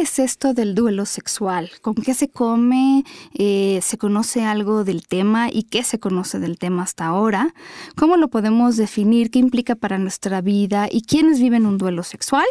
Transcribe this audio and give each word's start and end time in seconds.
es 0.00 0.18
esto 0.18 0.54
del 0.54 0.74
duelo 0.74 1.04
sexual? 1.04 1.70
¿Con 1.82 1.94
qué 1.94 2.14
se 2.14 2.28
come? 2.28 3.04
Eh, 3.34 3.80
¿Se 3.82 3.98
conoce 3.98 4.44
algo 4.44 4.82
del 4.82 5.06
tema? 5.06 5.48
¿Y 5.50 5.64
qué 5.64 5.84
se 5.84 5.98
conoce 6.00 6.38
del 6.38 6.58
tema 6.58 6.84
hasta 6.84 7.06
ahora? 7.06 7.54
¿Cómo 7.96 8.16
lo 8.16 8.28
podemos 8.28 8.76
definir? 8.76 9.30
¿Qué 9.30 9.38
implica 9.38 9.74
para 9.74 9.98
nuestra 9.98 10.40
vida? 10.40 10.88
¿Y 10.90 11.02
quiénes 11.02 11.38
viven 11.38 11.66
un 11.66 11.76
duelo 11.76 12.02
sexual? 12.02 12.46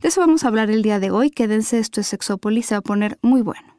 De 0.00 0.08
eso 0.08 0.20
vamos 0.20 0.44
a 0.44 0.48
hablar 0.48 0.70
el 0.70 0.82
día 0.82 0.98
de 0.98 1.10
hoy. 1.10 1.30
Quédense, 1.30 1.78
esto 1.78 2.00
es 2.00 2.06
Sexópolis, 2.06 2.66
se 2.66 2.74
va 2.74 2.78
a 2.78 2.82
poner 2.82 3.18
muy 3.20 3.42
bueno. 3.42 3.75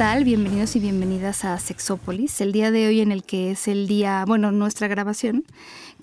Tal? 0.00 0.24
Bienvenidos 0.24 0.76
y 0.76 0.80
bienvenidas 0.80 1.44
a 1.44 1.58
Sexópolis. 1.58 2.40
El 2.40 2.52
día 2.52 2.70
de 2.70 2.86
hoy 2.86 3.02
en 3.02 3.12
el 3.12 3.22
que 3.22 3.50
es 3.50 3.68
el 3.68 3.86
día, 3.86 4.24
bueno, 4.26 4.50
nuestra 4.50 4.88
grabación 4.88 5.44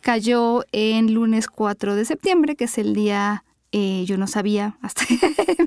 cayó 0.02 0.64
en 0.72 1.16
lunes 1.16 1.48
4 1.48 1.96
de 1.96 2.06
septiembre, 2.06 2.56
que 2.56 2.66
es 2.66 2.78
el 2.78 2.94
día 2.94 3.44
eh, 3.72 4.04
yo 4.06 4.18
no 4.18 4.28
sabía 4.28 4.78
hasta 4.84 5.04
que 5.04 5.18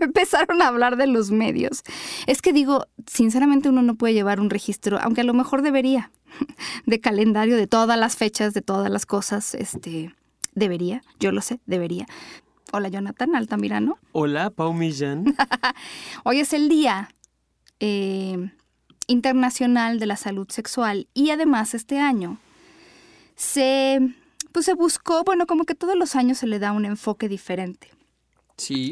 empezaron 0.01 0.63
a 0.63 0.69
hablar 0.69 0.97
de 0.97 1.09
los 1.09 1.33
medios. 1.33 1.83
Es 2.29 2.41
que 2.41 2.53
digo, 2.53 2.87
sinceramente 3.09 3.69
uno 3.69 3.83
no 3.83 3.97
puede 3.97 4.15
llevar 4.15 4.39
un 4.39 4.49
registro, 4.49 5.01
aunque 5.03 5.23
a 5.23 5.25
lo 5.25 5.35
mejor 5.35 5.63
debería, 5.63 6.13
de 6.87 7.01
calendario 7.01 7.57
de 7.57 7.67
todas 7.67 7.99
las 7.99 8.15
fechas, 8.15 8.55
de 8.55 8.63
todas 8.63 8.93
las 8.93 9.07
cosas, 9.07 9.57
este, 9.57 10.15
debería, 10.55 11.03
yo 11.19 11.33
lo 11.33 11.41
sé, 11.41 11.59
debería. 11.67 12.07
Hola 12.73 12.91
Jonathan 12.91 13.35
Altamirano. 13.35 13.99
Hola 14.13 14.51
Pau 14.51 14.73
Millán. 14.73 15.35
Hoy 16.23 16.39
es 16.39 16.53
el 16.53 16.69
día 16.69 17.09
eh, 17.81 18.51
internacional 19.07 19.99
de 19.99 20.07
la 20.07 20.17
salud 20.17 20.49
sexual. 20.49 21.09
Y 21.15 21.31
además 21.31 21.75
este 21.75 21.99
año 21.99 22.39
se, 23.37 23.99
pues 24.53 24.67
se 24.67 24.75
buscó, 24.75 25.25
bueno, 25.25 25.47
como 25.47 25.65
que 25.65 25.75
todos 25.75 25.97
los 25.97 26.15
años 26.15 26.39
se 26.39 26.47
le 26.47 26.59
da 26.59 26.73
un 26.73 26.85
enfoque 26.85 27.29
diferente 27.29 27.89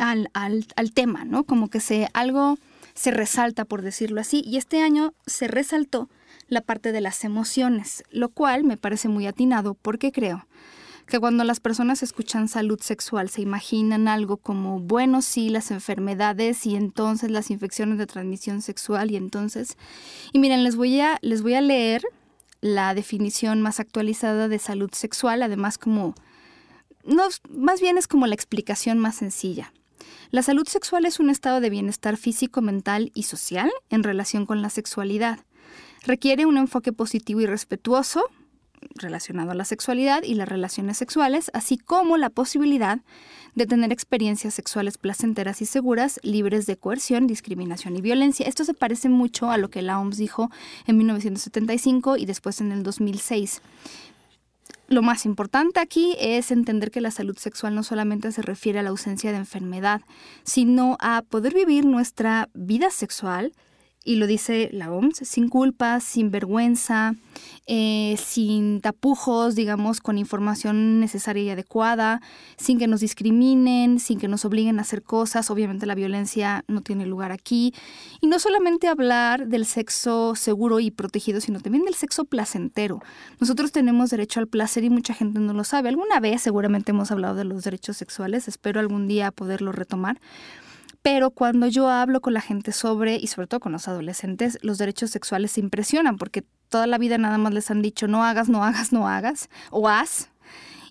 al, 0.00 0.30
al, 0.32 0.66
al, 0.76 0.92
tema, 0.92 1.24
¿no? 1.24 1.44
Como 1.44 1.68
que 1.68 1.80
se, 1.80 2.08
algo 2.14 2.58
se 2.94 3.10
resalta, 3.10 3.64
por 3.64 3.82
decirlo 3.82 4.20
así, 4.20 4.42
y 4.44 4.56
este 4.56 4.80
año 4.80 5.12
se 5.26 5.46
resaltó 5.46 6.08
la 6.48 6.62
parte 6.62 6.92
de 6.92 7.00
las 7.00 7.22
emociones, 7.24 8.02
lo 8.10 8.30
cual 8.30 8.64
me 8.64 8.76
parece 8.76 9.08
muy 9.08 9.26
atinado 9.26 9.74
porque 9.74 10.10
creo 10.10 10.47
que 11.08 11.18
cuando 11.18 11.42
las 11.42 11.58
personas 11.58 12.02
escuchan 12.02 12.48
salud 12.48 12.78
sexual 12.80 13.30
se 13.30 13.40
imaginan 13.40 14.08
algo 14.08 14.36
como, 14.36 14.78
bueno, 14.78 15.22
sí, 15.22 15.48
las 15.48 15.70
enfermedades 15.70 16.66
y 16.66 16.76
entonces 16.76 17.30
las 17.30 17.50
infecciones 17.50 17.98
de 17.98 18.06
transmisión 18.06 18.60
sexual 18.60 19.10
y 19.10 19.16
entonces... 19.16 19.76
Y 20.32 20.38
miren, 20.38 20.64
les 20.64 20.76
voy 20.76 21.00
a, 21.00 21.18
les 21.22 21.42
voy 21.42 21.54
a 21.54 21.62
leer 21.62 22.02
la 22.60 22.92
definición 22.94 23.62
más 23.62 23.80
actualizada 23.80 24.48
de 24.48 24.58
salud 24.58 24.90
sexual, 24.92 25.42
además 25.42 25.78
como... 25.78 26.14
No, 27.04 27.22
más 27.48 27.80
bien 27.80 27.96
es 27.96 28.06
como 28.06 28.26
la 28.26 28.34
explicación 28.34 28.98
más 28.98 29.16
sencilla. 29.16 29.72
La 30.30 30.42
salud 30.42 30.68
sexual 30.68 31.06
es 31.06 31.20
un 31.20 31.30
estado 31.30 31.60
de 31.62 31.70
bienestar 31.70 32.18
físico, 32.18 32.60
mental 32.60 33.10
y 33.14 33.22
social 33.22 33.70
en 33.88 34.02
relación 34.02 34.44
con 34.44 34.60
la 34.60 34.68
sexualidad. 34.68 35.40
Requiere 36.04 36.44
un 36.44 36.58
enfoque 36.58 36.92
positivo 36.92 37.40
y 37.40 37.46
respetuoso, 37.46 38.24
relacionado 38.94 39.50
a 39.50 39.54
la 39.54 39.64
sexualidad 39.64 40.22
y 40.22 40.34
las 40.34 40.48
relaciones 40.48 40.96
sexuales, 40.96 41.50
así 41.54 41.78
como 41.78 42.16
la 42.16 42.30
posibilidad 42.30 43.00
de 43.54 43.66
tener 43.66 43.92
experiencias 43.92 44.54
sexuales 44.54 44.98
placenteras 44.98 45.60
y 45.62 45.66
seguras, 45.66 46.20
libres 46.22 46.66
de 46.66 46.76
coerción, 46.76 47.26
discriminación 47.26 47.96
y 47.96 48.00
violencia. 48.00 48.46
Esto 48.46 48.64
se 48.64 48.74
parece 48.74 49.08
mucho 49.08 49.50
a 49.50 49.58
lo 49.58 49.70
que 49.70 49.82
la 49.82 49.98
OMS 49.98 50.16
dijo 50.16 50.50
en 50.86 50.96
1975 50.98 52.16
y 52.16 52.26
después 52.26 52.60
en 52.60 52.72
el 52.72 52.82
2006. 52.82 53.62
Lo 54.88 55.02
más 55.02 55.26
importante 55.26 55.80
aquí 55.80 56.16
es 56.18 56.50
entender 56.50 56.90
que 56.90 57.02
la 57.02 57.10
salud 57.10 57.36
sexual 57.36 57.74
no 57.74 57.82
solamente 57.82 58.32
se 58.32 58.40
refiere 58.40 58.78
a 58.78 58.82
la 58.82 58.88
ausencia 58.88 59.32
de 59.32 59.36
enfermedad, 59.36 60.00
sino 60.44 60.96
a 60.98 61.22
poder 61.28 61.52
vivir 61.52 61.84
nuestra 61.84 62.48
vida 62.54 62.90
sexual 62.90 63.52
y 64.08 64.16
lo 64.16 64.26
dice 64.26 64.70
la 64.72 64.90
OMS, 64.90 65.18
sin 65.18 65.50
culpa, 65.50 66.00
sin 66.00 66.30
vergüenza, 66.30 67.14
eh, 67.66 68.16
sin 68.16 68.80
tapujos, 68.80 69.54
digamos, 69.54 70.00
con 70.00 70.16
información 70.16 70.98
necesaria 70.98 71.42
y 71.42 71.50
adecuada, 71.50 72.22
sin 72.56 72.78
que 72.78 72.86
nos 72.86 73.00
discriminen, 73.00 74.00
sin 74.00 74.18
que 74.18 74.26
nos 74.26 74.46
obliguen 74.46 74.78
a 74.78 74.82
hacer 74.82 75.02
cosas. 75.02 75.50
Obviamente 75.50 75.84
la 75.84 75.94
violencia 75.94 76.64
no 76.68 76.80
tiene 76.80 77.04
lugar 77.04 77.32
aquí. 77.32 77.74
Y 78.22 78.28
no 78.28 78.38
solamente 78.38 78.88
hablar 78.88 79.46
del 79.46 79.66
sexo 79.66 80.34
seguro 80.34 80.80
y 80.80 80.90
protegido, 80.90 81.42
sino 81.42 81.60
también 81.60 81.84
del 81.84 81.94
sexo 81.94 82.24
placentero. 82.24 83.02
Nosotros 83.40 83.72
tenemos 83.72 84.08
derecho 84.08 84.40
al 84.40 84.48
placer 84.48 84.84
y 84.84 84.88
mucha 84.88 85.12
gente 85.12 85.38
no 85.38 85.52
lo 85.52 85.64
sabe. 85.64 85.90
Alguna 85.90 86.18
vez 86.18 86.40
seguramente 86.40 86.92
hemos 86.92 87.10
hablado 87.10 87.34
de 87.34 87.44
los 87.44 87.62
derechos 87.62 87.98
sexuales, 87.98 88.48
espero 88.48 88.80
algún 88.80 89.06
día 89.06 89.32
poderlo 89.32 89.70
retomar. 89.70 90.18
Pero 91.10 91.30
cuando 91.30 91.66
yo 91.68 91.88
hablo 91.88 92.20
con 92.20 92.34
la 92.34 92.42
gente 92.42 92.70
sobre, 92.70 93.16
y 93.16 93.28
sobre 93.28 93.46
todo 93.46 93.60
con 93.60 93.72
los 93.72 93.88
adolescentes, 93.88 94.58
los 94.60 94.76
derechos 94.76 95.10
sexuales 95.10 95.52
se 95.52 95.60
impresionan 95.60 96.18
porque 96.18 96.44
toda 96.68 96.86
la 96.86 96.98
vida 96.98 97.16
nada 97.16 97.38
más 97.38 97.54
les 97.54 97.70
han 97.70 97.80
dicho 97.80 98.08
no 98.08 98.26
hagas, 98.26 98.50
no 98.50 98.62
hagas, 98.62 98.92
no 98.92 99.08
hagas, 99.08 99.48
o 99.70 99.88
haz, 99.88 100.28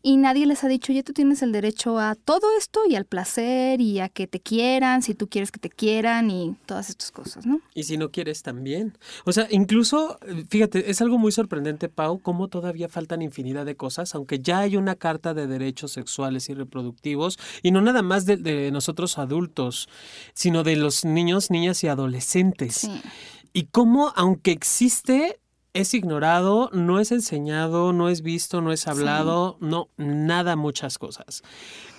y 0.07 0.15
nadie 0.15 0.45
les 0.45 0.63
ha 0.63 0.69
dicho, 0.69 0.93
ya 0.93 1.03
tú 1.03 1.11
tienes 1.11 1.41
el 1.41 1.51
derecho 1.51 1.99
a 1.99 2.15
todo 2.15 2.47
esto 2.57 2.79
y 2.87 2.95
al 2.95 3.03
placer 3.03 3.81
y 3.81 3.99
a 3.99 4.07
que 4.07 4.25
te 4.25 4.39
quieran, 4.39 5.01
si 5.01 5.13
tú 5.13 5.27
quieres 5.27 5.51
que 5.51 5.59
te 5.59 5.69
quieran 5.69 6.31
y 6.31 6.55
todas 6.65 6.89
estas 6.89 7.11
cosas, 7.11 7.45
¿no? 7.45 7.59
Y 7.75 7.83
si 7.83 7.97
no 7.97 8.09
quieres 8.09 8.41
también. 8.41 8.97
O 9.25 9.33
sea, 9.33 9.49
incluso, 9.49 10.17
fíjate, 10.47 10.89
es 10.89 11.01
algo 11.01 11.17
muy 11.17 11.33
sorprendente, 11.33 11.89
Pau, 11.89 12.19
cómo 12.19 12.47
todavía 12.47 12.87
faltan 12.87 13.21
infinidad 13.21 13.65
de 13.65 13.75
cosas, 13.75 14.15
aunque 14.15 14.39
ya 14.39 14.59
hay 14.59 14.77
una 14.77 14.95
carta 14.95 15.33
de 15.33 15.45
derechos 15.45 15.91
sexuales 15.91 16.47
y 16.47 16.53
reproductivos, 16.53 17.37
y 17.61 17.71
no 17.71 17.81
nada 17.81 18.01
más 18.01 18.25
de, 18.25 18.37
de 18.37 18.71
nosotros 18.71 19.17
adultos, 19.17 19.89
sino 20.33 20.63
de 20.63 20.77
los 20.77 21.03
niños, 21.03 21.51
niñas 21.51 21.83
y 21.83 21.89
adolescentes. 21.89 22.75
Sí. 22.75 23.01
Y 23.51 23.65
cómo, 23.65 24.13
aunque 24.15 24.51
existe 24.51 25.41
es 25.73 25.93
ignorado, 25.93 26.69
no 26.73 26.99
es 26.99 27.11
enseñado, 27.11 27.93
no 27.93 28.09
es 28.09 28.21
visto, 28.21 28.61
no 28.61 28.71
es 28.71 28.87
hablado, 28.87 29.57
no, 29.59 29.89
nada, 29.97 30.55
muchas 30.55 30.97
cosas. 30.97 31.43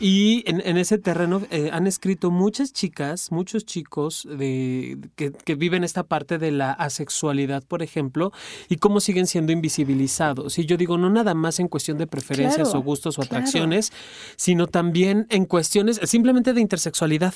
Y 0.01 0.43
en, 0.47 0.77
ese 0.77 0.99
terreno 0.99 1.43
eh, 1.51 1.71
han 1.73 1.87
escrito 1.87 2.31
muchas 2.31 2.73
chicas, 2.73 3.31
muchos 3.31 3.65
chicos 3.65 4.27
de, 4.31 4.99
que, 5.17 5.55
viven 5.55 5.85
esta 5.85 6.03
parte 6.03 6.39
de 6.39 6.51
la 6.51 6.73
asexualidad, 6.73 7.65
por 7.65 7.83
ejemplo, 7.83 8.33
y 8.69 8.77
cómo 8.77 9.01
siguen 9.01 9.27
siendo 9.27 9.53
invisibilizados. 9.53 10.59
Y 10.59 10.67
yo 10.67 10.77
digo, 10.77 10.99
no 10.99 11.11
nada 11.11 11.35
más 11.35 11.61
en 11.61 11.69
cuestión 11.69 11.99
de 11.99 12.07
preferencias 12.07 12.75
o 12.75 12.83
gustos 12.83 13.19
o 13.19 13.23
atracciones, 13.23 13.93
sino 14.37 14.67
también 14.67 15.27
en 15.31 15.47
cuestiones 15.47 16.01
simplemente 16.05 16.53
de 16.53 16.61
intersexualidad 16.61 17.35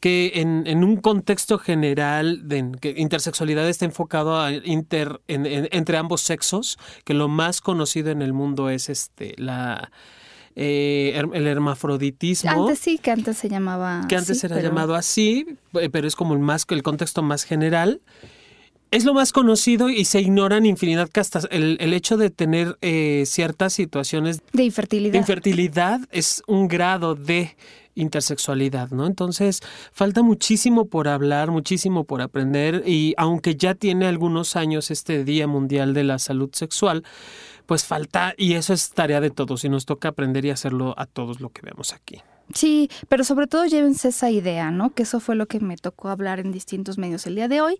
que 0.00 0.32
en, 0.36 0.64
en 0.66 0.84
un 0.84 0.96
contexto 0.96 1.58
general 1.58 2.48
de 2.48 2.70
que 2.80 2.94
intersexualidad 2.96 3.68
está 3.68 3.84
enfocado 3.84 4.40
a 4.40 4.52
inter, 4.52 5.20
entre 5.26 5.96
ambos 5.96 6.20
sexos, 6.20 6.78
que 7.04 7.14
lo 7.14 7.28
más 7.28 7.60
conocido 7.60 8.10
en 8.10 8.22
el 8.22 8.32
mundo 8.32 8.70
es 8.70 8.88
este 8.88 9.34
la 9.36 9.90
eh, 10.60 11.20
el 11.34 11.46
hermafroditismo. 11.46 12.50
Antes 12.50 12.80
sí, 12.80 12.98
que 12.98 13.12
antes 13.12 13.38
se 13.38 13.48
llamaba. 13.48 14.04
Que 14.08 14.16
antes 14.16 14.42
era 14.42 14.60
llamado 14.60 14.96
así, 14.96 15.46
eh, 15.74 15.88
pero 15.88 16.08
es 16.08 16.16
como 16.16 16.34
el 16.34 16.40
más 16.40 16.66
el 16.68 16.82
contexto 16.82 17.22
más 17.22 17.44
general. 17.44 18.00
Es 18.90 19.04
lo 19.04 19.14
más 19.14 19.32
conocido 19.32 19.88
y 19.88 20.04
se 20.04 20.20
ignoran 20.20 20.66
infinidad 20.66 21.10
que 21.10 21.20
hasta 21.20 21.40
el, 21.50 21.76
el 21.78 21.92
hecho 21.92 22.16
de 22.16 22.30
tener 22.30 22.76
eh, 22.80 23.24
ciertas 23.26 23.72
situaciones 23.72 24.40
de 24.52 24.64
infertilidad. 24.64 25.12
De 25.12 25.18
infertilidad 25.18 26.00
es 26.10 26.42
un 26.46 26.66
grado 26.66 27.14
de 27.14 27.54
intersexualidad, 27.98 28.90
¿no? 28.90 29.06
Entonces, 29.06 29.60
falta 29.92 30.22
muchísimo 30.22 30.86
por 30.86 31.08
hablar, 31.08 31.50
muchísimo 31.50 32.04
por 32.04 32.22
aprender 32.22 32.82
y 32.86 33.14
aunque 33.16 33.56
ya 33.56 33.74
tiene 33.74 34.06
algunos 34.06 34.56
años 34.56 34.90
este 34.90 35.24
Día 35.24 35.46
Mundial 35.46 35.94
de 35.94 36.04
la 36.04 36.18
Salud 36.18 36.50
Sexual, 36.52 37.04
pues 37.66 37.84
falta, 37.84 38.32
y 38.38 38.54
eso 38.54 38.72
es 38.72 38.90
tarea 38.92 39.20
de 39.20 39.28
todos, 39.28 39.62
y 39.64 39.68
nos 39.68 39.84
toca 39.84 40.08
aprender 40.08 40.44
y 40.46 40.50
hacerlo 40.50 40.94
a 40.96 41.04
todos 41.04 41.40
lo 41.40 41.50
que 41.50 41.60
vemos 41.60 41.92
aquí. 41.92 42.22
Sí, 42.54 42.88
pero 43.08 43.24
sobre 43.24 43.46
todo 43.46 43.66
llévense 43.66 44.08
esa 44.08 44.30
idea, 44.30 44.70
¿no? 44.70 44.90
Que 44.90 45.02
eso 45.02 45.20
fue 45.20 45.34
lo 45.34 45.46
que 45.46 45.60
me 45.60 45.76
tocó 45.76 46.08
hablar 46.08 46.40
en 46.40 46.50
distintos 46.50 46.96
medios 46.96 47.26
el 47.26 47.34
día 47.34 47.48
de 47.48 47.60
hoy. 47.60 47.78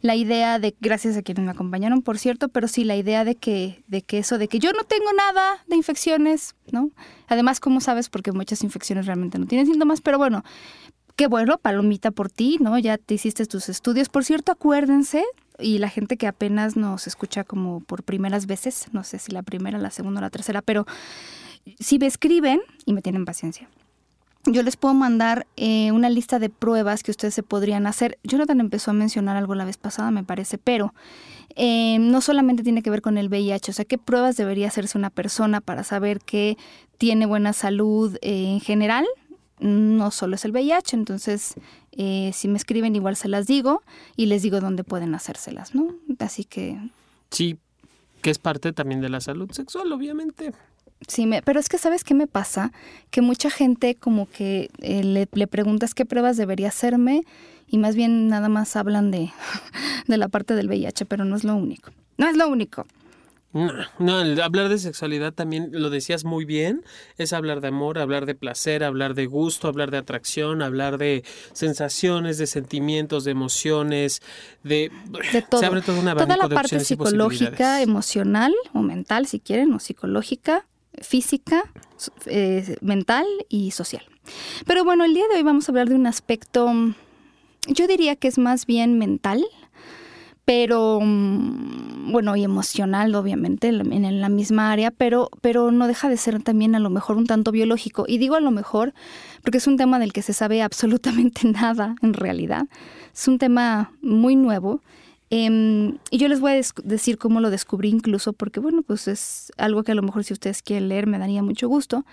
La 0.00 0.14
idea 0.14 0.58
de, 0.58 0.74
gracias 0.80 1.16
a 1.16 1.22
quienes 1.22 1.44
me 1.44 1.50
acompañaron, 1.50 2.02
por 2.02 2.18
cierto, 2.18 2.48
pero 2.48 2.68
sí 2.68 2.84
la 2.84 2.96
idea 2.96 3.24
de 3.24 3.34
que, 3.34 3.84
de 3.88 4.02
que 4.02 4.18
eso, 4.18 4.38
de 4.38 4.48
que 4.48 4.58
yo 4.58 4.72
no 4.72 4.84
tengo 4.84 5.12
nada 5.12 5.64
de 5.66 5.76
infecciones, 5.76 6.54
¿no? 6.70 6.90
Además, 7.28 7.60
como 7.60 7.80
sabes, 7.80 8.08
porque 8.08 8.32
muchas 8.32 8.62
infecciones 8.62 9.06
realmente 9.06 9.38
no 9.38 9.46
tienen 9.46 9.66
síntomas, 9.66 10.00
pero 10.00 10.16
bueno, 10.16 10.44
qué 11.16 11.26
bueno, 11.26 11.58
palomita 11.58 12.10
por 12.10 12.30
ti, 12.30 12.56
¿no? 12.60 12.78
Ya 12.78 12.98
te 12.98 13.14
hiciste 13.14 13.46
tus 13.46 13.68
estudios. 13.68 14.08
Por 14.08 14.24
cierto, 14.24 14.52
acuérdense, 14.52 15.24
y 15.58 15.78
la 15.78 15.88
gente 15.88 16.16
que 16.16 16.26
apenas 16.26 16.76
nos 16.76 17.06
escucha 17.06 17.44
como 17.44 17.80
por 17.80 18.02
primeras 18.02 18.46
veces, 18.46 18.86
no 18.92 19.04
sé 19.04 19.18
si 19.18 19.32
la 19.32 19.42
primera, 19.42 19.78
la 19.78 19.90
segunda 19.90 20.20
o 20.20 20.22
la 20.22 20.30
tercera, 20.30 20.62
pero 20.62 20.86
si 21.80 21.98
me 21.98 22.06
escriben 22.06 22.60
y 22.84 22.92
me 22.92 23.02
tienen 23.02 23.24
paciencia, 23.24 23.68
yo 24.46 24.62
les 24.62 24.76
puedo 24.76 24.94
mandar 24.94 25.46
eh, 25.56 25.92
una 25.92 26.08
lista 26.08 26.38
de 26.38 26.48
pruebas 26.50 27.02
que 27.02 27.10
ustedes 27.10 27.34
se 27.34 27.42
podrían 27.42 27.86
hacer. 27.86 28.18
Jonathan 28.22 28.60
empezó 28.60 28.90
a 28.90 28.94
mencionar 28.94 29.36
algo 29.36 29.54
la 29.54 29.64
vez 29.64 29.76
pasada, 29.76 30.10
me 30.10 30.24
parece, 30.24 30.58
pero 30.58 30.94
eh, 31.56 31.98
no 31.98 32.20
solamente 32.20 32.62
tiene 32.62 32.82
que 32.82 32.90
ver 32.90 33.02
con 33.02 33.18
el 33.18 33.28
VIH, 33.28 33.70
o 33.70 33.74
sea, 33.74 33.84
qué 33.84 33.98
pruebas 33.98 34.36
debería 34.36 34.68
hacerse 34.68 34.98
una 34.98 35.10
persona 35.10 35.60
para 35.60 35.84
saber 35.84 36.20
que 36.20 36.56
tiene 36.98 37.26
buena 37.26 37.52
salud 37.52 38.16
eh, 38.22 38.52
en 38.52 38.60
general, 38.60 39.06
no 39.58 40.10
solo 40.10 40.34
es 40.36 40.44
el 40.44 40.52
VIH, 40.52 40.96
entonces 40.96 41.54
si 41.96 42.48
me 42.48 42.58
escriben 42.58 42.94
igual 42.94 43.16
se 43.16 43.26
las 43.26 43.46
digo 43.46 43.82
y 44.16 44.26
les 44.26 44.42
digo 44.42 44.60
dónde 44.60 44.84
pueden 44.84 45.14
hacérselas, 45.14 45.74
¿no? 45.74 45.94
Así 46.18 46.44
que... 46.44 46.78
Sí, 47.30 47.56
que 48.20 48.28
es 48.28 48.38
parte 48.38 48.74
también 48.74 49.00
de 49.00 49.08
la 49.08 49.22
salud 49.22 49.50
sexual, 49.50 49.90
obviamente. 49.92 50.52
Sí, 51.06 51.26
me, 51.26 51.42
pero 51.42 51.60
es 51.60 51.68
que 51.68 51.78
sabes 51.78 52.02
qué 52.02 52.14
me 52.14 52.26
pasa, 52.26 52.72
que 53.10 53.20
mucha 53.20 53.50
gente 53.50 53.94
como 53.94 54.28
que 54.28 54.70
eh, 54.80 55.04
le, 55.04 55.28
le, 55.32 55.46
preguntas 55.46 55.94
qué 55.94 56.04
pruebas 56.04 56.36
debería 56.36 56.68
hacerme 56.68 57.22
y 57.68 57.78
más 57.78 57.94
bien 57.94 58.28
nada 58.28 58.48
más 58.48 58.76
hablan 58.76 59.10
de, 59.10 59.30
de 60.06 60.16
la 60.16 60.28
parte 60.28 60.54
del 60.54 60.68
VIH, 60.68 61.06
pero 61.06 61.24
no 61.24 61.36
es 61.36 61.44
lo 61.44 61.54
único. 61.54 61.92
No 62.18 62.28
es 62.28 62.36
lo 62.36 62.48
único. 62.48 62.86
No, 63.52 63.72
no, 63.98 64.42
hablar 64.42 64.68
de 64.68 64.76
sexualidad 64.76 65.32
también 65.32 65.70
lo 65.72 65.88
decías 65.88 66.24
muy 66.24 66.44
bien, 66.44 66.84
es 67.16 67.32
hablar 67.32 67.62
de 67.62 67.68
amor, 67.68 67.98
hablar 67.98 68.26
de 68.26 68.34
placer, 68.34 68.84
hablar 68.84 69.14
de 69.14 69.24
gusto, 69.24 69.66
hablar 69.68 69.90
de 69.90 69.96
atracción, 69.96 70.60
hablar 70.60 70.98
de 70.98 71.24
sensaciones, 71.54 72.36
de 72.36 72.46
sentimientos, 72.46 73.24
de 73.24 73.30
emociones, 73.30 74.20
de, 74.62 74.92
de 75.32 75.40
todo. 75.40 75.60
Se 75.60 75.66
abre 75.66 75.80
toda 75.80 76.00
una 76.00 76.14
Toda 76.14 76.36
la 76.36 76.48
parte 76.50 76.80
psicológica, 76.80 77.80
emocional 77.80 78.52
o 78.74 78.82
mental, 78.82 79.26
si 79.26 79.40
quieren, 79.40 79.72
o 79.72 79.78
psicológica, 79.78 80.66
física, 81.02 81.62
eh, 82.26 82.76
mental 82.80 83.26
y 83.48 83.70
social. 83.70 84.02
Pero 84.66 84.84
bueno, 84.84 85.04
el 85.04 85.14
día 85.14 85.24
de 85.28 85.36
hoy 85.36 85.42
vamos 85.42 85.68
a 85.68 85.72
hablar 85.72 85.88
de 85.88 85.94
un 85.94 86.06
aspecto, 86.06 86.72
yo 87.68 87.86
diría 87.86 88.16
que 88.16 88.28
es 88.28 88.38
más 88.38 88.66
bien 88.66 88.98
mental, 88.98 89.44
pero 90.44 91.00
mm, 91.02 92.12
bueno, 92.12 92.36
y 92.36 92.44
emocional, 92.44 93.14
obviamente, 93.16 93.68
en 93.68 94.20
la 94.20 94.28
misma 94.28 94.70
área, 94.70 94.92
pero, 94.92 95.28
pero 95.40 95.72
no 95.72 95.88
deja 95.88 96.08
de 96.08 96.16
ser 96.16 96.40
también 96.42 96.76
a 96.76 96.78
lo 96.78 96.88
mejor 96.88 97.16
un 97.16 97.26
tanto 97.26 97.50
biológico. 97.50 98.04
Y 98.06 98.18
digo 98.18 98.36
a 98.36 98.40
lo 98.40 98.52
mejor 98.52 98.94
porque 99.42 99.58
es 99.58 99.66
un 99.66 99.76
tema 99.76 99.98
del 99.98 100.12
que 100.12 100.22
se 100.22 100.32
sabe 100.32 100.62
absolutamente 100.62 101.50
nada 101.50 101.96
en 102.00 102.14
realidad. 102.14 102.66
Es 103.12 103.26
un 103.26 103.38
tema 103.38 103.92
muy 104.02 104.36
nuevo 104.36 104.82
Em, 105.30 105.98
y 106.10 106.18
yo 106.18 106.28
les 106.28 106.40
voy 106.40 106.52
a 106.52 106.62
decir 106.84 107.18
cómo 107.18 107.40
lo 107.40 107.50
descubrí 107.50 107.88
incluso, 107.88 108.32
porque 108.32 108.60
bueno, 108.60 108.82
pues 108.82 109.08
es 109.08 109.52
algo 109.56 109.82
que 109.82 109.92
a 109.92 109.94
lo 109.96 110.02
mejor 110.02 110.22
si 110.22 110.32
ustedes 110.32 110.62
quieren 110.62 110.88
leer 110.88 111.06
me 111.06 111.18
daría 111.18 111.42
mucho 111.42 111.68
gusto, 111.68 112.04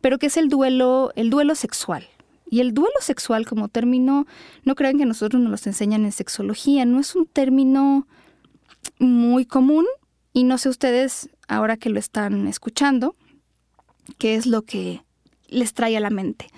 pero 0.00 0.18
que 0.18 0.26
es 0.26 0.36
el 0.36 0.48
duelo, 0.48 1.12
el 1.14 1.28
duelo 1.30 1.54
sexual. 1.54 2.06
Y 2.48 2.60
el 2.60 2.74
duelo 2.74 2.94
sexual 3.00 3.46
como 3.46 3.68
término, 3.68 4.26
no 4.64 4.74
crean 4.74 4.98
que 4.98 5.06
nosotros 5.06 5.40
nos 5.40 5.50
los 5.50 5.66
enseñan 5.66 6.04
en 6.04 6.12
sexología, 6.12 6.84
no 6.84 7.00
es 7.00 7.14
un 7.14 7.26
término 7.26 8.06
muy 8.98 9.46
común 9.46 9.86
y 10.32 10.44
no 10.44 10.58
sé 10.58 10.68
ustedes, 10.68 11.30
ahora 11.48 11.76
que 11.76 11.90
lo 11.90 11.98
están 11.98 12.46
escuchando, 12.46 13.16
qué 14.18 14.34
es 14.34 14.46
lo 14.46 14.62
que 14.62 15.02
les 15.48 15.74
trae 15.74 15.96
a 15.96 16.00
la 16.00 16.10
mente. 16.10 16.48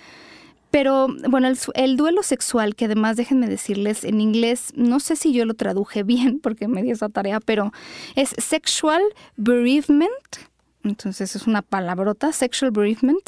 Pero 0.75 1.06
bueno, 1.29 1.53
el, 1.75 1.97
duelo 1.97 2.25
sexual, 2.25 2.75
que 2.75 2.87
además 2.87 3.17
déjenme 3.17 3.47
decirles 3.47 4.03
en 4.03 4.21
inglés, 4.21 4.73
no 4.75 4.99
sé 4.99 5.15
si 5.15 5.32
yo 5.32 5.44
lo 5.44 5.55
traduje 5.55 6.03
bien 6.06 6.41
porque 6.41 6.67
me 6.67 6.82
di 6.82 6.91
esa 6.91 7.09
tarea, 7.09 7.38
pero 7.38 7.71
es 8.17 8.31
sexual 8.38 9.00
bereavement. 9.37 10.11
Entonces 10.82 11.37
es 11.37 11.47
una 11.47 11.62
palabrota, 11.62 12.32
sexual 12.32 12.73
bereavement. 12.73 13.23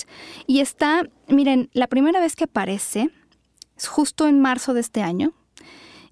Y 0.48 0.58
está, 0.58 1.08
miren, 1.28 1.70
la 1.72 1.86
primera 1.86 2.18
vez 2.18 2.34
que 2.34 2.42
aparece 2.42 3.10
es 3.76 3.86
justo 3.86 4.26
en 4.26 4.40
marzo 4.40 4.74
de 4.74 4.80
este 4.80 5.02
año 5.02 5.32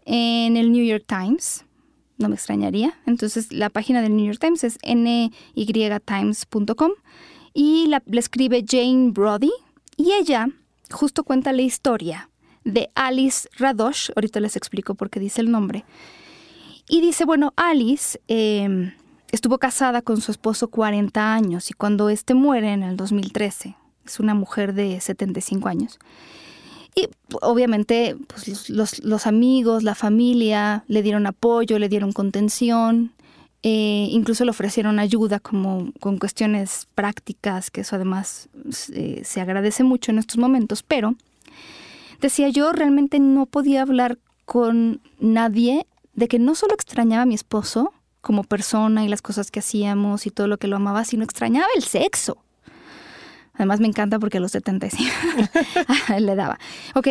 en 0.05 0.57
el 0.57 0.71
New 0.71 0.85
York 0.85 1.03
Times. 1.05 1.65
No 2.17 2.29
me 2.29 2.37
extrañaría. 2.37 2.95
Entonces 3.07 3.51
la 3.51 3.71
página 3.71 4.03
del 4.03 4.15
New 4.15 4.27
York 4.27 4.39
Times 4.39 4.63
es 4.63 4.79
nytimes.com 4.87 5.73
y 7.53 7.89
la, 7.89 8.05
la 8.07 8.21
escribe 8.21 8.65
Jane 8.65 9.11
Brody. 9.11 9.51
Y 9.97 10.13
ella 10.13 10.49
justo 10.91 11.25
cuenta 11.25 11.53
la 11.53 11.63
historia 11.63 12.31
de 12.65 12.91
Alice 12.95 13.49
Radosh, 13.59 14.11
ahorita 14.17 14.41
les 14.41 14.57
explico 14.57 14.95
por 14.95 15.11
qué 15.11 15.21
dice 15.21 15.41
el 15.41 15.51
nombre, 15.51 15.85
y 16.89 17.01
dice, 17.01 17.25
bueno, 17.25 17.53
Alice 17.57 18.21
em, 18.29 18.93
estuvo 19.33 19.59
casada 19.59 20.03
con 20.03 20.21
su 20.21 20.31
esposo 20.31 20.69
40 20.69 21.35
años 21.35 21.71
y 21.71 21.75
cuando 21.75 22.09
éste 22.09 22.35
muere 22.35 22.73
en 22.73 22.83
el 22.83 22.97
2013, 22.97 23.77
es 24.05 24.21
una 24.21 24.35
mujer 24.35 24.75
de 24.75 25.01
75 25.01 25.69
años, 25.69 25.99
y 26.95 27.09
obviamente 27.43 28.17
pues, 28.29 28.71
los, 28.71 29.03
los, 29.03 29.27
amigos, 29.27 29.83
la 29.83 29.95
familia 29.95 30.85
le 30.87 31.03
dieron 31.03 31.27
apoyo, 31.27 31.79
le 31.79 31.89
dieron 31.89 32.13
contención, 32.13 33.13
eh, 33.67 34.09
incluso 34.11 34.45
le 34.45 34.51
ofrecieron 34.51 34.99
ayuda 34.99 35.41
como 35.41 35.91
con 35.99 36.19
cuestiones 36.19 36.87
prácticas, 36.95 37.71
que 37.71 37.81
eso 37.81 37.97
además 37.97 38.51
eh, 38.93 39.23
se 39.25 39.41
agradece 39.41 39.85
mucho 39.85 40.13
en 40.13 40.19
estos 40.19 40.37
momentos, 40.37 40.83
pero 40.83 41.15
decía 42.21 42.51
yo 42.51 42.73
realmente 42.73 43.19
no 43.21 43.47
podía 43.47 43.81
hablar 43.81 44.19
con 44.45 45.01
nadie 45.19 45.87
de 46.13 46.29
que 46.29 46.39
no 46.39 46.55
solo 46.55 46.75
extrañaba 46.75 47.23
a 47.23 47.27
mi 47.27 47.35
esposo 47.35 47.95
como 48.21 48.45
persona 48.45 49.03
y 49.03 49.09
las 49.09 49.23
cosas 49.23 49.51
que 49.51 49.61
hacíamos 49.61 50.27
y 50.27 50.31
todo 50.31 50.47
lo 50.47 50.59
que 50.59 50.69
lo 50.69 50.77
amaba, 50.77 51.07
sino 51.07 51.25
extrañaba 51.25 51.69
el 51.75 51.85
sexo. 51.85 52.37
Además 53.55 53.81
me 53.81 53.87
encanta 53.87 54.19
porque 54.19 54.37
a 54.37 54.41
los 54.41 54.53
75 54.53 55.11
le 56.19 56.35
daba. 56.35 56.59
Ok, 56.95 57.07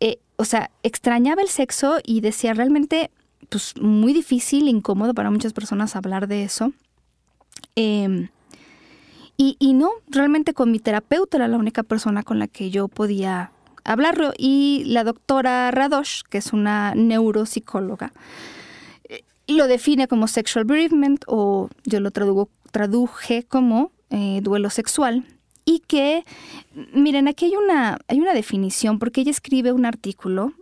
eh, 0.00 0.18
o 0.36 0.46
sea, 0.46 0.70
extrañaba 0.82 1.42
el 1.42 1.48
sexo 1.48 1.98
y 2.02 2.22
decía 2.22 2.54
realmente 2.54 3.10
pues 3.48 3.74
muy 3.80 4.12
difícil, 4.12 4.68
incómodo 4.68 5.14
para 5.14 5.30
muchas 5.30 5.52
personas 5.52 5.96
hablar 5.96 6.28
de 6.28 6.44
eso. 6.44 6.72
Em, 7.74 8.28
y, 9.36 9.56
y, 9.58 9.74
no, 9.74 9.90
realmente 10.08 10.54
con 10.54 10.70
mi 10.70 10.78
terapeuta 10.78 11.36
era 11.36 11.48
la 11.48 11.56
única 11.56 11.82
persona 11.82 12.22
con 12.22 12.38
la 12.38 12.48
que 12.48 12.70
yo 12.70 12.88
podía 12.88 13.52
hablarlo. 13.84 14.32
Y 14.36 14.84
la 14.86 15.04
doctora 15.04 15.70
Radosh, 15.70 16.22
que 16.28 16.38
es 16.38 16.52
una 16.52 16.94
neuropsicóloga, 16.94 18.12
eh, 19.08 19.24
lo 19.48 19.66
define 19.66 20.08
como 20.08 20.28
sexual 20.28 20.64
bereavement 20.64 21.24
o 21.26 21.68
yo 21.84 22.00
lo 22.00 22.10
traduje 22.10 23.44
como 23.44 23.92
eh, 24.10 24.40
duelo 24.42 24.70
sexual. 24.70 25.24
Y 25.64 25.80
que, 25.80 26.24
miren, 26.92 27.28
aquí 27.28 27.46
hay 27.46 27.56
una, 27.56 27.98
hay 28.08 28.18
una 28.20 28.34
definición, 28.34 28.98
porque 28.98 29.20
ella 29.20 29.30
escribe 29.30 29.72
un 29.72 29.86
artículo 29.86 30.54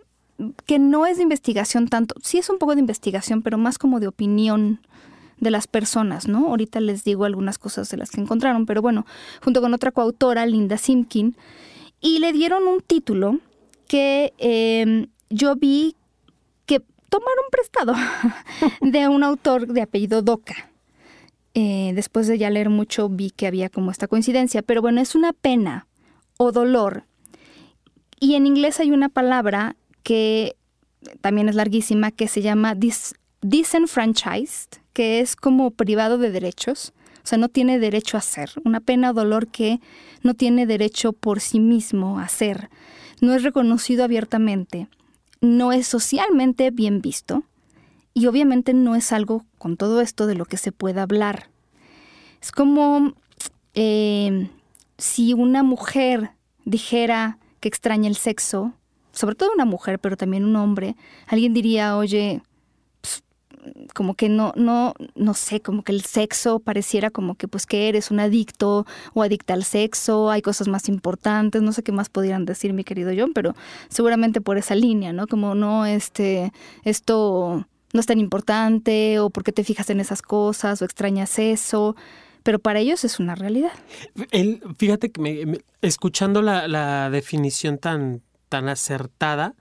que 0.66 0.78
no 0.78 1.06
es 1.06 1.16
de 1.16 1.22
investigación 1.22 1.88
tanto, 1.88 2.14
sí 2.22 2.38
es 2.38 2.50
un 2.50 2.58
poco 2.58 2.74
de 2.74 2.80
investigación, 2.80 3.42
pero 3.42 3.58
más 3.58 3.78
como 3.78 4.00
de 4.00 4.08
opinión 4.08 4.80
de 5.38 5.50
las 5.50 5.66
personas, 5.66 6.28
¿no? 6.28 6.48
Ahorita 6.48 6.80
les 6.80 7.02
digo 7.02 7.24
algunas 7.24 7.58
cosas 7.58 7.88
de 7.90 7.96
las 7.96 8.10
que 8.10 8.20
encontraron, 8.20 8.66
pero 8.66 8.82
bueno, 8.82 9.06
junto 9.42 9.60
con 9.60 9.74
otra 9.74 9.90
coautora, 9.90 10.46
Linda 10.46 10.76
Simkin, 10.76 11.36
y 12.00 12.18
le 12.18 12.32
dieron 12.32 12.68
un 12.68 12.80
título 12.80 13.38
que 13.88 14.32
em, 14.38 15.08
yo 15.30 15.56
vi 15.56 15.96
que 16.66 16.80
tomaron 17.08 17.44
prestado 17.50 17.94
de 18.80 19.08
un 19.08 19.24
autor 19.24 19.66
de 19.66 19.82
apellido 19.82 20.22
Doca. 20.22 20.70
Eh, 21.54 21.92
después 21.94 22.28
de 22.28 22.38
ya 22.38 22.48
leer 22.48 22.70
mucho 22.70 23.08
vi 23.08 23.30
que 23.30 23.46
había 23.46 23.68
como 23.68 23.90
esta 23.90 24.06
coincidencia, 24.06 24.62
pero 24.62 24.82
bueno, 24.82 25.00
es 25.00 25.14
una 25.14 25.32
pena 25.32 25.86
o 26.36 26.52
dolor. 26.52 27.04
Y 28.20 28.34
en 28.34 28.46
inglés 28.46 28.78
hay 28.78 28.92
una 28.92 29.08
palabra 29.08 29.76
que 30.02 30.56
también 31.20 31.48
es 31.48 31.54
larguísima, 31.54 32.10
que 32.10 32.28
se 32.28 32.42
llama 32.42 32.76
disenfranchised, 33.42 34.80
que 34.92 35.20
es 35.20 35.36
como 35.36 35.70
privado 35.70 36.18
de 36.18 36.30
derechos, 36.30 36.92
o 37.22 37.26
sea, 37.26 37.38
no 37.38 37.48
tiene 37.48 37.78
derecho 37.78 38.16
a 38.16 38.22
ser, 38.22 38.50
una 38.64 38.80
pena 38.80 39.10
o 39.10 39.14
dolor 39.14 39.48
que 39.48 39.80
no 40.22 40.34
tiene 40.34 40.66
derecho 40.66 41.12
por 41.12 41.40
sí 41.40 41.60
mismo 41.60 42.18
a 42.18 42.28
ser, 42.28 42.70
no 43.20 43.34
es 43.34 43.42
reconocido 43.42 44.04
abiertamente, 44.04 44.88
no 45.40 45.72
es 45.72 45.86
socialmente 45.86 46.70
bien 46.70 47.00
visto. 47.00 47.44
Y 48.12 48.26
obviamente 48.26 48.74
no 48.74 48.96
es 48.96 49.12
algo 49.12 49.44
con 49.58 49.76
todo 49.76 50.00
esto 50.00 50.26
de 50.26 50.34
lo 50.34 50.44
que 50.44 50.56
se 50.56 50.72
pueda 50.72 51.02
hablar. 51.02 51.48
Es 52.42 52.50
como 52.50 53.14
eh, 53.74 54.50
si 54.98 55.32
una 55.32 55.62
mujer 55.62 56.32
dijera 56.64 57.38
que 57.60 57.68
extraña 57.68 58.08
el 58.08 58.16
sexo, 58.16 58.74
sobre 59.20 59.34
todo 59.34 59.52
una 59.52 59.66
mujer, 59.66 59.98
pero 59.98 60.16
también 60.16 60.44
un 60.44 60.56
hombre, 60.56 60.96
alguien 61.26 61.52
diría, 61.52 61.98
oye, 61.98 62.40
como 63.94 64.14
que 64.14 64.30
no, 64.30 64.54
no, 64.56 64.94
no 65.14 65.34
sé, 65.34 65.60
como 65.60 65.82
que 65.82 65.92
el 65.92 66.00
sexo 66.00 66.60
pareciera 66.60 67.10
como 67.10 67.34
que 67.34 67.46
pues 67.46 67.66
que 67.66 67.90
eres 67.90 68.10
un 68.10 68.18
adicto 68.18 68.86
o 69.12 69.22
adicta 69.22 69.52
al 69.52 69.64
sexo, 69.64 70.30
hay 70.30 70.40
cosas 70.40 70.68
más 70.68 70.88
importantes, 70.88 71.60
no 71.60 71.72
sé 71.72 71.82
qué 71.82 71.92
más 71.92 72.08
podrían 72.08 72.46
decir 72.46 72.72
mi 72.72 72.82
querido 72.82 73.12
John, 73.14 73.32
pero 73.34 73.54
seguramente 73.90 74.40
por 74.40 74.56
esa 74.56 74.74
línea, 74.74 75.12
¿no? 75.12 75.26
Como 75.26 75.54
no, 75.54 75.84
este, 75.84 76.50
esto 76.84 77.66
no 77.92 78.00
es 78.00 78.06
tan 78.06 78.18
importante 78.18 79.18
o 79.18 79.28
por 79.28 79.44
qué 79.44 79.52
te 79.52 79.64
fijas 79.64 79.90
en 79.90 80.00
esas 80.00 80.22
cosas 80.22 80.80
o 80.80 80.86
extrañas 80.86 81.38
eso 81.38 81.94
pero 82.42 82.58
para 82.58 82.78
ellos 82.78 83.04
es 83.04 83.20
una 83.20 83.34
realidad. 83.34 83.72
Él, 84.30 84.62
fíjate 84.78 85.10
que 85.10 85.62
escuchando 85.82 86.40
la, 86.40 86.68
la, 86.68 87.10
definición 87.10 87.76
tan, 87.76 88.22
tan 88.50 88.68
acertada, 88.68 89.54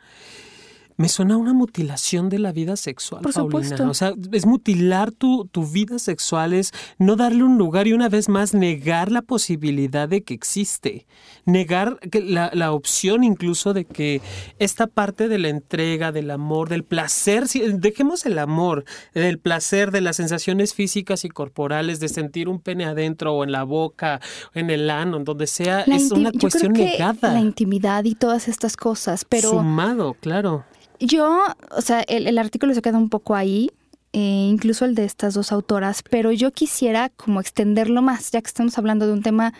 me 0.99 1.07
suena 1.07 1.37
una 1.37 1.53
mutilación 1.53 2.27
de 2.27 2.39
la 2.39 2.51
vida 2.51 2.75
sexual, 2.75 3.21
Por 3.21 3.31
Supuesto. 3.31 3.89
O 3.89 3.93
sea, 3.93 4.13
es 4.33 4.45
mutilar 4.45 5.13
tu, 5.13 5.45
tu 5.45 5.65
vida 5.65 5.97
sexual, 5.97 6.51
es 6.51 6.73
no 6.97 7.15
darle 7.15 7.45
un 7.45 7.57
lugar 7.57 7.87
y 7.87 7.93
una 7.93 8.09
vez 8.09 8.27
más 8.27 8.53
negar 8.53 9.09
la 9.09 9.21
posibilidad 9.21 10.09
de 10.09 10.23
que 10.23 10.33
existe. 10.33 11.07
Negar 11.45 11.97
la, 12.11 12.51
la 12.53 12.73
opción 12.73 13.23
incluso 13.23 13.73
de 13.73 13.85
que 13.85 14.21
esta 14.59 14.87
parte 14.87 15.29
de 15.29 15.37
la 15.37 15.47
entrega, 15.47 16.11
del 16.11 16.31
amor, 16.31 16.67
del 16.67 16.83
placer, 16.83 17.47
si, 17.47 17.61
dejemos 17.61 18.25
el 18.25 18.37
amor, 18.37 18.83
del 19.13 19.39
placer, 19.39 19.91
de 19.91 20.01
las 20.01 20.17
sensaciones 20.17 20.73
físicas 20.73 21.23
y 21.23 21.29
corporales, 21.29 22.01
de 22.01 22.09
sentir 22.09 22.49
un 22.49 22.59
pene 22.59 22.83
adentro 22.83 23.35
o 23.35 23.45
en 23.45 23.53
la 23.53 23.63
boca, 23.63 24.19
en 24.53 24.69
el 24.69 24.89
ano, 24.89 25.15
en 25.15 25.23
donde 25.23 25.47
sea, 25.47 25.79
es 25.83 26.11
una 26.11 26.33
cuestión 26.33 26.73
negada. 26.73 27.31
La 27.31 27.39
intimidad 27.39 28.03
y 28.03 28.15
todas 28.15 28.49
estas 28.49 28.75
cosas, 28.75 29.23
pero... 29.23 29.51
Sumado, 29.51 30.13
claro. 30.19 30.65
Yo, 30.99 31.45
o 31.71 31.81
sea, 31.81 32.01
el, 32.01 32.37
artículo 32.37 32.73
se 32.73 32.81
queda 32.81 32.97
un 32.97 33.09
poco 33.09 33.35
ahí, 33.35 33.71
eh, 34.11 34.47
incluso 34.49 34.85
el 34.85 34.95
de 34.95 35.05
estas 35.05 35.33
dos 35.33 35.51
autoras, 35.51 36.03
pero 36.09 36.31
yo 36.31 36.51
quisiera 36.51 37.09
como 37.09 37.39
extenderlo 37.39 38.01
más, 38.01 38.31
ya 38.31 38.41
que 38.41 38.47
estamos 38.47 38.77
hablando 38.77 39.07
de 39.07 39.13
un 39.13 39.23
tema 39.23 39.53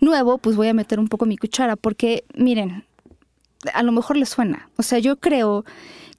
nuevo, 0.00 0.38
pues 0.38 0.56
voy 0.56 0.68
a 0.68 0.74
meter 0.74 0.98
un 0.98 1.08
poco 1.08 1.26
mi 1.26 1.36
cuchara, 1.36 1.76
porque 1.76 2.24
miren, 2.34 2.84
a 3.74 3.82
lo 3.82 3.92
mejor 3.92 4.16
les 4.16 4.30
suena, 4.30 4.70
o 4.76 4.82
sea, 4.82 4.98
yo 4.98 5.16
creo 5.16 5.64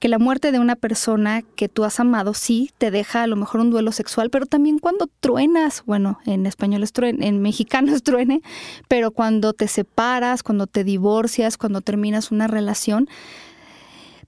que 0.00 0.08
la 0.08 0.18
muerte 0.18 0.50
de 0.50 0.58
una 0.58 0.76
persona 0.76 1.42
que 1.42 1.68
tú 1.68 1.84
has 1.84 2.00
amado 2.00 2.32
sí 2.32 2.70
te 2.78 2.90
deja 2.90 3.22
a 3.22 3.26
lo 3.26 3.36
mejor 3.36 3.60
un 3.60 3.70
duelo 3.70 3.92
sexual, 3.92 4.30
pero 4.30 4.46
también 4.46 4.78
cuando 4.78 5.08
truenas, 5.20 5.82
bueno, 5.84 6.20
en 6.24 6.46
español 6.46 6.82
es 6.82 6.92
truene, 6.92 7.28
en 7.28 7.42
mexicano 7.42 7.92
es 7.94 8.02
truene, 8.02 8.40
pero 8.88 9.10
cuando 9.10 9.52
te 9.52 9.68
separas, 9.68 10.42
cuando 10.42 10.66
te 10.66 10.84
divorcias, 10.84 11.58
cuando 11.58 11.82
terminas 11.82 12.30
una 12.30 12.46
relación, 12.46 13.08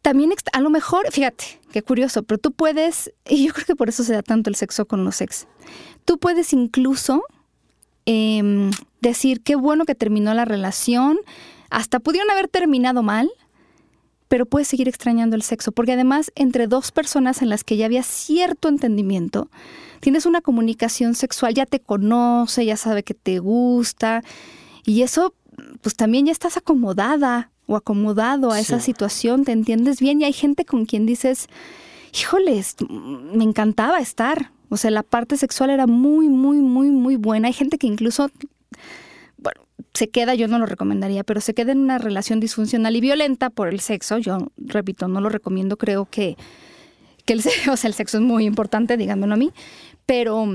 también 0.02 0.32
a 0.52 0.61
lo 0.61 0.68
mejor, 0.68 1.11
fíjate, 1.12 1.61
qué 1.71 1.80
curioso, 1.82 2.25
pero 2.25 2.38
tú 2.38 2.50
puedes, 2.52 3.12
y 3.28 3.47
yo 3.47 3.52
creo 3.54 3.64
que 3.64 3.76
por 3.76 3.88
eso 3.88 4.02
se 4.02 4.12
da 4.12 4.23
tanto 4.23 4.50
el 4.50 4.56
sexo 4.56 4.85
con 4.87 5.04
los 5.04 5.21
ex, 5.21 5.47
tú 6.04 6.18
puedes 6.18 6.52
incluso 6.52 7.23
em, 8.04 8.73
decir 9.00 9.42
qué 9.42 9.54
bueno 9.54 9.85
que 9.85 9.94
terminó 9.94 10.35
la 10.35 10.44
relación, 10.44 11.18
hasta 11.71 12.00
pudieron 12.00 12.30
haber 12.32 12.49
terminado 12.49 13.04
mal, 13.04 13.30
pero 14.26 14.44
puedes 14.44 14.66
seguir 14.66 14.88
extrañando 14.88 15.37
el 15.37 15.42
sexo, 15.42 15.71
porque 15.71 15.92
además 15.92 16.32
entre 16.35 16.66
dos 16.66 16.90
personas 16.90 17.40
en 17.40 17.49
las 17.49 17.62
que 17.62 17.76
ya 17.76 17.87
había 17.87 18.02
cierto 18.02 18.68
entendimiento, 18.68 19.50
tienes 20.00 20.26
una 20.26 20.40
comunicación 20.40 21.14
sexual, 21.14 21.54
ya 21.54 21.64
te 21.64 21.78
conoce, 21.78 22.64
ya 22.64 22.76
sabe 22.76 23.04
que 23.04 23.14
te 23.14 23.38
gusta, 23.38 24.25
y 24.85 25.02
eso, 25.02 25.32
pues 25.80 25.94
también 25.94 26.26
ya 26.26 26.32
estás 26.32 26.56
acomodada 26.56 27.51
o 27.66 27.76
acomodado 27.76 28.50
a 28.50 28.61
esa 28.61 28.81
situación, 28.81 29.45
te 29.45 29.52
entiendes 29.52 30.00
bien 30.00 30.21
y 30.21 30.25
hay 30.25 30.33
gente 30.33 30.64
con 30.64 30.85
quien 30.85 31.07
dices, 31.07 31.49
híjoles, 32.12 32.76
me 32.88 33.45
encantaba 33.45 33.99
estar. 33.99 34.50
O 34.69 34.76
sea, 34.76 34.90
la 34.90 35.02
parte 35.02 35.37
sexual 35.37 35.71
era 35.71 35.87
muy, 35.87 36.28
muy, 36.28 36.59
muy, 36.59 36.90
muy 36.90 37.16
buena. 37.16 37.49
Hay 37.49 37.54
gente 37.54 37.78
que 37.78 37.87
incluso, 37.87 38.31
bueno, 39.37 39.62
se 39.95 40.09
queda, 40.09 40.35
yo 40.35 40.49
no 40.49 40.59
lo 40.59 40.66
recomendaría, 40.66 41.25
pero 41.25 41.40
se 41.40 41.54
queda 41.54 41.73
en 41.73 41.78
una 41.78 41.99
relación 41.99 42.40
disfuncional 42.40 42.97
y 42.97 43.00
violenta 43.00 43.50
por 43.50 43.69
el 43.69 43.81
sexo. 43.81 44.19
Yo, 44.19 44.49
repito, 44.57 45.09
no 45.09 45.21
lo 45.21 45.28
recomiendo, 45.28 45.76
creo 45.76 46.07
que, 46.07 46.37
que 47.25 47.35
el, 47.35 47.40
o 47.71 47.76
sea, 47.76 47.88
el 47.88 47.95
sexo 47.95 48.19
es 48.19 48.23
muy 48.23 48.45
importante, 48.45 48.97
díganmelo 48.97 49.35
a 49.35 49.38
mí, 49.38 49.52
pero 50.07 50.47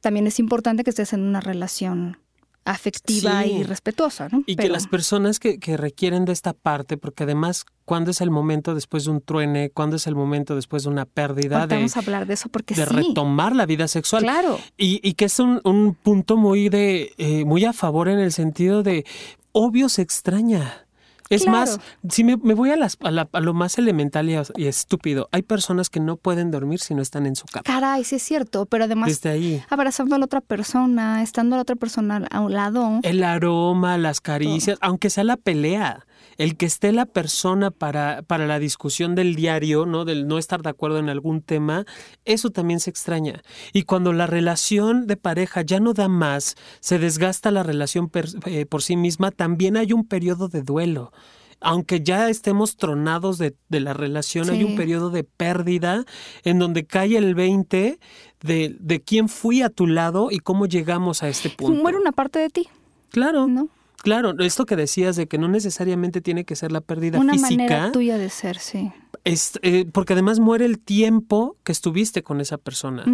también 0.00 0.26
es 0.26 0.38
importante 0.38 0.84
que 0.84 0.90
estés 0.90 1.12
en 1.12 1.20
una 1.20 1.40
relación 1.40 2.18
afectiva 2.64 3.44
y 3.46 3.62
respetuosa. 3.62 4.28
¿no? 4.30 4.42
Y 4.46 4.56
que 4.56 4.68
las 4.68 4.86
personas 4.86 5.38
que, 5.38 5.58
que, 5.58 5.76
requieren 5.76 6.24
de 6.24 6.32
esta 6.32 6.52
parte, 6.52 6.96
porque 6.96 7.24
además, 7.24 7.66
¿cuándo 7.84 8.10
es 8.10 8.20
el 8.20 8.30
momento 8.30 8.74
después 8.74 9.04
de 9.04 9.10
un 9.10 9.20
truene? 9.20 9.70
¿Cuándo 9.70 9.96
es 9.96 10.06
el 10.06 10.14
momento 10.14 10.54
después 10.54 10.84
de 10.84 10.88
una 10.88 11.04
pérdida? 11.04 11.66
de, 11.66 11.74
vamos 11.74 11.96
a 11.96 12.00
hablar 12.00 12.26
de 12.26 12.34
eso 12.34 12.48
porque 12.48 12.74
De 12.74 12.86
retomar 12.86 13.54
la 13.54 13.66
vida 13.66 13.88
sexual. 13.88 14.22
Claro. 14.22 14.58
Y, 14.78 15.00
y 15.06 15.14
que 15.14 15.26
es 15.26 15.38
un, 15.38 15.60
un 15.64 15.94
punto 15.94 16.36
muy, 16.36 16.68
de, 16.68 17.12
eh, 17.18 17.44
muy 17.44 17.64
a 17.64 17.72
favor 17.72 18.08
en 18.08 18.18
el 18.18 18.32
sentido 18.32 18.82
de, 18.82 19.04
obvio 19.52 19.88
se 19.88 20.02
extraña. 20.02 20.83
Es 21.30 21.46
más, 21.46 21.80
si 22.08 22.24
me, 22.24 22.36
voy 22.36 22.70
a, 22.70 22.76
las, 22.76 22.98
a, 23.02 23.40
lo 23.40 23.54
más 23.54 23.78
elemental 23.78 24.28
y, 24.28 24.66
estúpido, 24.66 25.28
hay 25.32 25.42
personas 25.42 25.90
que 25.90 26.00
no 26.00 26.16
pueden 26.16 26.50
dormir 26.50 26.80
si 26.80 26.94
no 26.94 27.02
están 27.02 27.26
en 27.26 27.36
su 27.36 27.46
cama. 27.46 27.62
Caray, 27.64 28.04
sí 28.04 28.16
es 28.16 28.22
cierto, 28.22 28.66
pero 28.66 28.84
además 28.84 29.08
Desde 29.08 29.30
ahí. 29.30 29.62
abrazando 29.70 30.16
a 30.16 30.18
la 30.18 30.26
otra 30.26 30.40
persona, 30.40 31.22
estando 31.22 31.56
a 31.56 31.58
la 31.58 31.62
otra 31.62 31.76
persona 31.76 32.26
a 32.30 32.40
un 32.40 32.52
lado. 32.52 33.00
El 33.02 33.22
aroma, 33.22 33.96
las 33.98 34.20
caricias, 34.20 34.78
aunque 34.80 35.10
sea 35.10 35.24
la 35.24 35.36
pelea 35.36 36.06
el 36.38 36.56
que 36.56 36.66
esté 36.66 36.92
la 36.92 37.06
persona 37.06 37.70
para, 37.70 38.22
para 38.22 38.46
la 38.46 38.58
discusión 38.58 39.14
del 39.14 39.34
diario, 39.34 39.86
¿no? 39.86 40.04
Del 40.04 40.26
no 40.26 40.38
estar 40.38 40.62
de 40.62 40.70
acuerdo 40.70 40.98
en 40.98 41.08
algún 41.08 41.42
tema, 41.42 41.84
eso 42.24 42.50
también 42.50 42.80
se 42.80 42.90
extraña. 42.90 43.42
Y 43.72 43.82
cuando 43.82 44.12
la 44.12 44.26
relación 44.26 45.06
de 45.06 45.16
pareja 45.16 45.62
ya 45.62 45.80
no 45.80 45.94
da 45.94 46.08
más, 46.08 46.56
se 46.80 46.98
desgasta 46.98 47.50
la 47.50 47.62
relación 47.62 48.10
eh, 48.46 48.66
por 48.66 48.82
sí 48.82 48.96
misma, 48.96 49.30
también 49.30 49.76
hay 49.76 49.92
un 49.92 50.06
periodo 50.06 50.48
de 50.48 50.62
duelo 50.62 51.12
aunque 51.60 52.02
ya 52.02 52.28
estemos 52.28 52.76
tronados 52.76 53.38
de, 53.38 53.54
la 53.70 53.94
relación, 53.94 54.50
hay 54.50 54.64
un 54.64 54.76
periodo 54.76 55.08
de 55.08 55.24
pérdida 55.24 56.04
en 56.44 56.58
donde 56.58 56.84
cae 56.84 57.16
el 57.16 57.34
20 57.34 57.98
de, 58.42 58.76
de 58.78 59.00
quién 59.00 59.30
fui 59.30 59.62
a 59.62 59.70
tu 59.70 59.86
lado 59.86 60.28
y 60.30 60.40
cómo 60.40 60.66
llegamos 60.66 61.22
a 61.22 61.28
este 61.28 61.48
punto. 61.48 61.80
Muere 61.80 61.96
una 61.96 62.12
parte 62.12 62.38
de 62.38 62.50
ti. 62.50 62.68
Claro. 63.10 63.46
¿No? 63.46 63.70
Claro, 64.04 64.34
esto 64.38 64.66
que 64.66 64.76
decías 64.76 65.16
de 65.16 65.26
que 65.26 65.38
no 65.38 65.48
necesariamente 65.48 66.20
tiene 66.20 66.44
que 66.44 66.56
ser 66.56 66.70
la 66.70 66.82
pérdida 66.82 67.18
Una 67.18 67.32
física. 67.32 67.54
Una 67.54 67.64
manera 67.64 67.92
tuya 67.92 68.18
de 68.18 68.28
ser, 68.28 68.58
sí. 68.58 68.92
Es, 69.24 69.58
eh, 69.62 69.86
porque 69.90 70.12
además 70.12 70.40
muere 70.40 70.66
el 70.66 70.78
tiempo 70.78 71.56
que 71.64 71.72
estuviste 71.72 72.22
con 72.22 72.42
esa 72.42 72.58
persona. 72.58 73.04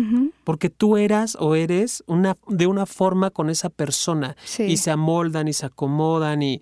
Porque 0.42 0.68
tú 0.68 0.96
eras 0.96 1.36
o 1.38 1.54
eres 1.54 2.02
una, 2.08 2.36
de 2.48 2.66
una 2.66 2.86
forma 2.86 3.30
con 3.30 3.50
esa 3.50 3.70
persona. 3.70 4.36
Y 4.58 4.78
se 4.78 4.90
amoldan 4.90 5.46
y 5.46 5.52
se 5.52 5.66
acomodan 5.66 6.42
y, 6.42 6.60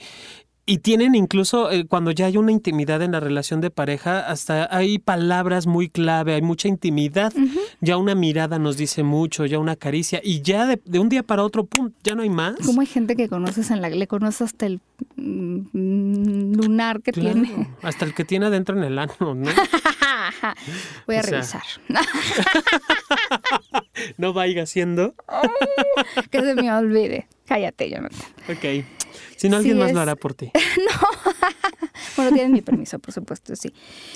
y 0.68 0.78
tienen 0.78 1.14
incluso, 1.14 1.70
eh, 1.70 1.86
cuando 1.86 2.10
ya 2.10 2.26
hay 2.26 2.36
una 2.36 2.52
intimidad 2.52 3.00
en 3.00 3.12
la 3.12 3.20
relación 3.20 3.62
de 3.62 3.70
pareja, 3.70 4.20
hasta 4.20 4.68
hay 4.70 4.98
palabras 4.98 5.66
muy 5.66 5.88
clave, 5.88 6.34
hay 6.34 6.42
mucha 6.42 6.68
intimidad. 6.68 7.32
Ya 7.80 7.96
una 7.96 8.14
mirada 8.14 8.58
nos 8.58 8.76
dice 8.76 9.02
mucho, 9.02 9.46
ya 9.46 9.58
una 9.58 9.76
caricia. 9.76 10.20
Y 10.22 10.42
ya 10.42 10.66
de, 10.66 10.98
un 10.98 11.08
día 11.08 11.22
para 11.22 11.42
otro, 11.42 11.64
pum, 11.64 11.92
ya 12.04 12.14
no 12.14 12.20
hay 12.20 12.28
más. 12.28 12.56
Como 12.66 12.82
hay 12.82 12.86
gente 12.86 13.16
que 13.16 13.30
conoces 13.30 13.70
en 13.70 13.80
la, 13.80 13.88
le 13.88 14.06
conoces 14.06 14.42
hasta 14.42 14.66
el 14.66 14.82
mm, 15.16 16.52
lunar 16.52 17.00
que 17.00 17.12
tiene. 17.12 17.70
Hasta 17.80 18.04
el 18.04 18.12
que 18.12 18.26
tiene 18.26 18.44
adentro 18.44 18.76
en 18.76 18.84
el 18.84 18.98
ano, 18.98 19.14
¿no? 19.20 19.50
Voy 21.06 21.16
a 21.16 21.22
revisar. 21.22 21.62
no 24.18 24.34
vaya 24.34 24.66
siendo. 24.66 25.14
que 26.30 26.42
se 26.42 26.54
me 26.54 26.70
olvide. 26.70 27.26
Cállate, 27.46 27.88
Jonathan. 27.88 28.20
Ok. 28.50 28.97
Si 29.36 29.48
no, 29.48 29.56
alguien 29.56 29.78
más 29.78 29.92
lo 29.92 30.00
hará 30.00 30.16
por 30.16 30.34
ti. 30.34 30.50
no. 30.76 31.32
bueno, 32.16 32.32
tienes 32.32 32.50
mi 32.50 32.62
permiso, 32.62 32.98
por 32.98 33.12
supuesto, 33.12 33.54
sí. 33.56 33.72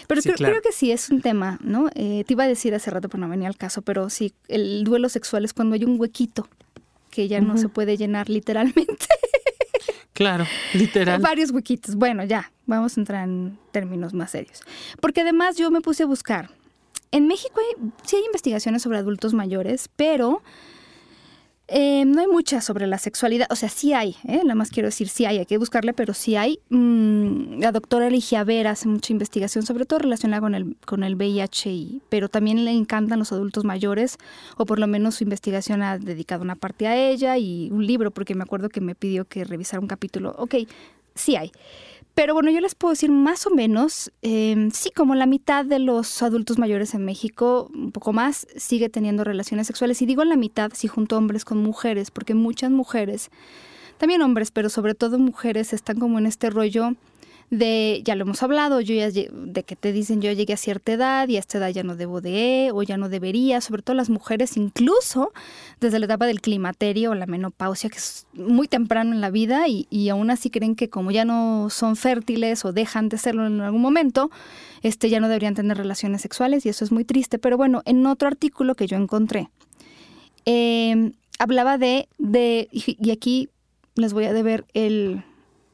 Pero 0.06 0.22
creo, 0.22 0.62
que 0.62 0.72
sí 0.72 0.92
es 0.92 1.10
un 1.10 1.20
tema, 1.20 1.58
¿no? 1.62 1.88
Eh, 1.94 2.24
te 2.26 2.34
iba 2.34 2.44
a 2.44 2.48
decir 2.48 2.74
hace 2.74 2.90
rato, 2.90 3.08
pero 3.08 3.20
no 3.20 3.28
venía 3.28 3.48
al 3.48 3.56
caso, 3.56 3.82
pero 3.82 4.10
sí, 4.10 4.32
el 4.48 4.84
duelo 4.84 5.08
sexual 5.08 5.44
es 5.44 5.52
cuando 5.52 5.74
hay 5.74 5.84
un 5.84 6.00
huequito 6.00 6.48
que 7.10 7.28
ya 7.28 7.40
no 7.40 7.58
se 7.58 7.68
puede 7.68 7.96
llenar 7.96 8.28
literalmente. 8.28 9.06
Claro, 10.14 10.44
literal. 10.74 11.20
Varios 11.22 11.50
huequitos. 11.52 11.96
Bueno, 11.96 12.22
ya, 12.24 12.52
vamos 12.66 12.96
a 12.96 13.00
entrar 13.00 13.24
en 13.26 13.58
términos 13.72 14.12
más 14.12 14.30
serios. 14.30 14.60
Porque 15.00 15.22
además 15.22 15.56
yo 15.56 15.70
me 15.70 15.80
puse 15.80 16.02
a 16.02 16.06
buscar. 16.06 16.50
En 17.12 17.26
México 17.26 17.60
sí 18.04 18.16
hay 18.16 18.24
investigaciones 18.26 18.82
sobre 18.82 18.98
adultos 18.98 19.32
mayores, 19.32 19.88
pero 19.96 20.42
eh, 21.68 22.04
no 22.04 22.20
hay 22.20 22.26
muchas 22.26 22.64
sobre 22.64 22.86
la 22.86 22.98
sexualidad, 22.98 23.46
o 23.50 23.56
sea, 23.56 23.68
sí 23.68 23.92
hay, 23.92 24.16
¿eh? 24.24 24.40
nada 24.42 24.54
más 24.54 24.70
quiero 24.70 24.88
decir, 24.88 25.08
sí 25.08 25.24
hay, 25.24 25.38
hay 25.38 25.46
que 25.46 25.58
buscarle, 25.58 25.94
pero 25.94 26.12
sí 26.12 26.36
hay. 26.36 26.58
Mm, 26.70 27.60
la 27.60 27.72
doctora 27.72 28.08
Eligia 28.08 28.44
Vera 28.44 28.72
hace 28.72 28.88
mucha 28.88 29.12
investigación, 29.12 29.64
sobre 29.64 29.86
todo 29.86 30.00
relacionada 30.00 30.40
con 30.40 30.54
el, 30.54 30.76
con 30.84 31.04
el 31.04 31.14
VIH, 31.14 32.00
pero 32.08 32.28
también 32.28 32.64
le 32.64 32.72
encantan 32.72 33.18
los 33.20 33.32
adultos 33.32 33.64
mayores, 33.64 34.18
o 34.56 34.66
por 34.66 34.78
lo 34.78 34.86
menos 34.86 35.14
su 35.16 35.24
investigación 35.24 35.82
ha 35.82 35.98
dedicado 35.98 36.42
una 36.42 36.56
parte 36.56 36.88
a 36.88 36.96
ella 36.96 37.38
y 37.38 37.70
un 37.70 37.86
libro, 37.86 38.10
porque 38.10 38.34
me 38.34 38.42
acuerdo 38.42 38.68
que 38.68 38.80
me 38.80 38.94
pidió 38.94 39.24
que 39.24 39.44
revisara 39.44 39.80
un 39.80 39.86
capítulo. 39.86 40.34
Ok, 40.38 40.56
sí 41.14 41.36
hay. 41.36 41.52
Pero 42.14 42.34
bueno, 42.34 42.50
yo 42.50 42.60
les 42.60 42.74
puedo 42.74 42.92
decir 42.92 43.10
más 43.10 43.46
o 43.46 43.50
menos, 43.50 44.12
em, 44.20 44.70
sí, 44.70 44.90
como 44.90 45.14
la 45.14 45.24
mitad 45.24 45.64
de 45.64 45.78
los 45.78 46.22
adultos 46.22 46.58
mayores 46.58 46.92
en 46.94 47.04
México, 47.06 47.70
un 47.74 47.90
poco 47.90 48.12
más, 48.12 48.46
sigue 48.56 48.90
teniendo 48.90 49.24
relaciones 49.24 49.66
sexuales. 49.66 50.02
Y 50.02 50.06
digo 50.06 50.22
la 50.24 50.36
mitad 50.36 50.72
si 50.74 50.88
junto 50.88 51.16
hombres 51.16 51.46
con 51.46 51.58
mujeres, 51.58 52.10
porque 52.10 52.34
muchas 52.34 52.70
mujeres, 52.70 53.30
también 53.96 54.20
hombres, 54.20 54.50
pero 54.50 54.68
sobre 54.68 54.94
todo 54.94 55.18
mujeres, 55.18 55.72
están 55.72 55.98
como 55.98 56.18
en 56.18 56.26
este 56.26 56.50
rollo 56.50 56.96
de, 57.52 58.00
ya 58.02 58.16
lo 58.16 58.22
hemos 58.22 58.42
hablado, 58.42 58.80
yo 58.80 58.94
ya, 58.94 59.10
de 59.10 59.62
que 59.62 59.76
te 59.76 59.92
dicen 59.92 60.22
yo 60.22 60.32
llegué 60.32 60.54
a 60.54 60.56
cierta 60.56 60.92
edad 60.92 61.28
y 61.28 61.36
a 61.36 61.38
esta 61.38 61.58
edad 61.58 61.68
ya 61.68 61.82
no 61.82 61.96
debo 61.96 62.22
de, 62.22 62.70
o 62.72 62.82
ya 62.82 62.96
no 62.96 63.10
debería, 63.10 63.60
sobre 63.60 63.82
todo 63.82 63.94
las 63.94 64.08
mujeres, 64.08 64.56
incluso 64.56 65.34
desde 65.78 65.98
la 65.98 66.06
etapa 66.06 66.24
del 66.24 66.40
climaterio 66.40 67.10
o 67.10 67.14
la 67.14 67.26
menopausia, 67.26 67.90
que 67.90 67.98
es 67.98 68.26
muy 68.32 68.68
temprano 68.68 69.12
en 69.12 69.20
la 69.20 69.28
vida 69.28 69.68
y, 69.68 69.86
y 69.90 70.08
aún 70.08 70.30
así 70.30 70.48
creen 70.48 70.74
que 70.74 70.88
como 70.88 71.10
ya 71.10 71.26
no 71.26 71.68
son 71.68 71.96
fértiles 71.96 72.64
o 72.64 72.72
dejan 72.72 73.10
de 73.10 73.18
serlo 73.18 73.46
en 73.46 73.60
algún 73.60 73.82
momento, 73.82 74.30
este, 74.82 75.10
ya 75.10 75.20
no 75.20 75.28
deberían 75.28 75.54
tener 75.54 75.76
relaciones 75.76 76.22
sexuales 76.22 76.64
y 76.64 76.70
eso 76.70 76.86
es 76.86 76.90
muy 76.90 77.04
triste. 77.04 77.38
Pero 77.38 77.58
bueno, 77.58 77.82
en 77.84 78.06
otro 78.06 78.28
artículo 78.28 78.74
que 78.76 78.86
yo 78.86 78.96
encontré, 78.96 79.50
eh, 80.46 81.12
hablaba 81.38 81.76
de, 81.76 82.08
de, 82.16 82.70
y 82.72 83.10
aquí 83.10 83.50
les 83.94 84.14
voy 84.14 84.24
a 84.24 84.32
deber 84.32 84.64
el 84.72 85.22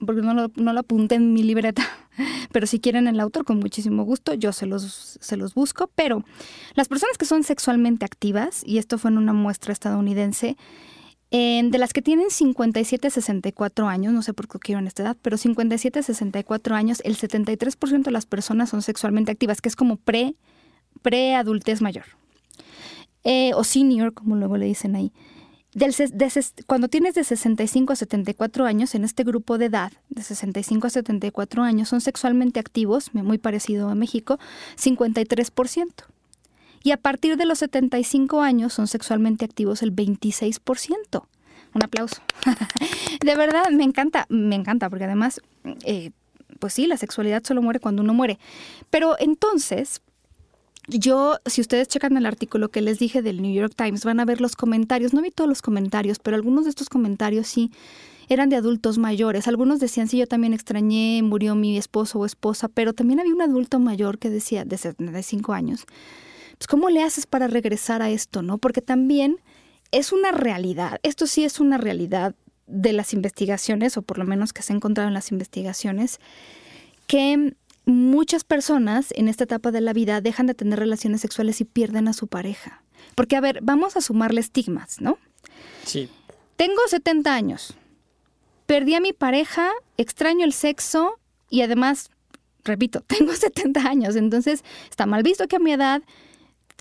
porque 0.04 0.22
no 0.22 0.34
lo, 0.34 0.80
apunté 0.80 1.16
en 1.16 1.32
mi 1.32 1.42
libreta, 1.42 1.82
pero 2.52 2.66
si 2.66 2.80
quieren 2.80 3.08
el 3.08 3.20
autor, 3.20 3.44
con 3.44 3.58
muchísimo 3.58 4.04
gusto, 4.04 4.34
yo 4.34 4.52
se 4.52 4.66
los, 4.66 5.18
se 5.20 5.36
los 5.36 5.54
busco. 5.54 5.90
Pero 5.94 6.24
las 6.74 6.88
personas 6.88 7.18
que 7.18 7.26
son 7.26 7.44
sexualmente 7.44 8.04
activas, 8.04 8.62
y 8.64 8.78
esto 8.78 8.98
fue 8.98 9.10
en 9.10 9.18
una 9.18 9.32
muestra 9.32 9.72
estadounidense, 9.72 10.56
de 11.30 11.78
las 11.78 11.92
que 11.92 12.00
tienen 12.00 12.30
57 12.30 13.08
a 13.08 13.10
64 13.10 13.86
años, 13.86 14.14
no 14.14 14.22
sé 14.22 14.32
por 14.32 14.48
qué 14.48 14.58
quiero 14.58 14.78
en 14.78 14.86
esta 14.86 15.02
edad, 15.02 15.16
pero 15.20 15.36
57 15.36 15.98
a 15.98 16.02
64 16.02 16.74
años, 16.74 17.02
el 17.04 17.16
73% 17.18 18.02
de 18.02 18.10
las 18.10 18.24
personas 18.24 18.70
son 18.70 18.80
sexualmente 18.80 19.30
activas, 19.30 19.60
que 19.60 19.68
es 19.68 19.76
como 19.76 19.96
pre, 19.96 20.34
pre-adultez 21.02 21.82
mayor. 21.82 22.04
Eh, 23.24 23.52
o 23.54 23.64
senior, 23.64 24.14
como 24.14 24.36
luego 24.36 24.56
le 24.56 24.64
dicen 24.64 24.96
ahí 24.96 25.12
cuando 26.66 26.88
tienes 26.88 27.14
de 27.14 27.24
65 27.24 27.92
a 27.92 27.96
74 27.96 28.64
años, 28.64 28.94
en 28.94 29.04
este 29.04 29.24
grupo 29.24 29.58
de 29.58 29.66
edad, 29.66 29.92
de 30.08 30.22
65 30.22 30.86
a 30.86 30.90
74 30.90 31.62
años, 31.62 31.88
son 31.88 32.00
sexualmente 32.00 32.60
activos, 32.60 33.12
muy 33.14 33.38
parecido 33.38 33.88
a 33.88 33.94
México, 33.94 34.38
53%. 34.76 36.04
Y 36.82 36.92
a 36.92 36.96
partir 36.96 37.36
de 37.36 37.44
los 37.44 37.58
75 37.58 38.40
años 38.40 38.72
son 38.72 38.86
sexualmente 38.86 39.44
activos 39.44 39.82
el 39.82 39.94
26%. 39.94 41.24
Un 41.74 41.82
aplauso. 41.82 42.22
de 43.24 43.36
verdad, 43.36 43.70
me 43.70 43.84
encanta, 43.84 44.26
me 44.28 44.54
encanta, 44.54 44.88
porque 44.88 45.04
además, 45.04 45.40
eh, 45.84 46.12
pues 46.58 46.72
sí, 46.72 46.86
la 46.86 46.96
sexualidad 46.96 47.42
solo 47.44 47.62
muere 47.62 47.80
cuando 47.80 48.02
uno 48.02 48.14
muere. 48.14 48.38
Pero 48.90 49.16
entonces, 49.18 50.00
yo, 50.88 51.38
si 51.46 51.60
ustedes 51.60 51.88
checan 51.88 52.16
el 52.16 52.26
artículo 52.26 52.70
que 52.70 52.80
les 52.80 52.98
dije 52.98 53.22
del 53.22 53.42
New 53.42 53.52
York 53.52 53.74
Times, 53.76 54.04
van 54.04 54.20
a 54.20 54.24
ver 54.24 54.40
los 54.40 54.56
comentarios. 54.56 55.12
No 55.12 55.22
vi 55.22 55.30
todos 55.30 55.48
los 55.48 55.62
comentarios, 55.62 56.18
pero 56.18 56.36
algunos 56.36 56.64
de 56.64 56.70
estos 56.70 56.88
comentarios 56.88 57.46
sí 57.46 57.70
eran 58.28 58.48
de 58.48 58.56
adultos 58.56 58.98
mayores. 58.98 59.48
Algunos 59.48 59.80
decían, 59.80 60.08
sí, 60.08 60.18
yo 60.18 60.26
también 60.26 60.54
extrañé, 60.54 61.22
murió 61.22 61.54
mi 61.54 61.76
esposo 61.76 62.18
o 62.18 62.26
esposa, 62.26 62.68
pero 62.68 62.92
también 62.92 63.20
había 63.20 63.34
un 63.34 63.42
adulto 63.42 63.78
mayor 63.78 64.18
que 64.18 64.30
decía, 64.30 64.64
de 64.64 64.78
75 64.78 65.52
años, 65.52 65.86
pues 66.56 66.66
¿cómo 66.66 66.90
le 66.90 67.02
haces 67.02 67.26
para 67.26 67.46
regresar 67.46 68.02
a 68.02 68.10
esto, 68.10 68.42
no? 68.42 68.58
Porque 68.58 68.82
también 68.82 69.38
es 69.92 70.12
una 70.12 70.32
realidad, 70.32 70.98
esto 71.02 71.26
sí 71.26 71.44
es 71.44 71.60
una 71.60 71.78
realidad 71.78 72.34
de 72.66 72.92
las 72.92 73.14
investigaciones, 73.14 73.96
o 73.96 74.02
por 74.02 74.18
lo 74.18 74.24
menos 74.24 74.52
que 74.52 74.62
se 74.62 74.72
ha 74.72 74.76
encontrado 74.76 75.08
en 75.08 75.14
las 75.14 75.32
investigaciones, 75.32 76.18
que 77.06 77.54
muchas 77.88 78.44
personas 78.44 79.12
en 79.16 79.28
esta 79.28 79.44
etapa 79.44 79.70
de 79.70 79.80
la 79.80 79.94
vida 79.94 80.20
dejan 80.20 80.46
de 80.46 80.54
tener 80.54 80.78
relaciones 80.78 81.22
sexuales 81.22 81.60
y 81.62 81.64
pierden 81.64 82.06
a 82.06 82.12
su 82.12 82.26
pareja. 82.26 82.82
Porque, 83.14 83.34
a 83.34 83.40
ver, 83.40 83.60
vamos 83.62 83.96
a 83.96 84.02
sumarle 84.02 84.40
estigmas, 84.40 85.00
¿no? 85.00 85.18
Sí. 85.84 86.10
Tengo 86.56 86.80
70 86.86 87.32
años. 87.34 87.74
Perdí 88.66 88.94
a 88.94 89.00
mi 89.00 89.14
pareja, 89.14 89.70
extraño 89.96 90.44
el 90.44 90.52
sexo 90.52 91.18
y 91.48 91.62
además, 91.62 92.10
repito, 92.62 93.00
tengo 93.06 93.32
70 93.32 93.80
años. 93.80 94.16
Entonces, 94.16 94.64
está 94.90 95.06
mal 95.06 95.22
visto 95.22 95.48
que 95.48 95.56
a 95.56 95.60
mi 95.60 95.72
edad 95.72 96.02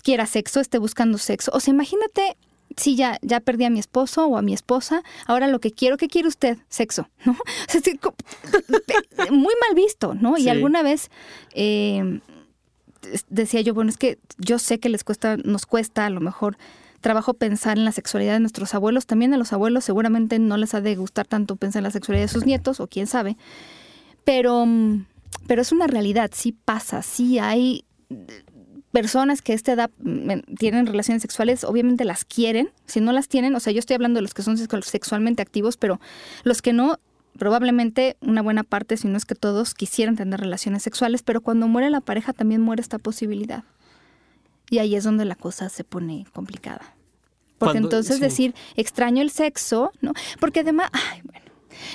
quiera 0.02 0.26
sexo, 0.26 0.60
esté 0.60 0.76
buscando 0.76 1.16
sexo. 1.16 1.50
O 1.54 1.60
sea, 1.60 1.72
imagínate 1.72 2.36
sí, 2.78 2.96
ya, 2.96 3.18
ya 3.22 3.40
perdí 3.40 3.64
a 3.64 3.70
mi 3.70 3.78
esposo 3.78 4.26
o 4.26 4.36
a 4.36 4.42
mi 4.42 4.54
esposa, 4.54 5.02
ahora 5.26 5.46
lo 5.46 5.60
que 5.60 5.70
quiero, 5.70 5.96
¿qué 5.96 6.08
quiere 6.08 6.28
usted? 6.28 6.58
Sexo, 6.68 7.08
¿no? 7.24 7.36
muy 9.30 9.54
mal 9.60 9.74
visto, 9.74 10.14
¿no? 10.14 10.38
Y 10.38 10.48
alguna 10.48 10.82
vez 10.82 11.10
eh, 11.52 12.20
decía 13.28 13.60
yo, 13.60 13.74
bueno, 13.74 13.90
es 13.90 13.96
que 13.96 14.18
yo 14.38 14.58
sé 14.58 14.78
que 14.78 14.88
les 14.88 15.04
cuesta, 15.04 15.36
nos 15.36 15.66
cuesta 15.66 16.06
a 16.06 16.10
lo 16.10 16.20
mejor 16.20 16.56
trabajo 17.00 17.34
pensar 17.34 17.78
en 17.78 17.84
la 17.84 17.92
sexualidad 17.92 18.34
de 18.34 18.40
nuestros 18.40 18.74
abuelos, 18.74 19.06
también 19.06 19.30
de 19.30 19.38
los 19.38 19.52
abuelos 19.52 19.84
seguramente 19.84 20.38
no 20.38 20.56
les 20.56 20.74
ha 20.74 20.80
de 20.80 20.96
gustar 20.96 21.26
tanto 21.26 21.56
pensar 21.56 21.80
en 21.80 21.84
la 21.84 21.90
sexualidad 21.90 22.24
de 22.24 22.32
sus 22.32 22.44
nietos, 22.44 22.80
o 22.80 22.88
quién 22.88 23.06
sabe, 23.06 23.36
pero, 24.24 24.66
pero 25.46 25.62
es 25.62 25.72
una 25.72 25.86
realidad, 25.86 26.30
sí 26.34 26.52
pasa, 26.52 27.02
sí 27.02 27.38
hay 27.38 27.84
personas 28.92 29.42
que 29.42 29.52
a 29.52 29.54
esta 29.54 29.72
edad 29.72 29.90
mm, 29.98 30.54
tienen 30.58 30.86
relaciones 30.86 31.22
sexuales, 31.22 31.64
obviamente 31.64 32.04
las 32.04 32.24
quieren. 32.24 32.70
Si 32.86 33.00
no 33.00 33.12
las 33.12 33.28
tienen, 33.28 33.54
o 33.54 33.60
sea, 33.60 33.72
yo 33.72 33.78
estoy 33.78 33.94
hablando 33.94 34.18
de 34.18 34.22
los 34.22 34.34
que 34.34 34.42
son 34.42 34.56
sexualmente 34.56 35.42
activos, 35.42 35.76
pero 35.76 36.00
los 36.44 36.62
que 36.62 36.72
no, 36.72 36.98
probablemente 37.38 38.16
una 38.20 38.42
buena 38.42 38.64
parte, 38.64 38.96
si 38.96 39.08
no 39.08 39.16
es 39.16 39.24
que 39.24 39.34
todos, 39.34 39.74
quisieran 39.74 40.16
tener 40.16 40.40
relaciones 40.40 40.82
sexuales, 40.82 41.22
pero 41.22 41.40
cuando 41.40 41.68
muere 41.68 41.90
la 41.90 42.00
pareja 42.00 42.32
también 42.32 42.60
muere 42.60 42.82
esta 42.82 42.98
posibilidad. 42.98 43.64
Y 44.70 44.78
ahí 44.78 44.96
es 44.96 45.04
donde 45.04 45.24
la 45.24 45.34
cosa 45.34 45.68
se 45.68 45.84
pone 45.84 46.26
complicada. 46.32 46.94
Porque 47.58 47.78
entonces 47.78 48.20
decir, 48.20 48.54
extraño 48.76 49.20
el 49.20 49.30
sexo, 49.30 49.90
¿no? 50.00 50.12
Porque 50.38 50.60
además, 50.60 50.90
ay, 50.92 51.22
bueno, 51.24 51.46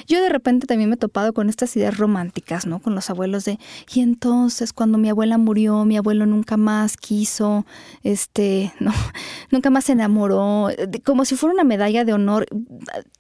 yo 0.08 0.22
de 0.22 0.30
repente 0.30 0.68
también 0.68 0.90
me 0.90 0.96
he 0.96 0.98
topado 0.98 1.34
con 1.34 1.50
estas 1.50 1.76
ideas 1.76 1.98
románticas, 1.98 2.66
¿no? 2.66 2.80
Con 2.80 2.96
los 2.96 3.10
abuelos 3.10 3.46
de, 3.46 3.60
y 3.94 4.02
entonces 4.02 4.74
cuando 4.74 4.98
mi 4.98 5.10
abuela 5.10 5.38
murió, 5.38 5.86
mi 5.86 5.98
abuelo 5.98 6.26
nunca 6.26 6.58
más 6.58 6.98
quiso, 6.98 7.66
este, 8.04 8.74
no, 8.80 8.94
nunca 9.52 9.70
más 9.70 9.86
se 9.86 9.94
enamoró, 9.94 10.70
como 11.04 11.26
si 11.26 11.36
fuera 11.36 11.54
una 11.54 11.64
medalla 11.64 12.06
de 12.06 12.14
honor. 12.14 12.46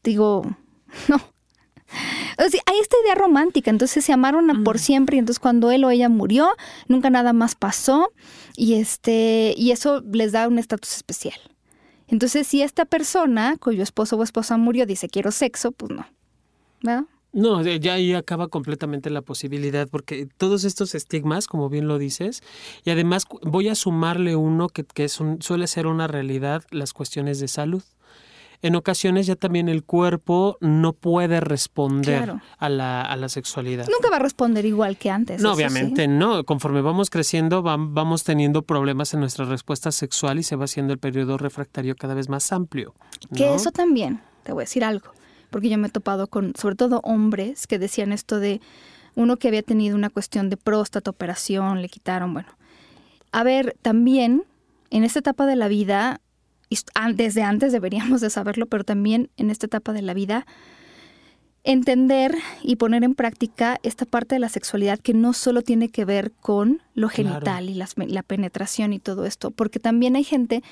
Digo, 0.03 0.43
no. 1.07 1.15
O 2.43 2.49
sea, 2.49 2.61
hay 2.65 2.79
esta 2.79 2.95
idea 3.03 3.13
romántica, 3.13 3.69
entonces 3.69 4.03
se 4.03 4.13
amaron 4.13 4.63
por 4.63 4.79
siempre 4.79 5.15
y 5.15 5.19
entonces 5.19 5.39
cuando 5.39 5.69
él 5.69 5.83
o 5.83 5.91
ella 5.91 6.09
murió, 6.09 6.49
nunca 6.87 7.11
nada 7.11 7.33
más 7.33 7.53
pasó 7.53 8.11
y 8.55 8.75
este 8.75 9.53
y 9.57 9.71
eso 9.71 10.01
les 10.11 10.31
da 10.31 10.47
un 10.47 10.57
estatus 10.57 10.95
especial. 10.95 11.39
Entonces, 12.07 12.47
si 12.47 12.61
esta 12.61 12.85
persona 12.85 13.57
cuyo 13.59 13.83
esposo 13.83 14.17
o 14.17 14.23
esposa 14.23 14.57
murió 14.57 14.85
dice 14.85 15.07
quiero 15.07 15.31
sexo, 15.31 15.71
pues 15.71 15.91
no. 15.91 16.05
No, 17.33 17.63
ya 17.63 17.93
ahí 17.93 18.13
acaba 18.13 18.47
completamente 18.47 19.09
la 19.09 19.23
posibilidad, 19.23 19.87
porque 19.89 20.27
todos 20.37 20.63
estos 20.65 20.93
estigmas, 20.93 21.47
como 21.47 21.67
bien 21.67 21.87
lo 21.87 21.97
dices, 21.97 22.43
y 22.85 22.91
además 22.91 23.25
voy 23.41 23.69
a 23.69 23.75
sumarle 23.75 24.35
uno 24.35 24.69
que, 24.69 24.83
que 24.83 25.03
es 25.03 25.19
un, 25.19 25.41
suele 25.41 25.65
ser 25.65 25.87
una 25.87 26.07
realidad, 26.07 26.63
las 26.69 26.93
cuestiones 26.93 27.39
de 27.39 27.47
salud. 27.47 27.83
En 28.61 28.75
ocasiones 28.75 29.25
ya 29.25 29.35
también 29.35 29.67
el 29.67 29.83
cuerpo 29.83 30.57
no 30.61 30.93
puede 30.93 31.41
responder 31.41 32.35
a, 32.59 32.69
la, 32.69 33.01
a, 33.01 33.17
la, 33.17 33.27
sexualidad. 33.27 33.87
Nunca 33.89 34.09
va 34.09 34.17
a 34.17 34.19
responder 34.19 34.65
igual 34.65 34.95
que 34.95 35.09
antes. 35.09 35.41
No, 35.41 35.51
obviamente 35.51 36.07
no. 36.07 36.45
Conforme 36.45 36.81
vamos 36.81 37.09
creciendo, 37.09 37.61
vamos 37.61 38.23
teniendo 38.23 38.61
problemas 38.61 39.13
en 39.13 39.19
nuestra 39.19 39.43
respuesta 39.43 39.91
sexual 39.91 40.39
y 40.39 40.43
se 40.43 40.55
va 40.55 40.63
haciendo 40.63 40.93
el 40.93 40.99
periodo 40.99 41.37
refractario 41.37 41.95
cada 41.97 42.13
vez 42.13 42.29
más 42.29 42.53
amplio. 42.53 42.93
Que 43.35 43.53
eso 43.53 43.71
también, 43.71 44.21
te 44.43 44.53
voy 44.53 44.61
a 44.61 44.65
decir 44.65 44.85
algo 44.85 45.11
porque 45.53 45.69
yo 45.69 45.77
me 45.77 45.87
he 45.87 45.91
topado 45.91 46.25
con, 46.25 46.53
sobre 46.59 46.75
todo 46.75 46.99
hombres, 47.03 47.67
que 47.67 47.77
decían 47.77 48.11
esto 48.11 48.39
de 48.39 48.59
uno 49.13 49.37
que 49.37 49.49
había 49.49 49.61
tenido 49.61 49.95
una 49.95 50.09
cuestión 50.09 50.49
de 50.49 50.57
próstata, 50.57 51.11
operación, 51.11 51.83
le 51.83 51.89
quitaron, 51.89 52.33
bueno. 52.33 52.49
A 53.31 53.43
ver, 53.43 53.77
también 53.83 54.45
en 54.89 55.03
esta 55.03 55.19
etapa 55.19 55.45
de 55.45 55.55
la 55.55 55.67
vida, 55.67 56.21
desde 57.13 57.43
antes 57.43 57.71
deberíamos 57.71 58.19
de 58.19 58.31
saberlo, 58.31 58.65
pero 58.65 58.83
también 58.83 59.29
en 59.37 59.51
esta 59.51 59.67
etapa 59.67 59.93
de 59.93 60.01
la 60.01 60.15
vida, 60.15 60.47
entender 61.63 62.35
y 62.63 62.77
poner 62.77 63.03
en 63.03 63.13
práctica 63.13 63.79
esta 63.83 64.05
parte 64.05 64.33
de 64.33 64.39
la 64.39 64.49
sexualidad 64.49 64.97
que 64.97 65.13
no 65.13 65.33
solo 65.33 65.61
tiene 65.61 65.89
que 65.89 66.03
ver 66.03 66.31
con 66.31 66.81
lo 66.95 67.09
genital 67.09 67.69
y 67.69 67.75
la 67.75 68.23
penetración 68.23 68.91
y 68.91 68.97
todo 68.97 69.27
esto, 69.27 69.51
porque 69.51 69.79
también 69.79 70.15
hay 70.15 70.23
gente 70.23 70.63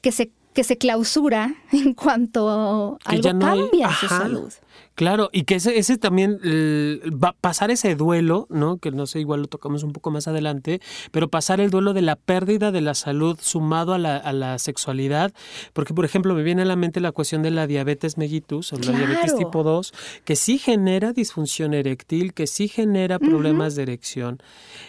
que 0.00 0.10
se 0.10 0.32
que 0.52 0.64
se 0.64 0.78
clausura 0.78 1.54
en 1.72 1.94
cuanto 1.94 2.98
algo 3.04 3.38
cambia 3.38 3.88
en 3.88 3.94
su 3.94 4.08
salud. 4.08 4.52
Claro, 4.94 5.30
y 5.32 5.44
que 5.44 5.54
ese, 5.54 5.78
ese 5.78 5.96
también 5.96 6.38
va 6.42 7.30
pasar 7.40 7.70
ese 7.70 7.94
duelo, 7.96 8.46
¿no? 8.50 8.78
Que 8.78 8.90
no 8.90 9.06
sé, 9.06 9.20
igual 9.20 9.40
lo 9.40 9.46
tocamos 9.46 9.82
un 9.82 9.92
poco 9.92 10.10
más 10.10 10.28
adelante, 10.28 10.80
pero 11.10 11.28
pasar 11.28 11.60
el 11.60 11.70
duelo 11.70 11.94
de 11.94 12.02
la 12.02 12.16
pérdida 12.16 12.70
de 12.70 12.80
la 12.80 12.94
salud 12.94 13.38
sumado 13.40 13.94
a 13.94 13.98
la, 13.98 14.16
a 14.16 14.32
la 14.32 14.58
sexualidad, 14.58 15.32
porque 15.72 15.94
por 15.94 16.04
ejemplo 16.04 16.34
me 16.34 16.42
viene 16.42 16.62
a 16.62 16.66
la 16.66 16.76
mente 16.76 17.00
la 17.00 17.12
cuestión 17.12 17.42
de 17.42 17.50
la 17.50 17.66
diabetes 17.66 18.18
mellitus 18.18 18.72
o 18.72 18.78
la 18.78 18.92
diabetes 18.92 19.34
tipo 19.36 19.62
2, 19.62 19.92
que 20.24 20.36
sí 20.36 20.58
genera 20.58 21.12
disfunción 21.12 21.74
eréctil, 21.74 22.34
que 22.34 22.46
sí 22.46 22.68
genera 22.68 23.18
problemas 23.18 23.74
de 23.74 23.82
erección, 23.82 24.42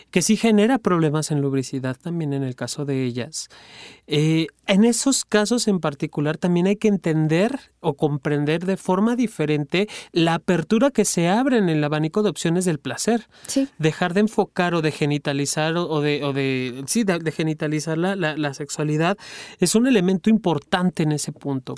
que 0.10 0.22
sí 0.22 0.36
genera 0.36 0.78
problemas 0.78 1.32
en 1.32 1.42
lubricidad 1.42 1.98
también 2.02 2.34
en 2.34 2.44
el 2.44 2.56
caso 2.56 2.86
de 2.86 3.04
ellas. 3.04 3.50
Eh, 4.08 4.48
en 4.68 4.84
esos 4.84 5.26
casos 5.26 5.68
en 5.68 5.80
particular 5.80 6.38
también 6.38 6.68
hay 6.68 6.76
que 6.76 6.90
entender 6.90 7.71
o 7.82 7.96
comprender 7.96 8.66
de 8.66 8.78
forma 8.78 9.16
diferente 9.16 9.90
la 10.12 10.36
apertura 10.36 10.92
que 10.92 11.06
se 11.06 11.28
abre 11.28 11.58
en 11.58 11.68
el 11.68 11.84
abanico 11.84 12.24
de 12.24 12.30
opciones 12.30 12.66
del 12.66 12.80
placer. 12.80 13.28
Dejar 13.78 14.14
de 14.14 14.22
enfocar 14.22 14.74
o 14.74 14.82
de 14.82 14.92
genitalizar 14.92 15.76
o 15.76 16.02
de, 16.02 16.24
o 16.24 16.34
de 16.34 16.84
sí, 16.88 17.04
de, 17.04 17.32
genitalizar 17.32 17.98
la, 17.98 18.16
la, 18.16 18.54
sexualidad 18.54 19.18
es 19.60 19.76
un 19.76 19.88
elemento 19.88 20.30
importante 20.30 21.04
en 21.04 21.12
ese 21.12 21.32
punto, 21.32 21.76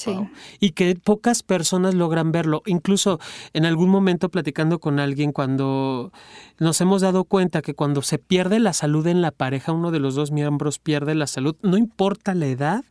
y 0.59 0.71
que 0.71 0.95
pocas 0.95 1.43
personas 1.43 1.93
logran 1.93 2.31
verlo. 2.31 2.61
Incluso 2.65 3.19
en 3.53 3.65
algún 3.65 3.89
momento 3.89 4.29
platicando 4.29 4.79
con 4.79 4.99
alguien 4.99 5.31
cuando 5.31 6.11
nos 6.59 6.81
hemos 6.81 7.01
dado 7.01 7.23
cuenta 7.23 7.61
que 7.61 7.73
cuando 7.73 8.01
se 8.01 8.19
pierde 8.19 8.59
la 8.59 8.73
salud 8.73 9.07
en 9.07 9.21
la 9.21 9.31
pareja, 9.31 9.71
uno 9.71 9.91
de 9.91 9.99
los 9.99 10.15
dos 10.15 10.31
miembros 10.31 10.79
pierde 10.79 11.15
la 11.15 11.27
salud, 11.27 11.55
no 11.61 11.77
importa 11.77 12.33
la 12.33 12.47
edad, 12.47 12.83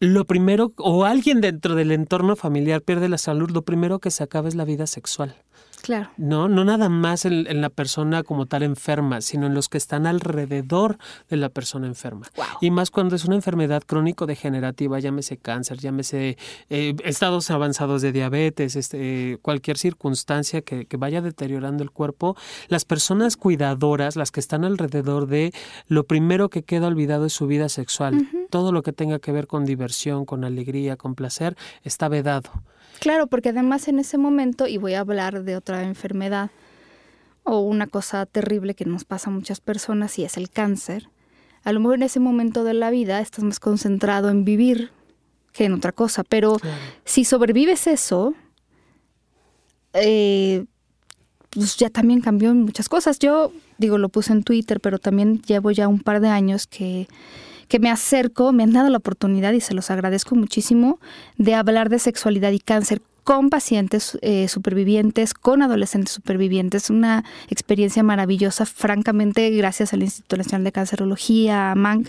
lo 0.00 0.24
primero, 0.24 0.72
o 0.76 1.04
alguien 1.04 1.40
dentro 1.40 1.74
del 1.74 1.92
entorno 1.92 2.36
familiar 2.36 2.82
pierde 2.82 3.08
la 3.08 3.18
salud, 3.18 3.50
lo 3.50 3.62
primero 3.62 3.98
que 3.98 4.10
se 4.10 4.22
acaba 4.22 4.48
es 4.48 4.54
la 4.54 4.64
vida 4.64 4.86
sexual. 4.86 5.36
Claro. 5.82 6.10
No, 6.16 6.48
no 6.48 6.64
nada 6.64 6.88
más 6.88 7.24
en, 7.26 7.60
la 7.60 7.70
persona 7.70 8.22
como 8.24 8.46
tal 8.46 8.64
enferma, 8.64 9.20
sino 9.20 9.46
en 9.46 9.54
los 9.54 9.68
que 9.68 9.78
están 9.78 10.06
alrededor 10.06 10.98
de 11.28 11.36
la 11.36 11.48
persona 11.48 11.86
enferma. 11.86 12.26
Y 12.60 12.72
más 12.72 12.90
cuando 12.90 13.14
es 13.14 13.24
una 13.24 13.36
enfermedad 13.36 13.84
crónico-degenerativa, 13.86 14.98
llámese 14.98 15.36
cáncer, 15.36 15.78
llámese 15.78 16.38
eh, 16.70 16.94
estados 17.04 17.50
avanzados 17.50 18.02
de 18.02 18.10
diabetes, 18.10 18.74
este, 18.74 19.38
cualquier 19.42 19.78
circunstancia 19.78 20.62
que, 20.62 20.88
vaya 20.98 21.20
deteriorando 21.20 21.84
el 21.84 21.90
cuerpo, 21.90 22.36
las 22.68 22.84
personas 22.84 23.36
cuidadoras, 23.36 24.16
las 24.16 24.32
que 24.32 24.40
están 24.40 24.64
alrededor 24.64 25.28
de, 25.28 25.52
lo 25.86 26.04
primero 26.04 26.48
que 26.48 26.62
queda 26.64 26.88
olvidado 26.88 27.26
es 27.26 27.32
su 27.32 27.46
vida 27.46 27.68
sexual. 27.68 28.26
Todo 28.50 28.72
lo 28.72 28.82
que 28.82 28.92
tenga 28.92 29.18
que 29.18 29.32
ver 29.32 29.46
con 29.46 29.64
diversión, 29.64 30.24
con 30.24 30.44
alegría, 30.44 30.96
con 30.96 31.14
placer, 31.14 31.56
está 31.82 32.08
vedado. 32.08 32.50
Claro, 33.00 33.26
porque 33.26 33.50
además 33.50 33.88
en 33.88 33.98
ese 33.98 34.18
momento, 34.18 34.66
y 34.66 34.78
voy 34.78 34.94
a 34.94 35.00
hablar 35.00 35.44
de 35.44 35.56
otra 35.56 35.82
enfermedad 35.82 36.50
o 37.44 37.60
una 37.60 37.86
cosa 37.86 38.26
terrible 38.26 38.74
que 38.74 38.84
nos 38.84 39.04
pasa 39.04 39.30
a 39.30 39.32
muchas 39.32 39.60
personas 39.60 40.18
y 40.18 40.24
es 40.24 40.36
el 40.36 40.50
cáncer, 40.50 41.08
a 41.62 41.72
lo 41.72 41.80
mejor 41.80 41.96
en 41.96 42.04
ese 42.04 42.20
momento 42.20 42.64
de 42.64 42.74
la 42.74 42.90
vida 42.90 43.20
estás 43.20 43.44
más 43.44 43.60
concentrado 43.60 44.30
en 44.30 44.44
vivir 44.44 44.90
que 45.52 45.64
en 45.64 45.72
otra 45.72 45.92
cosa, 45.92 46.22
pero 46.22 46.58
si 47.04 47.24
sobrevives 47.24 47.86
eso, 47.86 48.34
eh, 49.94 50.64
pues 51.50 51.76
ya 51.76 51.90
también 51.90 52.20
cambió 52.20 52.54
muchas 52.54 52.88
cosas. 52.88 53.18
Yo 53.18 53.52
digo, 53.78 53.98
lo 53.98 54.10
puse 54.10 54.32
en 54.32 54.42
Twitter, 54.42 54.80
pero 54.80 54.98
también 54.98 55.42
llevo 55.42 55.70
ya 55.70 55.88
un 55.88 56.00
par 56.00 56.20
de 56.20 56.28
años 56.28 56.66
que 56.66 57.08
que 57.68 57.78
me 57.78 57.90
acerco, 57.90 58.52
me 58.52 58.62
han 58.62 58.72
dado 58.72 58.88
la 58.88 58.98
oportunidad 58.98 59.52
y 59.52 59.60
se 59.60 59.74
los 59.74 59.90
agradezco 59.90 60.34
muchísimo 60.34 60.98
de 61.36 61.54
hablar 61.54 61.88
de 61.88 61.98
sexualidad 61.98 62.52
y 62.52 62.60
cáncer 62.60 63.00
con 63.26 63.50
pacientes 63.50 64.16
eh, 64.22 64.46
supervivientes, 64.46 65.34
con 65.34 65.60
adolescentes 65.60 66.12
supervivientes, 66.12 66.90
una 66.90 67.24
experiencia 67.48 68.04
maravillosa, 68.04 68.66
francamente, 68.66 69.50
gracias 69.50 69.92
al 69.92 70.02
Instituto 70.02 70.36
Nacional 70.36 70.62
de 70.62 70.70
Cancerología, 70.70 71.72
a 71.72 71.74
MANC. 71.74 72.08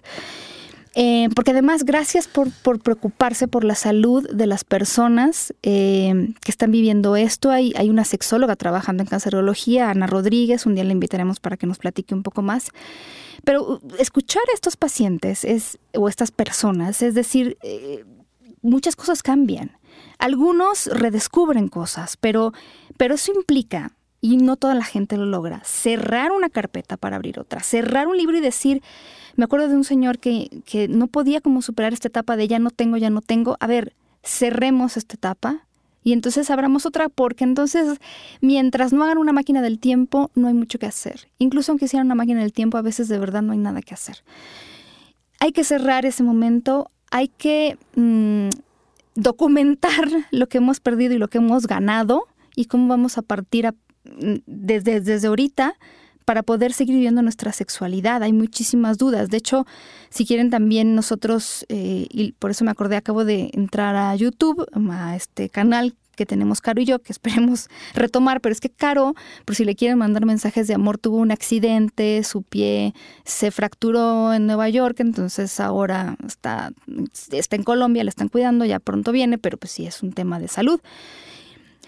Eh, 0.99 1.29
porque 1.35 1.51
además, 1.51 1.85
gracias 1.85 2.27
por, 2.27 2.49
preocuparse 2.79 3.47
por 3.47 3.63
la 3.63 3.75
salud 3.75 4.27
de 4.31 4.47
las 4.47 4.63
personas 4.63 5.53
eh, 5.61 6.33
que 6.43 6.49
están 6.49 6.71
viviendo 6.71 7.15
esto. 7.15 7.51
Hay, 7.51 7.71
una 7.87 8.03
sexóloga 8.03 8.55
trabajando 8.55 9.03
en 9.03 9.07
cancerología, 9.07 9.91
Ana 9.91 10.07
Rodríguez, 10.07 10.65
un 10.65 10.73
día 10.73 10.83
la 10.83 10.93
invitaremos 10.93 11.39
para 11.39 11.55
que 11.55 11.67
nos 11.67 11.77
platique 11.77 12.15
un 12.15 12.23
poco 12.23 12.41
más. 12.41 12.71
Pero 13.43 13.73
uh, 13.73 13.79
escuchar 13.99 14.41
a 14.49 14.55
estos 14.55 14.75
pacientes 14.75 15.45
es, 15.45 15.77
o 15.93 16.09
estas 16.09 16.31
personas, 16.31 17.03
es 17.03 17.13
decir, 17.13 17.59
eh, 17.61 18.03
muchas 18.63 18.95
cosas 18.95 19.21
cambian. 19.21 19.77
Algunos 20.17 20.87
redescubren 20.87 21.67
cosas, 21.67 22.17
pero, 22.17 22.53
pero 22.97 23.13
eso 23.13 23.31
implica, 23.31 23.91
y 24.19 24.37
no 24.37 24.55
toda 24.55 24.73
la 24.73 24.83
gente 24.83 25.15
lo 25.15 25.27
logra, 25.27 25.61
cerrar 25.63 26.31
una 26.31 26.49
carpeta 26.49 26.97
para 26.97 27.17
abrir 27.17 27.39
otra, 27.39 27.61
cerrar 27.61 28.07
un 28.07 28.17
libro 28.17 28.35
y 28.35 28.41
decir, 28.41 28.81
me 29.37 29.45
acuerdo 29.45 29.69
de 29.69 29.75
un 29.75 29.85
señor 29.85 30.19
que, 30.19 30.61
que 30.65 30.89
no 30.89 31.07
podía 31.07 31.39
como 31.39 31.61
superar 31.61 31.93
esta 31.93 32.09
etapa 32.09 32.35
de 32.35 32.47
ya 32.49 32.59
no 32.59 32.71
tengo, 32.71 32.97
ya 32.97 33.09
no 33.09 33.21
tengo, 33.21 33.55
a 33.59 33.67
ver, 33.67 33.93
cerremos 34.23 34.97
esta 34.97 35.15
etapa, 35.15 35.67
y 36.07 36.13
entonces 36.13 36.49
abramos 36.49 36.85
otra 36.85 37.09
porque 37.09 37.43
entonces 37.43 37.99
mientras 38.39 38.93
no 38.93 39.03
hagan 39.03 39.17
una 39.17 39.33
máquina 39.33 39.61
del 39.61 39.77
tiempo 39.77 40.31
no 40.35 40.47
hay 40.47 40.53
mucho 40.53 40.79
que 40.79 40.85
hacer. 40.85 41.27
Incluso 41.37 41.73
aunque 41.73 41.83
hicieran 41.83 42.07
una 42.07 42.15
máquina 42.15 42.39
del 42.39 42.53
tiempo 42.53 42.77
a 42.77 42.81
veces 42.81 43.09
de 43.09 43.19
verdad 43.19 43.41
no 43.41 43.51
hay 43.51 43.57
nada 43.57 43.81
que 43.81 43.93
hacer. 43.93 44.23
Hay 45.41 45.51
que 45.51 45.65
cerrar 45.65 46.05
ese 46.05 46.23
momento, 46.23 46.89
hay 47.11 47.27
que 47.27 47.77
mm, 47.97 48.47
documentar 49.15 50.07
lo 50.31 50.47
que 50.47 50.59
hemos 50.59 50.79
perdido 50.79 51.13
y 51.13 51.17
lo 51.17 51.27
que 51.27 51.39
hemos 51.39 51.67
ganado 51.67 52.27
y 52.55 52.67
cómo 52.67 52.87
vamos 52.87 53.17
a 53.17 53.21
partir 53.21 53.67
mm, 54.05 54.35
desde, 54.45 55.01
desde 55.01 55.27
ahorita 55.27 55.75
para 56.27 56.43
poder 56.43 56.73
seguir 56.73 56.95
viviendo 56.95 57.21
nuestra 57.21 57.53
sexualidad. 57.53 58.21
Hay 58.21 58.33
muchísimas 58.33 58.97
dudas. 58.97 59.29
De 59.29 59.37
hecho, 59.37 59.65
si 60.09 60.25
quieren 60.25 60.49
también 60.49 60.93
nosotros, 60.93 61.65
eh, 61.69 62.05
y 62.09 62.33
por 62.33 62.51
eso 62.51 62.65
me 62.65 62.71
acordé, 62.71 62.97
acabo 62.97 63.23
de 63.23 63.49
entrar 63.53 63.95
a 63.95 64.13
YouTube, 64.13 64.67
a 64.91 65.15
este 65.15 65.47
canal 65.47 65.95
que 66.17 66.25
tenemos 66.25 66.59
Caro 66.59 66.81
y 66.81 66.85
yo, 66.85 66.99
que 66.99 67.13
esperemos 67.13 67.69
retomar, 67.93 68.41
pero 68.41 68.51
es 68.51 68.59
que 68.59 68.69
Caro, 68.69 69.15
por 69.45 69.55
si 69.55 69.63
le 69.63 69.75
quieren 69.75 69.99
mandar 69.99 70.25
mensajes 70.25 70.67
de 70.67 70.73
amor, 70.73 70.97
tuvo 70.97 71.15
un 71.15 71.31
accidente, 71.31 72.21
su 72.25 72.41
pie 72.41 72.93
se 73.23 73.49
fracturó 73.49 74.33
en 74.33 74.47
Nueva 74.47 74.67
York, 74.67 74.99
entonces 74.99 75.61
ahora 75.61 76.17
está, 76.27 76.73
está 77.31 77.55
en 77.55 77.63
Colombia, 77.63 78.03
le 78.03 78.09
están 78.09 78.27
cuidando, 78.27 78.65
ya 78.65 78.81
pronto 78.81 79.13
viene, 79.13 79.37
pero 79.37 79.57
pues 79.57 79.71
sí 79.71 79.85
es 79.85 80.03
un 80.03 80.11
tema 80.11 80.41
de 80.41 80.49
salud. 80.49 80.81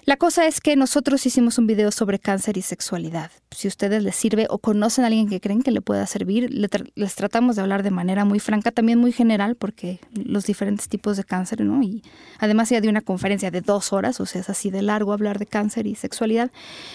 La 0.05 0.17
cosa 0.17 0.47
es 0.47 0.61
que 0.61 0.75
nosotros 0.75 1.25
hicimos 1.25 1.57
un 1.57 1.67
video 1.67 1.91
sobre 1.91 2.19
cáncer 2.19 2.57
y 2.57 2.61
sexualidad. 2.61 3.31
Si 3.51 3.67
a 3.67 3.69
ustedes 3.69 4.03
les 4.03 4.15
sirve 4.15 4.47
o 4.49 4.57
conocen 4.57 5.03
a 5.03 5.07
alguien 5.07 5.29
que 5.29 5.41
creen 5.41 5.61
que 5.61 5.71
le 5.71 5.81
pueda 5.81 6.05
servir, 6.07 6.49
les 6.95 7.15
tratamos 7.15 7.55
de 7.55 7.61
hablar 7.61 7.83
de 7.83 7.91
manera 7.91 8.25
muy 8.25 8.39
franca, 8.39 8.71
también 8.71 8.99
muy 8.99 9.11
general, 9.11 9.55
porque 9.55 9.99
los 10.13 10.45
diferentes 10.45 10.87
tipos 10.87 11.17
de 11.17 11.23
cáncer, 11.23 11.61
¿no? 11.61 11.81
Y 11.83 12.03
además 12.39 12.69
ya 12.69 12.81
de 12.81 12.89
una 12.89 13.01
conferencia 13.01 13.51
de 13.51 13.61
dos 13.61 13.93
horas, 13.93 14.19
o 14.19 14.25
sea, 14.25 14.41
es 14.41 14.49
así 14.49 14.71
de 14.71 14.81
largo 14.81 15.13
hablar 15.13 15.37
de 15.37 15.45
cáncer 15.45 15.85
y 15.85 15.95
sexualidad. 15.95 16.51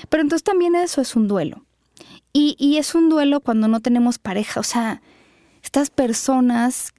Pero 0.09 0.23
entonces 0.23 0.45
también 0.45 0.75
eso 0.75 1.01
es 1.01 1.14
un 1.14 1.29
duelo. 1.29 1.64
Y, 2.33 2.57
y 2.59 2.79
es 2.79 2.95
un 2.95 3.11
duelo 3.11 3.40
cuando 3.40 3.69
no 3.69 3.81
tenemos 3.81 4.19
pareja, 4.19 4.61
o 4.61 4.64
sea, 4.64 5.03
estas 5.62 5.90
personas, 5.90 6.93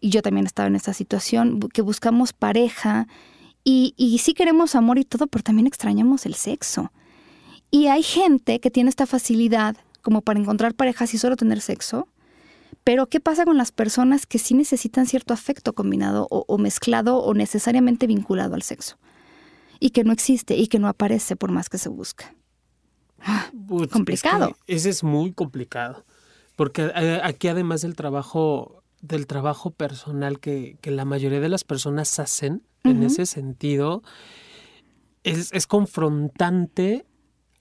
y 0.00 0.10
yo 0.10 0.22
también 0.22 0.46
estaba 0.46 0.66
en 0.66 0.76
esta 0.76 0.94
situación, 0.94 1.60
que 1.60 1.82
buscamos 1.82 2.32
pareja, 2.32 3.06
y, 3.64 4.18
sí 4.22 4.34
queremos 4.34 4.74
amor 4.74 4.98
y 4.98 5.04
todo, 5.04 5.26
pero 5.26 5.42
también 5.42 5.66
extrañamos 5.66 6.24
el 6.26 6.34
sexo. 6.34 6.90
Y 7.70 7.88
hay 7.88 8.02
gente 8.02 8.60
que 8.60 8.70
tiene 8.70 8.88
esta 8.88 9.06
facilidad 9.06 9.76
como 10.00 10.22
para 10.22 10.40
encontrar 10.40 10.74
parejas 10.74 11.12
y 11.12 11.18
solo 11.18 11.36
tener 11.36 11.60
sexo. 11.60 12.08
Pero 12.84 13.08
¿qué 13.08 13.20
pasa 13.20 13.44
con 13.44 13.58
las 13.58 13.70
personas 13.70 14.24
que 14.24 14.38
sí 14.38 14.54
necesitan 14.54 15.06
cierto 15.06 15.34
afecto 15.34 15.74
combinado 15.74 16.26
o, 16.30 16.58
mezclado 16.58 17.18
o 17.18 17.34
necesariamente 17.34 18.06
vinculado 18.06 18.54
al 18.54 18.62
sexo? 18.62 18.96
Y 19.80 19.90
que 19.90 20.04
no 20.04 20.12
existe 20.12 20.56
y 20.56 20.68
que 20.68 20.78
no 20.78 20.88
aparece 20.88 21.36
por 21.36 21.50
más 21.50 21.68
que 21.68 21.76
se 21.76 21.90
busca. 21.90 22.34
Ah, 23.20 23.50
complicado. 23.92 24.56
ese 24.66 24.88
es 24.88 25.04
muy 25.04 25.32
complicado. 25.32 26.04
Porque 26.56 26.90
eh, 26.94 27.20
aquí 27.22 27.48
además 27.48 27.82
del 27.82 27.94
trabajo, 27.94 28.82
del 29.00 29.26
trabajo 29.26 29.70
personal 29.70 30.40
que, 30.40 30.76
que 30.80 30.90
la 30.90 31.04
mayoría 31.04 31.40
de 31.40 31.48
las 31.48 31.64
personas 31.64 32.18
hacen, 32.18 32.62
en 32.84 33.02
ese 33.02 33.26
sentido, 33.26 34.02
es, 35.24 35.52
es, 35.52 35.66
confrontante 35.66 37.04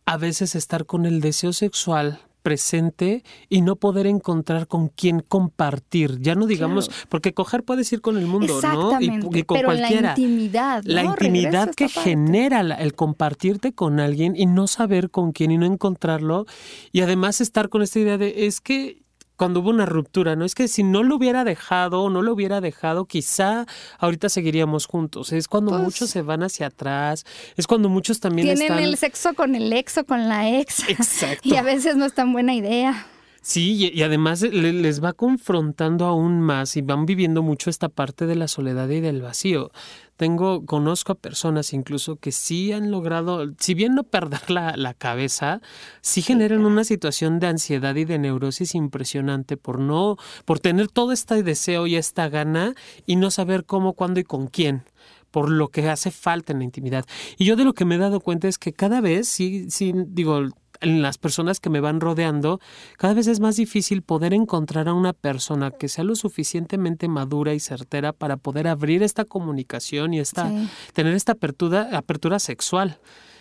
a 0.06 0.15
veces 0.15 0.56
estar 0.56 0.86
con 0.86 1.06
el 1.06 1.19
deseo 1.19 1.52
sexual 1.52 2.21
presente 2.47 3.26
y 3.50 3.60
no 3.60 3.76
poder 3.76 4.08
encontrar 4.08 4.67
con 4.67 4.88
quién 4.88 5.19
compartir. 5.19 6.21
Ya 6.21 6.34
no 6.34 6.45
digamos, 6.45 6.89
porque 7.10 7.34
coger 7.34 7.63
puedes 7.63 7.91
ir 7.91 8.00
con 8.00 8.17
el 8.17 8.26
mundo, 8.26 8.62
¿no? 8.62 9.02
Y, 9.02 9.08
y 9.08 9.43
con 9.43 9.58
pero 9.58 9.67
cualquiera. 9.67 10.02
La 10.02 10.10
intimidad. 10.12 10.84
La 10.86 11.04
intimidad 11.04 11.76
que 11.76 11.89
genera 11.89 12.62
el 12.62 12.93
compartirte 12.93 13.73
con 13.73 14.00
alguien 14.00 14.34
y 14.38 14.45
no 14.45 14.67
saber 14.67 15.12
con 15.12 15.34
quién 15.34 15.52
y 15.52 15.58
no 15.58 15.65
encontrarlo. 15.65 16.45
Y 16.93 17.02
además 17.02 17.41
estar 17.41 17.67
con 17.67 17.82
esta 17.82 18.00
idea 18.00 18.17
de 18.17 18.45
es 18.45 18.62
que 18.62 19.04
cuando 19.38 19.60
hubo 19.62 19.69
una 19.69 19.86
ruptura, 19.86 20.36
¿no? 20.36 20.43
Es 20.45 20.56
que 20.56 20.67
si 20.67 20.84
no 20.84 21.04
lo 21.04 21.15
hubiera 21.15 21.43
dejado 21.43 22.02
o 22.04 22.10
no 22.10 22.21
lo 22.21 22.34
hubiera 22.34 22.60
dejado, 22.60 23.06
quizá 23.06 23.65
ahorita 24.00 24.30
seguiríamos 24.30 24.88
juntos. 24.88 25.32
Es 25.32 25.47
cuando 25.47 25.71
Pues 25.71 25.84
muchos 25.84 26.10
se 26.10 26.21
van 26.23 26.43
hacia 26.43 26.67
atrás, 26.67 27.26
es 27.56 27.67
cuando 27.67 27.88
muchos 27.88 28.19
también 28.19 28.47
Tienen 28.47 28.63
están... 28.63 28.80
el 28.84 28.97
sexo 28.97 29.34
con 29.36 29.56
el 29.56 29.71
ex 29.71 29.97
o 30.00 30.04
con 30.06 30.28
la 30.28 30.50
ex. 30.60 30.89
Exacto. 30.89 31.41
y 31.43 31.56
a 31.56 31.62
veces 31.62 31.95
no 31.95 32.06
es 32.06 32.13
tan 32.13 32.34
buena 32.34 32.54
idea. 32.56 33.08
Sí, 33.41 33.76
y, 33.76 33.97
y 33.97 34.04
además 34.04 34.41
le- 34.41 34.73
les 34.73 35.02
va 35.02 35.13
confrontando 35.13 36.06
aún 36.06 36.41
más 36.41 36.76
y 36.76 36.82
van 36.82 37.06
viviendo 37.06 37.41
mucho 37.43 37.69
esta 37.69 37.88
parte 37.88 38.26
de 38.26 38.36
la 38.36 38.50
soledad 38.50 38.89
y 38.89 39.00
del 39.00 39.21
vacío. 39.21 39.71
Tengo, 40.17 40.65
conozco 40.65 41.13
a 41.13 41.15
personas 41.15 41.73
incluso 41.73 42.17
que 42.17 42.32
sí 42.32 42.73
han 42.73 42.91
logrado, 42.91 43.53
si 43.60 43.73
bien 43.73 43.95
no 43.95 44.03
perder 44.03 44.49
la, 44.51 44.75
la 44.75 44.93
cabeza, 44.93 45.62
sí 46.01 46.21
generan 46.21 46.65
una 46.65 46.84
situación 46.84 47.39
de 47.39 47.47
ansiedad 47.47 47.95
y 47.95 48.06
de 48.06 48.19
neurosis 48.19 48.75
impresionante 48.75 49.58
por 49.58 49.80
no, 49.80 50.17
por 50.45 50.60
tener 50.60 50.88
todo 50.89 51.12
este 51.12 51.43
deseo 51.43 51.88
y 51.88 51.95
esta 51.95 52.30
gana 52.30 52.73
y 53.06 53.15
no 53.15 53.32
saber 53.32 53.65
cómo, 53.65 53.93
cuándo 53.93 54.19
y 54.19 54.23
con 54.23 54.47
quién 54.47 54.84
por 55.32 55.49
lo 55.49 55.67
que 55.67 55.88
hace 55.89 56.10
falta 56.10 56.53
en 56.53 56.60
la 56.60 56.65
intimidad. 56.65 57.06
Y 57.38 57.45
yo 57.45 57.56
de 57.56 57.63
lo 57.63 57.73
que 57.73 57.86
me 57.86 57.95
he 57.95 57.99
dado 57.99 58.21
cuenta 58.21 58.47
es 58.47 58.58
que 58.58 58.73
cada 58.73 59.01
vez, 59.01 59.27
sí, 59.27 59.69
sí, 59.69 59.93
digo, 60.08 60.47
en 60.81 61.01
las 61.01 61.17
personas 61.17 61.59
que 61.59 61.69
me 61.69 61.79
van 61.79 61.99
rodeando, 62.01 62.59
cada 62.97 63.13
vez 63.13 63.27
es 63.27 63.39
más 63.39 63.55
difícil 63.55 64.01
poder 64.01 64.33
encontrar 64.33 64.87
a 64.87 64.93
una 64.93 65.13
persona 65.13 65.71
que 65.71 65.87
sea 65.87 66.03
lo 66.03 66.15
suficientemente 66.15 67.07
madura 67.07 67.53
y 67.53 67.59
certera 67.59 68.13
para 68.13 68.37
poder 68.37 68.67
abrir 68.67 69.03
esta 69.03 69.25
comunicación 69.25 70.13
y 70.13 70.19
esta, 70.19 70.49
Sí. 70.49 70.69
tener 70.93 71.13
esta 71.13 71.33
apertura, 71.33 71.89
apertura 71.93 72.39
sexual. 72.39 72.99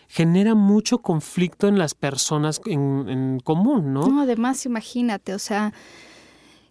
Genera 0.08 0.54
mucho 0.54 0.98
conflicto 0.98 1.66
en 1.66 1.78
las 1.78 1.94
personas 1.94 2.60
en, 2.66 3.06
en 3.08 3.40
común, 3.40 3.92
¿no? 3.92 4.06
No, 4.06 4.20
además, 4.22 4.64
imagínate, 4.64 5.34
o 5.34 5.38
sea, 5.40 5.72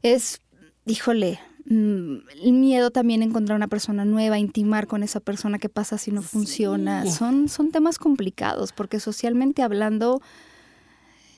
es, 0.04 0.40
híjole, 0.86 1.40
mm, 1.66 2.16
el 2.44 2.54
miedo 2.54 2.92
también 2.92 3.22
a 3.22 3.26
encontrar 3.26 3.58
una 3.58 3.68
persona 3.68 4.06
nueva, 4.06 4.38
intimar 4.40 4.88
con 4.88 5.04
esa 5.04 5.20
persona, 5.20 5.60
qué 5.60 5.68
pasa 5.68 5.98
si 5.98 6.12
no 6.12 6.22
funciona. 6.22 7.06
Son, 7.08 7.50
son 7.50 7.72
temas 7.72 7.98
complicados, 7.98 8.72
porque 8.72 9.00
socialmente 9.00 9.64
hablando, 9.64 10.22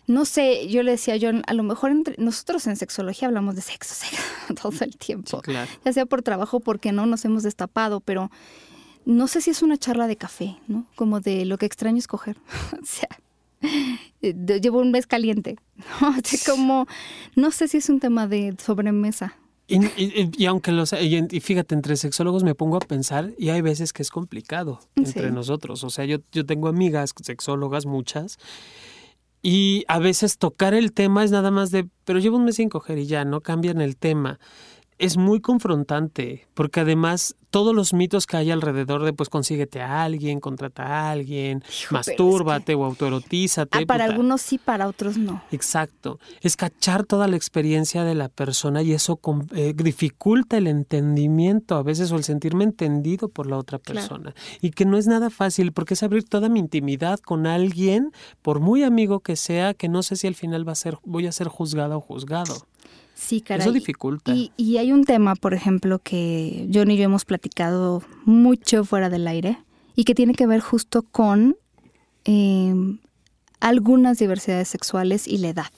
no 0.08 0.26
sé, 0.26 0.68
yo 0.70 0.84
le 0.84 0.92
decía 0.92 1.16
a 1.16 1.18
John, 1.22 1.44
a 1.48 1.54
lo 1.54 1.64
mejor 1.64 1.92
entre 1.92 2.16
nosotros 2.18 2.66
en 2.68 2.76
sexología 2.78 3.28
hablamos 3.28 3.56
de 3.56 3.62
sexo, 3.62 3.94
sexo 3.98 4.22
todo 4.62 4.74
el 4.86 4.98
tiempo. 4.98 5.42
Claro. 5.42 5.70
Ya 5.86 5.94
sea 5.94 6.06
por 6.06 6.22
trabajo, 6.24 6.60
porque 6.60 6.92
no 6.92 7.06
nos 7.06 7.24
hemos 7.26 7.44
destapado, 7.44 8.00
pero 8.00 8.32
no 9.06 9.28
sé 9.28 9.42
si 9.42 9.52
es 9.52 9.62
una 9.62 9.78
charla 9.78 10.08
de 10.08 10.16
café, 10.18 10.58
¿no? 10.68 10.86
Como 10.96 11.20
de 11.20 11.46
lo 11.46 11.58
que 11.58 11.66
extraño 11.66 11.98
es 11.98 12.08
coger. 12.08 12.38
o 12.82 12.86
sea, 12.86 13.10
eh, 14.22 14.34
llevo 14.62 14.80
un 14.80 14.92
mes 14.92 15.08
caliente. 15.08 15.58
¿no? 16.02 16.10
O 16.10 16.14
sea, 16.24 16.40
como, 16.54 16.88
no 17.36 17.52
sé 17.52 17.68
si 17.68 17.78
es 17.78 17.90
un 17.90 18.00
tema 18.00 18.28
de 18.28 18.56
sobremesa. 18.64 19.36
Y, 19.70 19.86
y- 19.86 20.32
y 20.38 20.46
aunque 20.46 20.72
los 20.72 20.94
y, 20.94 21.40
fíjate, 21.42 21.76
entre 21.76 21.98
sexólogos 21.98 22.46
me 22.46 22.56
pongo 22.56 22.78
a 22.78 22.80
pensar 22.80 23.34
y 23.38 23.50
hay 23.50 23.60
veces 23.60 23.92
que 23.92 24.02
es 24.02 24.10
complicado 24.12 24.80
entre 24.96 25.30
nosotros. 25.32 25.84
O 25.84 25.90
sea, 25.90 26.06
yo, 26.06 26.20
yo 26.32 26.46
tengo 26.46 26.70
amigas 26.70 27.14
sexólogas, 27.22 27.86
muchas, 27.86 28.38
y 29.50 29.86
a 29.88 30.00
veces 30.00 30.38
tocar 30.40 30.74
el 30.74 30.92
tema 30.92 31.24
es 31.24 31.32
nada 31.32 31.52
más 31.52 31.72
de, 31.72 31.88
pero 32.04 32.20
llevo 32.20 32.36
un 32.36 32.44
mes 32.44 32.58
sin 32.58 32.68
coger 32.68 32.98
y 32.98 33.06
ya, 33.06 33.24
no 33.24 33.40
cambian 33.40 33.80
el 33.80 33.96
tema. 33.96 34.42
Es 35.00 35.18
muy 35.18 35.42
confrontante, 35.42 36.48
porque 36.54 36.80
además 36.80 37.36
todos 37.50 37.74
los 37.74 37.94
mitos 37.94 38.26
que 38.28 38.36
hay 38.38 38.52
alrededor 38.52 39.04
de, 39.04 39.14
pues 39.14 39.30
consíguete 39.30 39.80
a 39.82 40.04
alguien, 40.04 40.40
contrata 40.40 40.84
a 40.84 41.12
alguien, 41.12 41.64
es 41.68 41.92
mastúrbate 41.92 42.76
o 42.76 42.84
autoerotízate. 42.84 43.78
Ah, 43.78 43.82
para 43.88 44.06
puta. 44.06 44.14
algunos 44.14 44.42
sí, 44.42 44.58
para 44.58 44.88
otros 44.88 45.18
no. 45.18 45.42
Exacto. 45.52 46.20
Es 46.42 46.58
cachar 46.58 47.06
toda 47.06 47.28
la 47.28 47.36
experiencia 47.38 48.04
de 48.04 48.16
la 48.16 48.28
persona 48.30 48.82
y 48.82 48.92
eso 48.94 49.20
eh, 49.56 49.74
dificulta 49.76 50.58
el 50.58 50.68
entendimiento 50.68 51.76
a 51.76 51.84
veces 51.84 52.12
o 52.12 52.16
el 52.18 52.24
sentirme 52.24 52.64
entendido 52.64 53.30
por 53.30 53.48
la 53.48 53.58
otra 53.58 53.80
Claro. 53.80 54.00
persona. 54.00 54.34
Y 54.62 54.72
que 54.72 54.86
no 54.86 54.98
es 54.98 55.08
nada 55.08 55.30
fácil 55.30 55.72
porque 55.72 55.94
es 55.94 56.04
abrir 56.04 56.24
toda 56.26 56.50
mi 56.50 56.60
intimidad 56.60 57.20
con 57.20 57.48
alguien, 57.48 58.12
por 58.42 58.60
muy 58.60 58.84
amigo 58.84 59.20
que 59.22 59.36
sea, 59.36 59.74
que 59.74 59.88
no 59.90 60.04
sé 60.04 60.16
si 60.16 60.28
al 60.28 60.36
final 60.36 60.68
va 60.68 60.72
a 60.74 60.76
ser, 60.76 60.98
voy 61.04 61.28
a 61.28 61.32
ser 61.32 61.48
juzgada 61.48 61.96
o 61.98 62.02
juzgado. 62.02 62.66
Sí, 63.20 63.42
caray. 63.42 63.64
Eso 63.66 63.74
dificulta. 63.74 64.32
Y, 64.32 64.52
y 64.58 64.78
hay 64.78 64.92
un 64.92 65.04
tema, 65.04 65.34
por 65.36 65.56
ejemplo, 65.56 65.98
que 65.98 66.70
John 66.72 66.92
y 66.92 66.98
yo 66.98 67.04
hemos 67.06 67.26
platicado 67.26 68.04
mucho 68.26 68.86
fuera 68.86 69.10
del 69.10 69.28
aire 69.28 69.58
y 69.96 70.04
que 70.04 70.14
tiene 70.14 70.34
que 70.36 70.46
ver 70.46 70.60
justo 70.60 71.02
con 71.02 71.58
eh, 72.26 72.76
algunas 73.60 74.20
diversidades 74.20 74.68
sexuales 74.68 75.28
y 75.28 75.40
la 75.40 75.50
edad. 75.50 75.72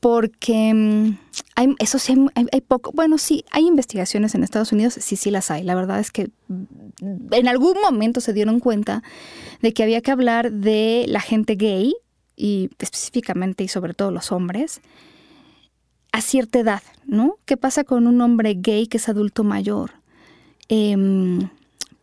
Porque 0.00 0.72
mm, 0.74 1.18
hay, 1.56 1.74
eso 1.78 1.98
sí, 1.98 2.12
hay, 2.14 2.26
hay- 2.34 2.46
hay 2.52 2.60
poco, 2.62 2.90
bueno, 2.92 3.16
sí, 3.18 3.44
hay 3.50 3.66
investigaciones 3.66 4.34
en 4.34 4.42
Estados 4.42 4.72
Unidos, 4.72 4.94
sí, 4.98 5.14
sí 5.16 5.30
las 5.30 5.50
hay. 5.50 5.62
La 5.62 5.74
verdad 5.74 6.00
es 6.00 6.10
que 6.10 6.30
mm, 6.48 7.32
en 7.32 7.46
algún 7.48 7.74
momento 7.82 8.20
se 8.20 8.32
dieron 8.32 8.60
cuenta 8.60 9.02
de 9.60 9.72
que 9.74 9.82
había 9.82 10.00
que 10.00 10.10
hablar 10.10 10.50
de 10.52 11.04
la 11.06 11.20
gente 11.20 11.54
gay 11.54 11.94
y 12.34 12.70
específicamente 12.78 13.62
y 13.62 13.68
sobre 13.68 13.92
todo 13.94 14.10
los 14.10 14.32
hombres 14.32 14.80
a 16.12 16.20
cierta 16.20 16.58
edad, 16.58 16.82
¿no? 17.06 17.36
¿Qué 17.44 17.56
pasa 17.56 17.84
con 17.84 18.06
un 18.06 18.20
hombre 18.20 18.54
gay 18.54 18.86
que 18.86 18.98
es 18.98 19.08
adulto 19.08 19.44
mayor? 19.44 19.92
Em, 20.68 21.48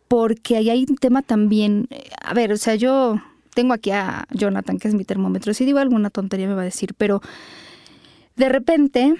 porque 0.08 0.56
ahí 0.56 0.70
hay 0.70 0.86
un 0.88 0.96
tema 0.96 1.22
también, 1.22 1.86
eh, 1.90 2.10
a 2.22 2.34
ver, 2.34 2.52
o 2.52 2.56
sea, 2.56 2.74
yo 2.74 3.20
tengo 3.54 3.74
aquí 3.74 3.90
a 3.90 4.26
Jonathan, 4.30 4.78
que 4.78 4.88
es 4.88 4.94
mi 4.94 5.04
termómetro, 5.04 5.52
si 5.54 5.64
digo 5.64 5.78
alguna 5.78 6.10
tontería 6.10 6.46
me 6.48 6.54
va 6.54 6.62
a 6.62 6.64
decir, 6.64 6.94
pero 6.94 7.20
de 8.36 8.48
repente 8.48 9.14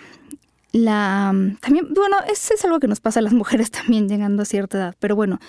la 0.73 1.35
también, 1.61 1.93
bueno, 1.95 2.17
eso 2.31 2.55
es 2.55 2.65
algo 2.65 2.79
que 2.79 2.89
nos 2.89 3.01
pasa 3.01 3.21
a 3.21 3.23
las 3.23 3.33
mujeres 3.33 3.71
también 3.73 4.09
llegando 4.09 4.43
a 4.43 4.47
cierta 4.47 4.79
edad, 4.79 4.97
pero 4.99 5.17
bueno, 5.17 5.41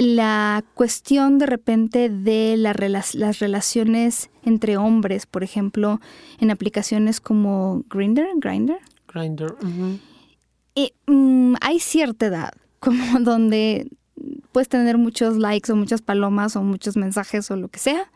la 0.00 0.64
cuestión 0.74 1.38
de 1.38 1.46
repente 1.46 2.08
de 2.08 2.56
la 2.56 2.72
las 2.74 3.38
relaciones 3.38 4.30
entre 4.44 4.76
hombres, 4.76 5.26
por 5.26 5.42
ejemplo, 5.44 6.00
en 6.38 6.50
aplicaciones 6.50 7.20
como 7.20 7.84
Grindr, 7.90 8.26
Grindr, 8.36 8.78
Grindr. 9.12 9.52
ujú. 9.62 9.98
eh, 10.74 10.92
mm, 11.06 11.54
hay 11.60 11.80
cierta 11.80 12.26
edad 12.26 12.52
como 12.80 13.20
donde 13.20 13.88
puedes 14.52 14.68
tener 14.68 14.96
muchos 14.98 15.36
likes 15.36 15.70
o 15.72 15.76
muchas 15.76 16.02
palomas 16.02 16.56
o 16.56 16.62
muchos 16.62 16.96
mensajes 16.96 17.50
o 17.50 17.56
lo 17.56 17.68
que 17.68 17.78
sea, 17.78 18.10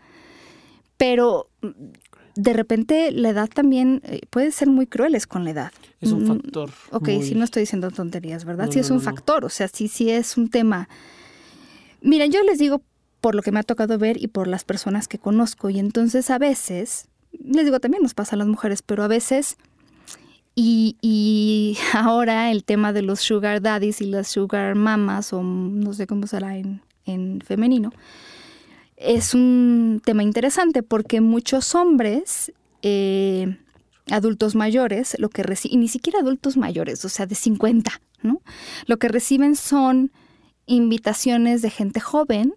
pero 0.97 1.49
mm, 1.63 1.69
de 2.37 2.53
repente 2.53 3.13
la 3.13 3.29
edad 3.31 3.49
también 3.49 4.01
eh, 4.05 4.21
puede 4.31 4.51
ser 4.51 4.69
muy 4.69 4.87
crueles 4.87 5.27
con 5.27 5.45
la 5.45 5.51
edad. 5.51 5.73
Es 6.01 6.11
un 6.13 6.23
Mm, 6.25 6.27
factor. 6.27 6.71
Ok, 6.91 7.09
muy- 7.09 7.23
sí 7.23 7.35
no 7.35 7.45
estoy 7.45 7.61
diciendo 7.61 7.91
tonterías, 7.91 8.45
¿verdad? 8.45 8.67
No, 8.67 8.73
sí 8.73 8.79
no, 8.79 8.85
es 8.85 8.91
un 8.91 8.97
no. 8.97 9.03
factor, 9.03 9.45
o 9.45 9.49
sea, 9.49 9.69
sí, 9.69 9.89
sí 9.89 10.11
es 10.11 10.37
un 10.37 10.49
tema. 10.49 10.89
Mira, 12.05 12.27
yo 12.27 12.43
les 12.43 12.59
digo 12.59 12.83
por 13.23 13.35
lo 13.35 13.41
que 13.41 13.51
me 13.51 13.61
ha 13.61 13.63
tocado 13.63 13.97
ver 13.97 14.23
y 14.23 14.27
por 14.27 14.47
las 14.47 14.63
personas 14.63 15.09
que 15.09 15.19
conozco, 15.19 15.71
y 15.71 15.79
entonces 15.79 16.29
a 16.29 16.37
veces, 16.37 17.09
les 17.33 17.65
digo 17.65 17.81
también 17.81 18.03
nos 18.03 18.13
pasa 18.13 18.37
a 18.37 18.39
las 18.39 18.47
mujeres, 18.47 18.83
pero 18.83 19.03
a 19.03 19.09
veces, 19.09 19.57
y, 20.55 20.99
y 21.01 21.79
ahora 21.95 22.51
el 22.51 22.63
tema 22.63 22.93
de 22.93 23.01
los 23.01 23.21
sugar 23.21 23.63
daddies 23.63 24.03
y 24.03 24.05
las 24.05 24.29
sugar 24.29 24.75
mamas, 24.75 25.33
o 25.33 25.43
no 25.43 25.95
sé 25.95 26.07
cómo 26.07 26.27
será 26.27 26.59
en, 26.59 26.83
en 27.07 27.41
femenino, 27.41 27.91
es 28.99 29.33
un 29.33 30.03
tema 30.05 30.23
interesante 30.23 30.83
porque 30.83 31.23
muchos 31.23 31.75
hombres 31.75 32.53
eh, 32.83 33.57
adultos 34.11 34.55
mayores, 34.55 35.17
lo 35.19 35.31
que 35.31 35.43
reciben, 35.43 35.79
y 35.79 35.81
ni 35.81 35.89
siquiera 35.89 36.19
adultos 36.19 36.59
mayores, 36.59 37.03
o 37.07 37.09
sea, 37.09 37.25
de 37.25 37.35
50, 37.35 37.99
¿no? 38.21 38.43
Lo 38.87 38.99
que 38.99 39.09
reciben 39.09 39.57
son 39.57 40.13
invitaciones 40.67 41.63
de 41.63 41.71
gente 41.71 42.01
joven 42.01 42.55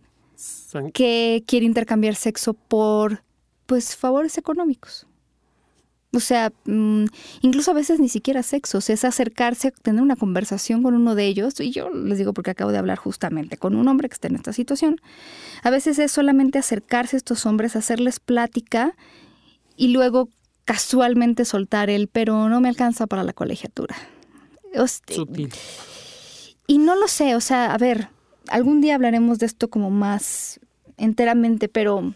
que 0.93 1.43
quiere 1.47 1.65
intercambiar 1.65 2.15
sexo 2.15 2.53
por, 2.53 3.23
pues, 3.65 3.95
favores 3.95 4.37
económicos. 4.37 5.07
O 6.13 6.19
sea, 6.19 6.51
mm, 6.65 7.05
incluso 7.41 7.71
a 7.71 7.73
veces 7.73 7.99
ni 7.99 8.07
siquiera 8.07 8.41
sexo, 8.41 8.77
o 8.77 8.81
sea, 8.81 8.93
es 8.93 9.03
acercarse, 9.03 9.71
tener 9.71 10.01
una 10.01 10.15
conversación 10.15 10.81
con 10.81 10.95
uno 10.95 11.15
de 11.15 11.25
ellos, 11.25 11.59
y 11.59 11.71
yo 11.71 11.89
les 11.89 12.17
digo 12.17 12.33
porque 12.33 12.51
acabo 12.51 12.71
de 12.71 12.77
hablar 12.77 12.97
justamente 12.97 13.57
con 13.57 13.75
un 13.75 13.87
hombre 13.87 14.07
que 14.07 14.13
está 14.13 14.27
en 14.27 14.35
esta 14.35 14.53
situación. 14.53 15.01
A 15.63 15.69
veces 15.69 15.99
es 15.99 16.11
solamente 16.11 16.59
acercarse 16.59 17.15
a 17.15 17.17
estos 17.17 17.45
hombres, 17.45 17.75
hacerles 17.75 18.19
plática 18.19 18.95
y 19.75 19.89
luego 19.89 20.29
casualmente 20.65 21.45
soltar 21.45 21.89
el, 21.89 22.07
pero 22.07 22.47
no 22.49 22.61
me 22.61 22.69
alcanza 22.69 23.05
para 23.07 23.23
la 23.23 23.33
colegiatura. 23.33 23.95
Sutil. 25.15 25.49
Y 26.67 26.77
no 26.77 26.95
lo 26.95 27.07
sé, 27.07 27.35
o 27.35 27.41
sea, 27.41 27.73
a 27.73 27.77
ver, 27.77 28.09
algún 28.49 28.81
día 28.81 28.95
hablaremos 28.95 29.39
de 29.39 29.45
esto 29.45 29.69
como 29.69 29.89
más 29.89 30.59
enteramente, 30.97 31.69
pero 31.69 32.13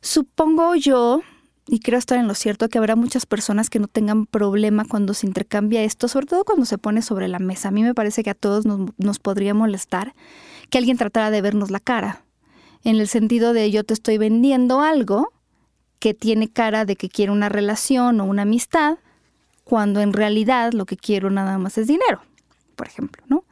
supongo 0.00 0.74
yo, 0.74 1.22
y 1.66 1.80
creo 1.80 1.98
estar 1.98 2.18
en 2.18 2.26
lo 2.26 2.34
cierto, 2.34 2.68
que 2.68 2.78
habrá 2.78 2.96
muchas 2.96 3.26
personas 3.26 3.70
que 3.70 3.78
no 3.78 3.88
tengan 3.88 4.26
problema 4.26 4.84
cuando 4.84 5.14
se 5.14 5.26
intercambia 5.26 5.82
esto, 5.82 6.08
sobre 6.08 6.26
todo 6.26 6.44
cuando 6.44 6.66
se 6.66 6.78
pone 6.78 7.02
sobre 7.02 7.28
la 7.28 7.38
mesa. 7.38 7.68
A 7.68 7.70
mí 7.70 7.82
me 7.82 7.94
parece 7.94 8.22
que 8.22 8.30
a 8.30 8.34
todos 8.34 8.66
nos, 8.66 8.90
nos 8.98 9.18
podría 9.18 9.54
molestar 9.54 10.14
que 10.70 10.78
alguien 10.78 10.96
tratara 10.96 11.30
de 11.30 11.42
vernos 11.42 11.70
la 11.70 11.80
cara, 11.80 12.24
en 12.84 12.96
el 12.96 13.08
sentido 13.08 13.52
de 13.52 13.70
yo 13.70 13.84
te 13.84 13.94
estoy 13.94 14.18
vendiendo 14.18 14.80
algo 14.80 15.32
que 15.98 16.12
tiene 16.12 16.48
cara 16.48 16.84
de 16.84 16.96
que 16.96 17.08
quiere 17.08 17.32
una 17.32 17.48
relación 17.48 18.20
o 18.20 18.24
una 18.24 18.42
amistad, 18.42 18.98
cuando 19.64 20.00
en 20.02 20.12
realidad 20.12 20.72
lo 20.74 20.84
que 20.84 20.98
quiero 20.98 21.30
nada 21.30 21.56
más 21.56 21.78
es 21.78 21.86
dinero, 21.86 22.20
por 22.74 22.86
ejemplo, 22.86 23.22
¿no? 23.28 23.44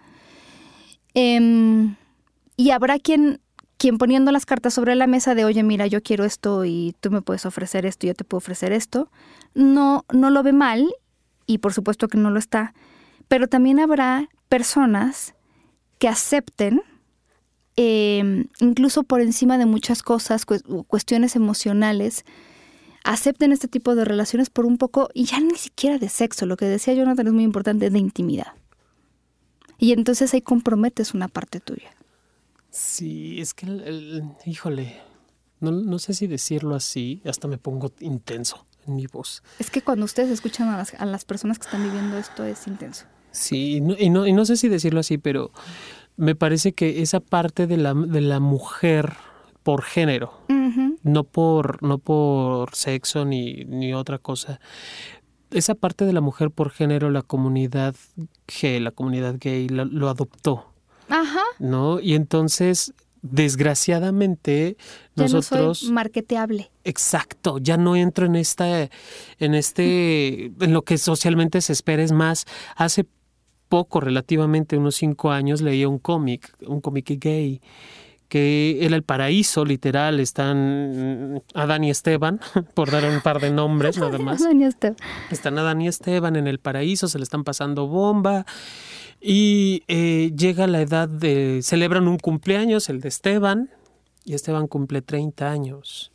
Em, 1.15 1.97
y 2.57 2.71
habrá 2.71 2.99
quien, 2.99 3.41
quien 3.77 3.99
poniendo 3.99 4.33
las 4.33 4.47
cartas 4.47 4.75
sobre 4.75 4.95
la 4.95 5.07
mesa 5.07 5.35
de, 5.35 5.45
oye, 5.45 5.63
mira, 5.63 5.87
yo 5.87 6.03
quiero 6.03 6.25
esto 6.25 6.65
y 6.65 6.95
tú 7.01 7.11
me 7.11 7.23
puedes 7.23 7.47
ofrecer 7.47 7.87
esto 7.87 8.07
yo 8.07 8.15
te 8.15 8.25
puedo 8.25 8.39
ofrecer 8.39 8.73
esto, 8.73 9.11
no, 9.55 10.05
no 10.13 10.31
lo 10.31 10.43
ve 10.43 10.53
mal 10.53 10.95
y 11.47 11.59
por 11.59 11.73
supuesto 11.73 12.09
que 12.09 12.19
no 12.19 12.31
lo 12.31 12.39
está, 12.39 12.75
pero 13.29 13.49
también 13.49 13.81
habrá 13.81 14.29
personas 14.49 15.35
que 15.99 16.09
acepten, 16.09 16.83
em, 17.77 18.47
incluso 18.61 19.03
por 19.05 19.21
encima 19.21 19.59
de 19.59 19.67
muchas 19.67 20.03
cosas, 20.03 20.45
cuestiones 20.45 21.37
emocionales, 21.37 22.25
acepten 23.05 23.53
este 23.53 23.69
tipo 23.69 23.95
de 23.95 24.05
relaciones 24.05 24.51
por 24.51 24.67
un 24.67 24.79
poco, 24.79 25.09
y 25.15 25.25
ya 25.25 25.41
ni 25.41 25.57
siquiera 25.57 25.99
de 25.99 26.09
sexo, 26.09 26.47
lo 26.47 26.57
que 26.57 26.67
decía 26.67 26.95
Jonathan 26.95 27.27
es 27.27 27.33
muy 27.33 27.45
importante, 27.45 27.91
de 27.91 27.99
intimidad. 27.99 28.49
Y 29.83 29.91
entonces 29.91 30.33
ahí 30.33 30.43
comprometes 30.43 31.13
una 31.13 31.27
parte 31.27 31.59
tuya. 31.59 31.91
Sí, 32.71 33.41
es 33.41 33.53
que, 33.53 33.67
híjole, 34.47 35.01
no, 35.59 35.73
no, 35.73 35.99
sé 35.99 36.15
si 36.15 36.29
decirlo 36.29 36.77
así, 36.77 37.21
hasta 37.25 37.49
me 37.49 37.59
pongo 37.59 37.91
intenso 37.99 38.65
en 38.87 38.95
mi 38.95 39.09
voz. 39.09 39.43
Es 39.59 39.73
que 39.73 39.83
cuando 39.83 40.05
ustedes 40.05 40.31
escuchan 40.31 40.69
a 40.69 40.77
las, 40.77 40.95
a 40.95 41.05
las 41.05 41.25
personas 41.25 41.59
que 41.59 41.65
están 41.65 41.83
viviendo 41.83 42.17
esto 42.17 42.45
es 42.45 42.65
intenso. 42.69 43.07
Sí, 43.33 43.79
y 43.79 43.81
no, 43.81 43.97
y 43.99 44.09
no, 44.09 44.25
y 44.25 44.33
no 44.33 44.45
sé 44.45 44.57
si 44.57 44.69
decirlo 44.69 45.01
así, 45.01 45.19
pero 45.19 45.51
me 46.17 46.37
parece 46.37 46.75
que 46.75 47.03
esa 47.03 47.19
parte 47.19 47.67
de 47.67 47.77
la, 47.77 47.93
de 47.93 48.21
la 48.21 48.39
mujer 48.39 49.15
por 49.65 49.83
género, 49.83 50.45
no, 51.03 51.25
por, 51.25 51.83
no 51.83 51.99
por 51.99 52.77
sexo 52.77 53.25
ni, 53.25 53.65
ni 53.65 53.95
otra 53.95 54.19
cosa. 54.19 54.61
Esa 55.53 55.75
parte 55.75 56.05
de 56.05 56.13
la 56.13 56.21
mujer 56.21 56.51
por 56.51 56.71
género, 56.71 57.11
la 57.11 57.23
comunidad 57.23 57.95
G, 58.47 58.81
la 58.81 58.91
comunidad 58.91 59.37
gay, 59.39 59.69
lo, 59.69 60.09
adoptó. 60.09 60.67
Ajá. 61.09 61.43
¿No? 61.59 62.01
Y 62.01 62.15
entonces 62.15 62.95
desgraciadamente 63.23 64.77
nosotros 65.15 65.61
no 65.61 65.75
soy 65.75 65.93
marketeable. 65.93 66.71
Exacto, 66.85 67.59
ya 67.59 67.77
no 67.77 67.95
entro 67.95 68.27
en 68.27 68.35
esta 68.35 68.89
en 69.39 69.55
este 69.55 70.47
en 70.47 70.73
lo 70.73 70.83
que 70.83 70.99
socialmente 70.99 71.61
se 71.61 71.73
espera 71.73 72.03
es 72.03 72.11
más 72.11 72.47
hace 72.75 73.07
poco 73.69 74.01
relativamente 74.01 74.77
unos 74.77 74.97
cinco 74.97 75.31
años 75.31 75.63
leía 75.63 75.89
un 75.89 75.99
cómic, 75.99 76.53
un 76.67 76.81
cómic 76.81 77.17
gay 77.19 77.61
que 78.33 78.79
era 78.81 78.97
el 78.97 79.03
paraíso, 79.03 79.63
literal, 79.63 80.19
están 80.19 81.43
Adán 81.53 81.85
y 81.85 81.91
Esteban, 81.91 82.41
por 82.73 82.91
dar 82.91 83.05
un 83.05 83.21
par 83.21 83.43
de 83.43 83.51
nombres 83.51 83.99
nada 83.99 84.17
más. 84.19 84.41
Adán 84.41 84.63
y 84.63 84.65
Esteban. 84.65 84.97
Están 85.31 85.59
Adán 85.59 85.83
y 85.83 85.89
Esteban 85.89 86.37
en 86.37 86.47
el 86.47 86.59
paraíso, 86.59 87.09
se 87.09 87.19
le 87.19 87.25
están 87.25 87.45
pasando 87.45 87.89
bomba 87.89 88.47
y 89.21 89.83
eh, 89.87 90.33
llega 90.35 90.67
la 90.67 90.81
edad 90.81 91.11
de, 91.11 91.61
celebran 91.63 92.09
un 92.09 92.17
cumpleaños, 92.17 92.89
el 92.89 93.03
de 93.03 93.09
Esteban, 93.11 93.69
y 94.25 94.33
Esteban 94.33 94.67
cumple 94.67 95.03
30 95.03 95.51
años. 95.51 96.11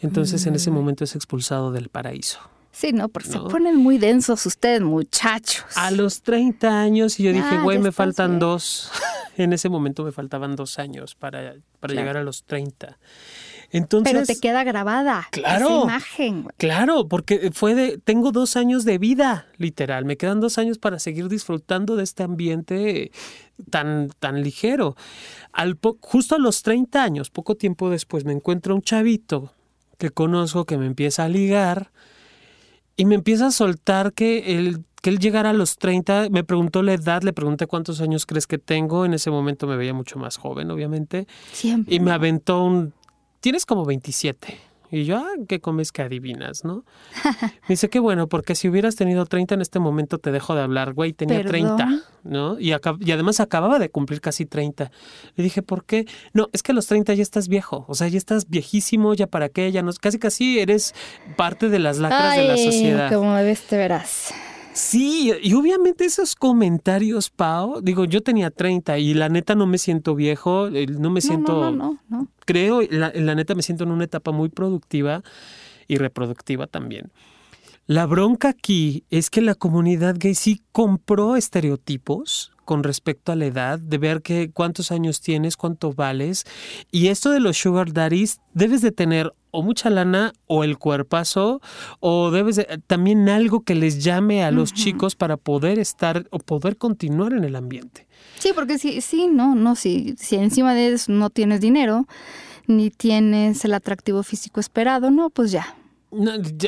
Entonces 0.00 0.46
en 0.46 0.54
ese 0.54 0.70
mm. 0.70 0.74
momento 0.74 1.04
es 1.04 1.14
expulsado 1.14 1.70
del 1.70 1.90
paraíso. 1.90 2.40
Sí, 2.82 2.92
no, 2.92 3.08
porque 3.08 3.28
se 3.28 3.38
ponen 3.38 3.76
muy 3.76 3.96
densos 3.96 4.44
ustedes, 4.44 4.80
muchachos. 4.80 5.64
A 5.76 5.92
los 5.92 6.22
30 6.22 6.80
años 6.80 7.20
y 7.20 7.22
yo 7.22 7.32
dije, 7.32 7.58
güey, 7.58 7.78
me 7.78 7.92
faltan 7.92 8.40
dos. 8.40 8.90
en 9.36 9.52
ese 9.52 9.68
momento 9.68 10.02
me 10.02 10.10
faltaban 10.10 10.56
dos 10.56 10.80
años 10.80 11.14
para, 11.14 11.54
para 11.78 11.94
llegar 11.94 12.16
a 12.16 12.24
los 12.24 12.42
30. 12.42 12.98
Entonces, 13.70 14.12
Pero 14.12 14.26
te 14.26 14.34
queda 14.34 14.64
grabada 14.64 15.28
claro, 15.30 15.66
esa 15.66 15.82
imagen. 15.84 16.48
Claro, 16.56 17.06
porque 17.06 17.52
fue 17.54 17.76
de, 17.76 17.98
tengo 17.98 18.32
dos 18.32 18.56
años 18.56 18.84
de 18.84 18.98
vida, 18.98 19.46
literal. 19.58 20.04
Me 20.04 20.16
quedan 20.16 20.40
dos 20.40 20.58
años 20.58 20.78
para 20.78 20.98
seguir 20.98 21.28
disfrutando 21.28 21.94
de 21.94 22.02
este 22.02 22.24
ambiente 22.24 23.12
tan, 23.70 24.10
tan 24.18 24.42
ligero. 24.42 24.96
Al 25.52 25.78
justo 26.00 26.34
a 26.34 26.38
los 26.38 26.62
30 26.62 27.00
años, 27.00 27.30
poco 27.30 27.54
tiempo 27.54 27.90
después, 27.90 28.24
me 28.24 28.32
encuentro 28.32 28.74
un 28.74 28.82
chavito 28.82 29.52
que 29.98 30.10
conozco 30.10 30.64
que 30.64 30.78
me 30.78 30.86
empieza 30.86 31.22
a 31.22 31.28
ligar 31.28 31.92
y 32.96 33.04
me 33.04 33.14
empieza 33.14 33.46
a 33.46 33.50
soltar 33.50 34.12
que 34.12 34.58
él, 34.58 34.84
que 35.00 35.10
él 35.10 35.18
llegara 35.18 35.50
a 35.50 35.52
los 35.52 35.76
30, 35.76 36.28
me 36.30 36.44
preguntó 36.44 36.82
la 36.82 36.94
edad, 36.94 37.22
le 37.22 37.32
pregunté 37.32 37.66
cuántos 37.66 38.00
años 38.00 38.26
crees 38.26 38.46
que 38.46 38.58
tengo, 38.58 39.04
en 39.04 39.14
ese 39.14 39.30
momento 39.30 39.66
me 39.66 39.76
veía 39.76 39.94
mucho 39.94 40.18
más 40.18 40.36
joven, 40.36 40.70
obviamente. 40.70 41.26
Siempre. 41.52 41.94
Y 41.94 42.00
me 42.00 42.12
aventó 42.12 42.64
un, 42.64 42.92
tienes 43.40 43.66
como 43.66 43.84
27. 43.84 44.71
Y 44.92 45.04
yo, 45.04 45.16
ah, 45.16 45.30
¿qué 45.48 45.58
comes 45.58 45.90
que 45.90 46.02
adivinas, 46.02 46.66
no? 46.66 46.84
Me 47.42 47.68
dice, 47.68 47.88
qué 47.88 47.98
bueno, 47.98 48.28
porque 48.28 48.54
si 48.54 48.68
hubieras 48.68 48.94
tenido 48.94 49.24
30 49.24 49.54
en 49.54 49.62
este 49.62 49.78
momento 49.78 50.18
te 50.18 50.30
dejo 50.30 50.54
de 50.54 50.60
hablar, 50.60 50.92
güey, 50.92 51.14
tenía 51.14 51.42
30, 51.42 52.02
¿no? 52.24 52.60
Y, 52.60 52.74
y 53.00 53.10
además 53.10 53.40
acababa 53.40 53.78
de 53.78 53.88
cumplir 53.88 54.20
casi 54.20 54.44
30. 54.44 54.90
Le 55.34 55.42
dije, 55.42 55.62
¿por 55.62 55.86
qué? 55.86 56.04
No, 56.34 56.50
es 56.52 56.62
que 56.62 56.72
a 56.72 56.74
los 56.74 56.86
30 56.88 57.14
ya 57.14 57.22
estás 57.22 57.48
viejo, 57.48 57.86
o 57.88 57.94
sea, 57.94 58.08
ya 58.08 58.18
estás 58.18 58.50
viejísimo, 58.50 59.14
ya 59.14 59.26
para 59.26 59.48
qué, 59.48 59.72
ya 59.72 59.80
no, 59.80 59.90
casi 59.98 60.18
casi 60.18 60.60
eres 60.60 60.94
parte 61.36 61.70
de 61.70 61.78
las 61.78 61.96
lacras 61.96 62.36
de 62.36 62.48
la 62.48 62.56
sociedad. 62.58 63.10
Como 63.10 63.32
ves, 63.32 63.62
te 63.62 63.78
verás. 63.78 64.34
Sí, 64.72 65.32
y 65.42 65.54
obviamente 65.54 66.04
esos 66.04 66.34
comentarios, 66.34 67.30
Pau, 67.30 67.80
digo, 67.82 68.04
yo 68.04 68.22
tenía 68.22 68.50
30 68.50 68.98
y 68.98 69.14
la 69.14 69.28
neta 69.28 69.54
no 69.54 69.66
me 69.66 69.78
siento 69.78 70.14
viejo, 70.14 70.68
no 70.70 71.10
me 71.10 71.20
siento... 71.20 71.70
No, 71.70 71.72
no, 71.72 71.98
no, 72.08 72.28
Creo, 72.44 72.80
la, 72.82 73.12
la 73.14 73.34
neta 73.34 73.54
me 73.54 73.62
siento 73.62 73.84
en 73.84 73.90
una 73.90 74.04
etapa 74.04 74.32
muy 74.32 74.48
productiva 74.48 75.22
y 75.88 75.96
reproductiva 75.96 76.66
también. 76.66 77.12
La 77.86 78.06
bronca 78.06 78.48
aquí 78.48 79.04
es 79.10 79.28
que 79.28 79.42
la 79.42 79.54
comunidad 79.54 80.16
gay 80.18 80.34
sí 80.34 80.62
compró 80.72 81.36
estereotipos 81.36 82.52
con 82.64 82.84
respecto 82.84 83.32
a 83.32 83.36
la 83.36 83.46
edad, 83.46 83.78
de 83.78 83.98
ver 83.98 84.22
que 84.22 84.50
cuántos 84.50 84.92
años 84.92 85.20
tienes, 85.20 85.56
cuánto 85.56 85.92
vales. 85.92 86.44
Y 86.90 87.08
esto 87.08 87.30
de 87.30 87.40
los 87.40 87.58
sugar 87.58 87.92
daddies, 87.92 88.40
debes 88.54 88.82
de 88.82 88.92
tener 88.92 89.34
o 89.52 89.62
mucha 89.62 89.90
lana 89.90 90.32
o 90.48 90.64
el 90.64 90.78
cuerpazo 90.78 91.60
o 92.00 92.32
debes 92.32 92.56
de, 92.56 92.80
también 92.88 93.28
algo 93.28 93.62
que 93.62 93.76
les 93.76 94.02
llame 94.02 94.42
a 94.42 94.50
los 94.50 94.72
chicos 94.72 95.14
para 95.14 95.36
poder 95.36 95.78
estar 95.78 96.26
o 96.30 96.38
poder 96.38 96.76
continuar 96.76 97.32
en 97.32 97.44
el 97.44 97.54
ambiente. 97.54 98.08
Sí, 98.38 98.50
porque 98.54 98.78
sí, 98.78 99.00
sí, 99.00 99.28
no, 99.28 99.54
no, 99.54 99.76
si, 99.76 100.16
si 100.18 100.36
encima 100.36 100.74
de 100.74 100.94
eso 100.94 101.12
no 101.12 101.30
tienes 101.30 101.60
dinero, 101.60 102.06
ni 102.66 102.90
tienes 102.90 103.64
el 103.64 103.74
atractivo 103.74 104.22
físico 104.22 104.58
esperado, 104.58 105.10
no, 105.10 105.30
pues 105.30 105.52
ya, 105.52 105.76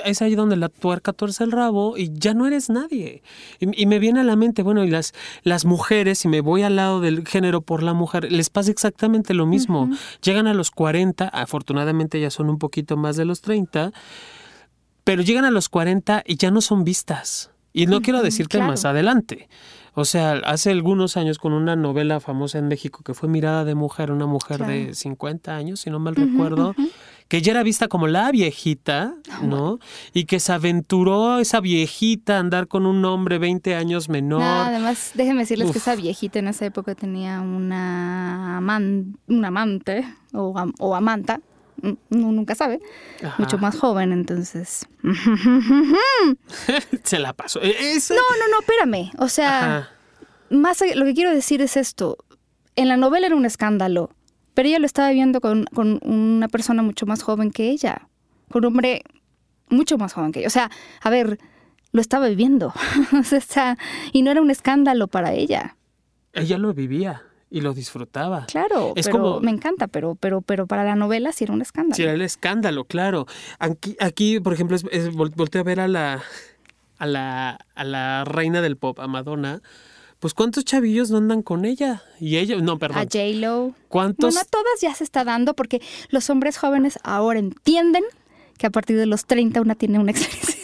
es 0.04 0.22
ahí 0.22 0.35
donde 0.35 0.57
la 0.57 0.68
tuerca 0.68 1.12
tuerce 1.12 1.44
el 1.44 1.52
rabo 1.52 1.96
y 1.96 2.11
ya 2.12 2.35
no 2.35 2.46
eres 2.46 2.70
nadie. 2.70 3.22
Y, 3.61 3.87
me 3.87 3.98
viene 3.98 4.20
a 4.20 4.24
la 4.24 4.37
mente, 4.37 4.62
bueno, 4.62 4.85
y 4.85 4.90
las, 4.90 5.12
las 5.42 5.64
mujeres, 5.64 6.18
si 6.18 6.28
me 6.28 6.40
voy 6.40 6.62
al 6.62 6.76
lado 6.76 7.00
del 7.00 7.26
género 7.26 7.61
por 7.61 7.83
la 7.83 7.92
mujer, 7.92 8.30
les 8.33 8.50
pasa 8.50 8.70
exactamente 8.70 9.35
lo 9.35 9.46
mismo. 9.46 9.90
Llegan 10.22 10.46
a 10.46 10.54
los 10.54 10.70
40, 10.70 11.28
afortunadamente 11.28 12.20
ya 12.20 12.30
son 12.30 12.48
un 12.48 12.59
poquito 12.59 12.96
más 12.96 13.16
de 13.16 13.24
los 13.24 13.40
30, 13.40 13.92
pero 15.04 15.22
llegan 15.22 15.44
a 15.44 15.50
los 15.50 15.68
40 15.68 16.22
y 16.26 16.37
ya 16.37 16.50
no 16.50 16.61
son 16.61 16.85
vistas. 16.85 17.50
Y 17.72 17.87
no 17.87 18.02
quiero 18.02 18.22
decirte 18.22 18.61
más 18.61 18.85
adelante. 18.85 19.48
O 19.94 20.04
sea, 20.04 20.33
hace 20.44 20.70
algunos 20.70 21.16
años 21.16 21.38
con 21.38 21.52
una 21.52 21.76
novela 21.76 22.18
famosa 22.18 22.59
en 22.59 22.66
México 22.66 23.02
que 23.04 23.14
fue 23.14 23.28
Mirada 23.28 23.64
de 23.64 23.74
Mujer, 23.76 24.11
una 24.11 24.26
mujer 24.26 24.66
de 24.66 24.94
50 24.94 25.54
años, 25.54 25.80
si 25.80 25.90
no 25.90 26.00
mal 26.00 26.16
recuerdo, 26.16 26.74
que 27.28 27.42
ya 27.42 27.52
era 27.52 27.62
vista 27.62 27.87
como 27.87 28.09
la 28.09 28.30
viejita, 28.33 29.14
ah, 29.30 29.40
¿no? 29.42 29.78
Y 30.12 30.24
que 30.24 30.40
se 30.40 30.52
aventuró 30.52 31.38
esa 31.38 31.61
viejita 31.61 32.37
a 32.37 32.40
andar 32.40 32.66
con 32.66 32.87
un 32.87 33.04
hombre 33.04 33.38
20 33.38 33.74
años 33.76 34.09
menor. 34.09 34.42
además, 34.42 35.12
déjenme 35.14 35.42
decirles 35.42 35.70
que 35.70 35.78
esa 35.78 35.94
viejita 35.94 36.40
en 36.40 36.48
esa 36.48 36.66
época 36.66 36.94
tenía 36.94 37.40
una, 37.40 38.61
un 39.28 39.44
amante 39.44 40.04
o, 40.33 40.54
o 40.80 40.94
amanta, 40.96 41.40
uno 41.82 42.32
nunca 42.32 42.54
sabe, 42.54 42.80
mucho 43.38 43.58
más 43.58 43.76
joven, 43.76 44.12
entonces. 44.12 44.87
Se 47.04 47.18
la 47.18 47.32
pasó. 47.32 47.60
E, 47.62 47.74
no, 48.10 48.16
no, 48.16 48.48
no, 48.50 48.60
espérame. 48.60 49.10
O 49.18 49.28
sea, 49.28 49.90
más 50.50 50.82
lo 50.94 51.04
que 51.04 51.14
quiero 51.14 51.30
decir 51.30 51.60
es 51.60 51.76
esto. 51.76 52.16
En 52.76 52.88
la 52.88 52.96
novela 52.96 53.26
era 53.26 53.37
un 53.37 53.44
escándalo 53.44 54.10
pero 54.54 54.68
ella 54.68 54.78
lo 54.78 54.87
estaba 54.87 55.10
viendo 55.10 55.40
con, 55.40 55.66
una 55.76 56.48
persona 56.48 56.82
mucho 56.82 57.06
más 57.06 57.22
joven 57.22 57.50
que 57.50 57.70
ella, 57.70 58.08
con 58.50 58.64
un 58.64 58.72
hombre 58.72 59.02
mucho 59.68 59.98
más 59.98 60.12
joven 60.12 60.32
que 60.32 60.40
ella. 60.40 60.46
O 60.46 60.50
sea, 60.50 60.70
a 61.02 61.10
ver, 61.10 61.38
lo 61.92 62.00
estaba 62.00 62.28
viviendo. 62.28 62.72
o 63.12 63.40
sea, 63.40 63.76
y 64.12 64.22
no 64.22 64.30
era 64.30 64.40
un 64.40 64.50
escándalo 64.50 65.08
para 65.08 65.32
ella. 65.32 65.76
Ella 66.32 66.58
lo 66.58 66.72
vivía 66.72 67.22
y 67.54 67.60
lo 67.60 67.72
disfrutaba. 67.72 68.46
Claro, 68.46 68.94
es 68.96 69.08
como, 69.08 69.38
me 69.38 69.52
encanta, 69.52 69.86
pero, 69.86 70.16
pero, 70.16 70.42
pero 70.42 70.66
para 70.66 70.82
la 70.82 70.96
novela 70.96 71.32
sí 71.32 71.44
era 71.44 71.52
un 71.52 71.62
escándalo. 71.62 71.94
Sí 71.94 72.02
era 72.02 72.12
el 72.12 72.22
escándalo, 72.22 72.84
claro. 72.84 73.26
Aquí, 73.60 73.96
aquí 74.00 74.40
por 74.40 74.52
ejemplo, 74.52 74.76
es, 74.90 75.14
volteo 75.14 75.60
a 75.60 75.64
ver 75.64 75.78
a 75.78 75.86
la, 75.86 76.22
a 76.98 77.06
la, 77.06 77.64
a 77.76 77.84
la 77.84 78.24
reina 78.24 78.60
del 78.60 78.76
pop, 78.76 78.98
a 78.98 79.06
Madonna 79.06 79.62
pues 80.18 80.32
¿cuántos 80.32 80.64
chavillos 80.64 81.10
no 81.10 81.18
andan 81.18 81.42
con 81.42 81.66
ella? 81.66 82.02
Y 82.18 82.38
ella, 82.38 82.56
no, 82.56 82.78
perdón. 82.78 82.96
A 82.96 83.02
J-Lo. 83.02 83.74
¿Cuántos? 83.88 84.32
Bueno, 84.32 84.40
a 84.40 84.44
todas 84.50 84.80
ya 84.80 84.94
se 84.94 85.05
está 85.05 85.22
dando 85.22 85.52
porque 85.52 85.82
los 86.09 86.30
hombres 86.30 86.57
jóvenes 86.57 86.98
ahora 87.02 87.38
entienden 87.38 88.05
que 88.57 88.66
a 88.66 88.70
partir 88.70 88.96
de 88.96 89.05
los 89.05 89.26
30 89.26 89.61
una 89.61 89.74
tiene 89.74 89.98
una 89.98 90.12
experiencia. 90.12 90.57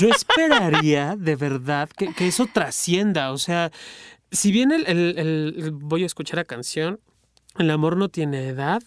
Yo 0.00 0.08
esperaría 0.08 1.16
de 1.16 1.34
verdad 1.34 1.88
que, 1.88 2.28
eso 2.28 2.46
trascienda. 2.46 3.32
O 3.32 3.38
sea, 3.38 3.72
si 4.30 4.52
bien 4.52 4.72
el, 4.72 5.70
voy 5.72 6.02
a 6.02 6.06
escuchar 6.06 6.36
la 6.36 6.44
canción, 6.44 7.00
el 7.58 7.70
amor 7.70 7.96
no 7.96 8.08
tiene 8.08 8.48
edad. 8.48 8.82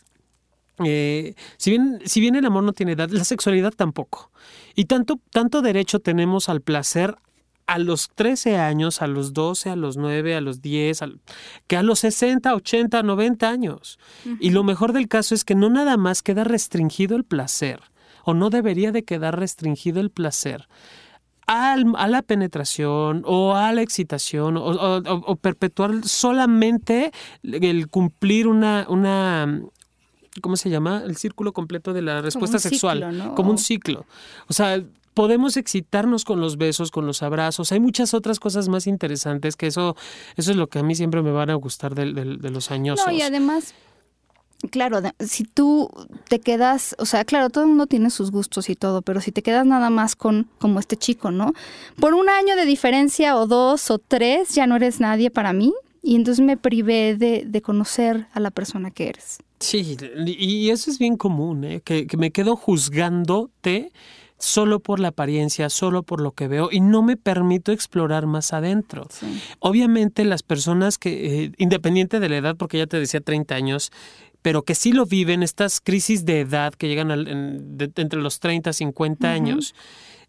Eh, 0.83 1.35
si, 1.57 1.71
bien, 1.71 1.99
si 2.05 2.19
bien 2.19 2.35
el 2.35 2.45
amor 2.45 2.63
no 2.63 2.73
tiene 2.73 2.93
edad, 2.93 3.09
la 3.09 3.23
sexualidad 3.23 3.73
tampoco. 3.73 4.31
Y 4.75 4.85
tanto, 4.85 5.19
tanto 5.31 5.61
derecho 5.61 5.99
tenemos 5.99 6.49
al 6.49 6.61
placer 6.61 7.15
a 7.67 7.79
los 7.79 8.09
13 8.15 8.57
años, 8.57 9.01
a 9.01 9.07
los 9.07 9.33
12, 9.33 9.69
a 9.69 9.75
los 9.75 9.97
9, 9.97 10.35
a 10.35 10.41
los 10.41 10.61
10, 10.61 10.99
que 11.67 11.77
a 11.77 11.83
los 11.83 11.99
60, 11.99 12.53
80, 12.53 13.03
90 13.03 13.49
años. 13.49 13.99
Y 14.39 14.49
lo 14.49 14.63
mejor 14.63 14.93
del 14.93 15.07
caso 15.07 15.35
es 15.35 15.45
que 15.45 15.55
no 15.55 15.69
nada 15.69 15.97
más 15.97 16.21
queda 16.21 16.43
restringido 16.43 17.15
el 17.15 17.23
placer, 17.23 17.79
o 18.23 18.33
no 18.33 18.49
debería 18.49 18.91
de 18.91 19.03
quedar 19.03 19.39
restringido 19.39 20.01
el 20.01 20.09
placer 20.09 20.67
a 21.51 22.07
la 22.07 22.21
penetración 22.21 23.23
o 23.25 23.55
a 23.55 23.73
la 23.73 23.81
excitación 23.81 24.55
o, 24.57 25.35
perpetuar 25.35 26.03
solamente 26.03 27.11
el 27.43 27.89
cumplir 27.89 28.47
una, 28.47 28.85
una 28.87 29.61
¿cómo 30.41 30.55
se 30.55 30.69
llama? 30.69 31.03
El 31.05 31.17
círculo 31.17 31.51
completo 31.51 31.91
de 31.93 32.01
la 32.01 32.21
respuesta 32.21 32.57
sexual, 32.57 33.33
como 33.35 33.51
un 33.51 33.57
ciclo. 33.57 34.05
O 34.47 34.53
sea, 34.53 34.81
podemos 35.13 35.57
excitarnos 35.57 36.23
con 36.23 36.39
los 36.39 36.57
besos, 36.57 36.89
con 36.89 37.05
los 37.05 37.21
abrazos. 37.21 37.71
Hay 37.73 37.81
muchas 37.81 38.13
otras 38.13 38.39
cosas 38.39 38.69
más 38.69 38.87
interesantes 38.87 39.57
que 39.57 39.67
eso, 39.67 39.97
eso 40.37 40.51
es 40.51 40.57
lo 40.57 40.67
que 40.67 40.79
a 40.79 40.83
mí 40.83 40.95
siempre 40.95 41.21
me 41.21 41.31
van 41.31 41.49
a 41.49 41.55
gustar 41.55 41.95
de, 41.95 42.05
los 42.05 42.71
años. 42.71 43.01
No, 43.05 43.11
y 43.11 43.21
además, 43.21 43.73
claro, 44.69 45.01
si 45.19 45.43
tú 45.43 45.89
te 46.29 46.39
quedas, 46.39 46.95
o 46.99 47.05
sea, 47.05 47.25
claro, 47.25 47.49
todo 47.49 47.63
el 47.63 47.69
mundo 47.69 47.87
tiene 47.87 48.09
sus 48.09 48.31
gustos 48.31 48.69
y 48.69 48.75
todo, 48.75 49.01
pero 49.01 49.21
si 49.21 49.31
te 49.31 49.41
quedas 49.41 49.65
nada 49.65 49.89
más 49.89 50.15
con 50.15 50.47
como 50.59 50.79
este 50.79 50.97
chico, 50.97 51.31
¿no? 51.31 51.53
Por 51.99 52.13
un 52.13 52.29
año 52.29 52.55
de 52.55 52.65
diferencia 52.65 53.37
o 53.37 53.47
dos 53.47 53.89
o 53.91 53.97
tres, 53.99 54.53
ya 54.53 54.67
no 54.67 54.75
eres 54.75 54.99
nadie 54.99 55.31
para 55.31 55.53
mí. 55.53 55.73
Y 56.03 56.15
entonces 56.15 56.43
me 56.43 56.57
privé 56.57 57.15
de, 57.15 57.43
de 57.45 57.61
conocer 57.61 58.25
a 58.33 58.39
la 58.39 58.49
persona 58.49 58.89
que 58.89 59.09
eres. 59.09 59.37
Sí, 59.59 59.95
y 60.25 60.71
eso 60.71 60.89
es 60.89 60.97
bien 60.97 61.15
común, 61.15 61.63
¿eh? 61.63 61.81
que, 61.85 62.07
que 62.07 62.17
me 62.17 62.31
quedo 62.31 62.55
juzgándote 62.55 63.91
solo 64.41 64.79
por 64.79 64.99
la 64.99 65.09
apariencia, 65.09 65.69
solo 65.69 66.03
por 66.03 66.21
lo 66.21 66.31
que 66.31 66.47
veo 66.47 66.69
y 66.71 66.81
no 66.81 67.01
me 67.01 67.17
permito 67.17 67.71
explorar 67.71 68.25
más 68.25 68.53
adentro. 68.53 69.07
Obviamente 69.59 70.25
las 70.25 70.43
personas 70.43 70.97
que, 70.97 71.43
eh, 71.43 71.51
independiente 71.57 72.19
de 72.19 72.29
la 72.29 72.37
edad, 72.37 72.55
porque 72.57 72.79
ya 72.79 72.87
te 72.87 72.99
decía 72.99 73.21
30 73.21 73.55
años, 73.55 73.91
pero 74.41 74.63
que 74.63 74.75
sí 74.75 74.91
lo 74.91 75.05
viven, 75.05 75.43
estas 75.43 75.81
crisis 75.81 76.25
de 76.25 76.41
edad 76.41 76.73
que 76.73 76.87
llegan 76.87 77.11
entre 77.11 78.21
los 78.21 78.39
30 78.39 78.69
y 78.69 78.73
50 78.73 79.31
años, 79.31 79.75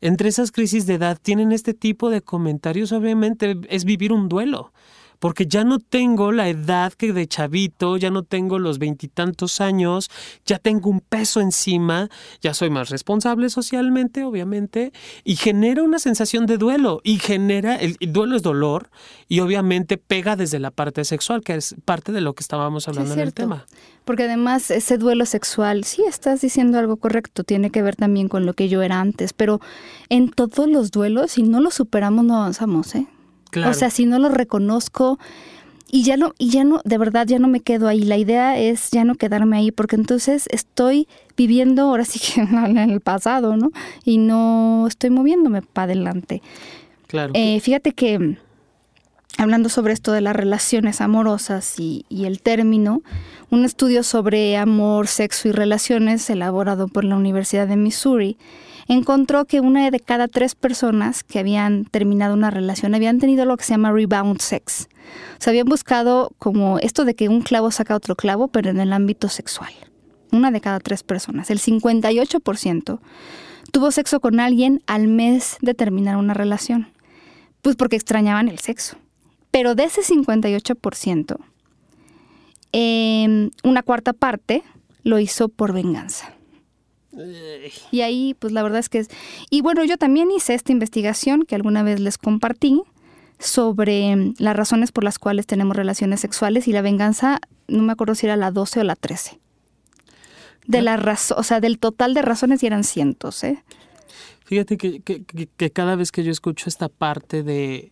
entre 0.01 0.29
esas 0.29 0.53
crisis 0.53 0.87
de 0.87 0.95
edad 0.95 1.19
tienen 1.21 1.53
este 1.53 1.75
tipo 1.75 2.11
de 2.11 2.21
comentarios, 2.21 2.93
obviamente 2.93 3.57
es 3.69 3.85
vivir 3.85 4.13
un 4.13 4.29
duelo 4.29 4.73
porque 5.23 5.47
ya 5.47 5.63
no 5.63 5.79
tengo 5.79 6.33
la 6.33 6.49
edad 6.49 6.93
que 6.95 7.13
de 7.13 7.29
chavito, 7.29 7.97
ya 7.97 8.11
no 8.11 8.25
tengo 8.25 8.59
los 8.59 8.81
veintitantos 8.81 9.61
años, 9.61 10.11
ya 10.45 10.59
tengo 10.59 10.91
un 10.91 10.99
peso 10.99 11.41
encima, 11.41 12.09
ya 12.41 12.55
soy 12.55 12.71
más 12.71 12.89
responsable 12.91 13.49
socialmente, 13.49 14.25
obviamente, 14.25 14.93
y 15.23 15.37
genera 15.37 15.85
una 15.85 16.01
sensación 16.01 16.47
de 16.47 16.59
duelo, 16.59 17.01
y 17.05 17.21
genera, 17.21 17.77
el, 17.77 17.97
duelo 18.01 18.35
es 18.35 18.43
dolor, 18.43 18.91
y 19.29 19.39
obviamente 19.39 19.97
pega 19.97 20.35
desde 20.35 20.59
la 20.59 20.73
parte 20.73 21.05
sexual, 21.05 21.43
que 21.45 21.55
es 21.55 21.77
parte 21.85 22.11
de 22.11 22.21
lo 22.21 22.35
que 22.35 22.43
estábamos 22.43 22.89
hablando 22.89 23.15
en 23.15 23.21
el 23.21 23.33
tema. 23.33 23.67
Porque 24.05 24.25
además 24.25 24.73
ese 24.73 24.99
duelo 24.99 25.25
sexual, 25.25 25.85
sí, 25.85 26.03
estás 26.05 26.41
diciendo 26.41 26.81
algo 26.81 26.97
correcto, 26.97 27.45
tiene 27.45 27.71
que 27.71 27.81
ver 27.81 27.95
también 27.95 28.27
con 28.27 28.45
lo 28.45 28.55
que 28.55 28.69
yo 28.69 28.83
era 28.83 28.99
antes, 28.99 29.35
pero 29.35 29.61
en 30.09 30.33
todos 30.33 30.69
los 30.69 30.91
duelos, 30.91 31.31
si 31.31 31.45
no 31.45 31.61
los 31.61 31.75
superamos, 31.75 32.25
no 32.25 32.39
avanzamos, 32.39 32.97
¿eh? 32.97 33.07
O 33.67 33.75
sea, 33.75 33.91
si 33.91 34.07
no 34.07 34.19
lo 34.19 34.29
reconozco 34.29 35.19
y 35.95 36.05
ya 36.05 36.17
no, 36.17 36.33
y 36.39 36.49
ya 36.49 36.65
no, 36.65 36.81
de 36.85 36.97
verdad 36.97 37.27
ya 37.27 37.39
no 37.39 37.49
me 37.49 37.61
quedo 37.61 37.87
ahí. 37.87 38.01
La 38.01 38.17
idea 38.17 38.59
es 38.59 38.91
ya 38.91 39.05
no 39.05 39.15
quedarme 39.15 39.59
ahí, 39.59 39.71
porque 39.71 39.97
entonces 39.97 40.49
estoy 40.51 41.07
viviendo 41.37 41.83
ahora 41.83 42.07
sí 42.07 42.19
que 42.19 42.41
en 42.41 42.79
el 42.79 43.01
pasado, 43.01 43.57
¿no? 43.59 43.71
Y 44.05 44.17
no 44.17 44.87
estoy 44.89 45.11
moviéndome 45.11 45.61
para 45.61 45.85
adelante. 45.85 46.41
Claro. 47.09 47.33
Eh, 47.35 47.61
fíjate 47.61 47.93
que 47.93 48.39
hablando 49.37 49.69
sobre 49.69 49.93
esto 49.93 50.13
de 50.13 50.23
las 50.23 50.35
relaciones 50.35 51.03
amorosas 51.03 51.79
y, 51.79 52.07
y, 52.09 52.25
el 52.25 52.41
término, 52.41 53.03
un 53.51 53.67
estudio 53.67 54.03
sobre 54.03 54.57
amor, 54.57 55.09
sexo 55.09 55.49
y 55.49 55.53
relaciones 55.53 56.29
elaborado 56.31 56.89
por 56.89 57.05
la 57.05 57.17
Universidad 57.17 57.69
de 57.69 57.77
Missouri 57.77 58.39
encontró 58.93 59.45
que 59.45 59.61
una 59.61 59.91
de 59.91 60.01
cada 60.01 60.29
tres 60.29 60.55
personas 60.55 61.25
que 61.25 61.39
habían 61.39 61.85
terminado 61.85 62.35
una 62.35 62.51
relación 62.51 62.95
habían 62.95 63.19
tenido 63.19 63.45
lo 63.45 63.57
que 63.57 63.65
se 63.65 63.73
llama 63.73 63.93
rebound 63.93 64.41
sex. 64.41 64.89
O 65.39 65.43
sea, 65.43 65.51
habían 65.51 65.67
buscado 65.67 66.33
como 66.39 66.79
esto 66.79 67.05
de 67.05 67.15
que 67.15 67.29
un 67.29 67.43
clavo 67.43 67.71
saca 67.71 67.97
otro 67.97 68.17
clavo, 68.17 68.49
pero 68.49 68.71
en 68.71 68.81
el 68.81 68.93
ámbito 68.93 69.29
sexual. 69.29 69.73
Una 70.31 70.51
de 70.51 70.61
cada 70.61 70.81
tres 70.81 71.03
personas, 71.03 71.51
el 71.51 71.61
58%, 71.61 73.01
tuvo 73.71 73.91
sexo 73.91 74.21
con 74.21 74.41
alguien 74.41 74.83
al 74.87 75.09
mes 75.09 75.57
de 75.61 75.75
terminar 75.75 76.17
una 76.17 76.35
relación. 76.35 76.89
Pues 77.61 77.77
porque 77.77 77.97
extrañaban 77.97 78.49
el 78.49 78.59
sexo. 78.59 78.97
Pero 79.51 79.75
de 79.75 79.85
ese 79.85 80.03
58%, 80.03 81.39
em, 82.73 83.51
una 83.63 83.83
cuarta 83.83 84.13
parte 84.13 84.63
lo 85.03 85.19
hizo 85.19 85.49
por 85.49 85.73
venganza. 85.73 86.35
Y 87.91 88.01
ahí, 88.01 88.35
pues 88.39 88.53
la 88.53 88.63
verdad 88.63 88.79
es 88.79 88.89
que 88.89 88.99
es... 88.99 89.09
Y 89.51 89.61
bueno, 89.61 89.85
yo 89.85 89.99
también 89.99 90.31
hice 90.31 90.55
esta 90.55 90.73
investigación 90.73 91.43
que 91.43 91.55
alguna 91.55 91.83
vez 91.83 92.01
les 92.01 92.17
compartí 92.17 92.83
sobre 93.39 94.17
mm, 94.17 94.35
las 94.39 94.57
razones 94.57 94.93
por 94.93 95.05
las 95.05 95.19
cuales 95.19 95.47
tenemos 95.47 95.77
relaciones 95.77 96.21
sexuales 96.21 96.69
y 96.69 96.73
la 96.73 96.83
venganza, 96.83 97.41
no 97.69 97.83
me 97.83 97.93
acuerdo 97.93 98.15
si 98.15 98.27
era 98.27 98.37
la 98.37 98.51
12 98.51 98.81
o 98.81 98.85
la 98.85 98.97
13. 98.97 99.41
De 100.67 100.81
la 100.81 100.97
razón, 100.97 101.39
o 101.41 101.43
sea, 101.43 101.61
del 101.61 101.79
total 101.79 102.15
de 102.15 102.23
razones 102.23 102.63
y 102.63 102.67
eran 102.67 102.85
cientos, 102.85 103.43
¿eh? 103.43 103.65
Fíjate 104.45 104.77
que, 104.77 105.01
que, 105.01 105.25
que, 105.25 105.71
cada 105.71 105.97
vez 105.97 106.13
que 106.13 106.23
yo 106.23 106.31
escucho 106.31 106.69
esta 106.69 106.89
parte 106.89 107.43
de, 107.43 107.91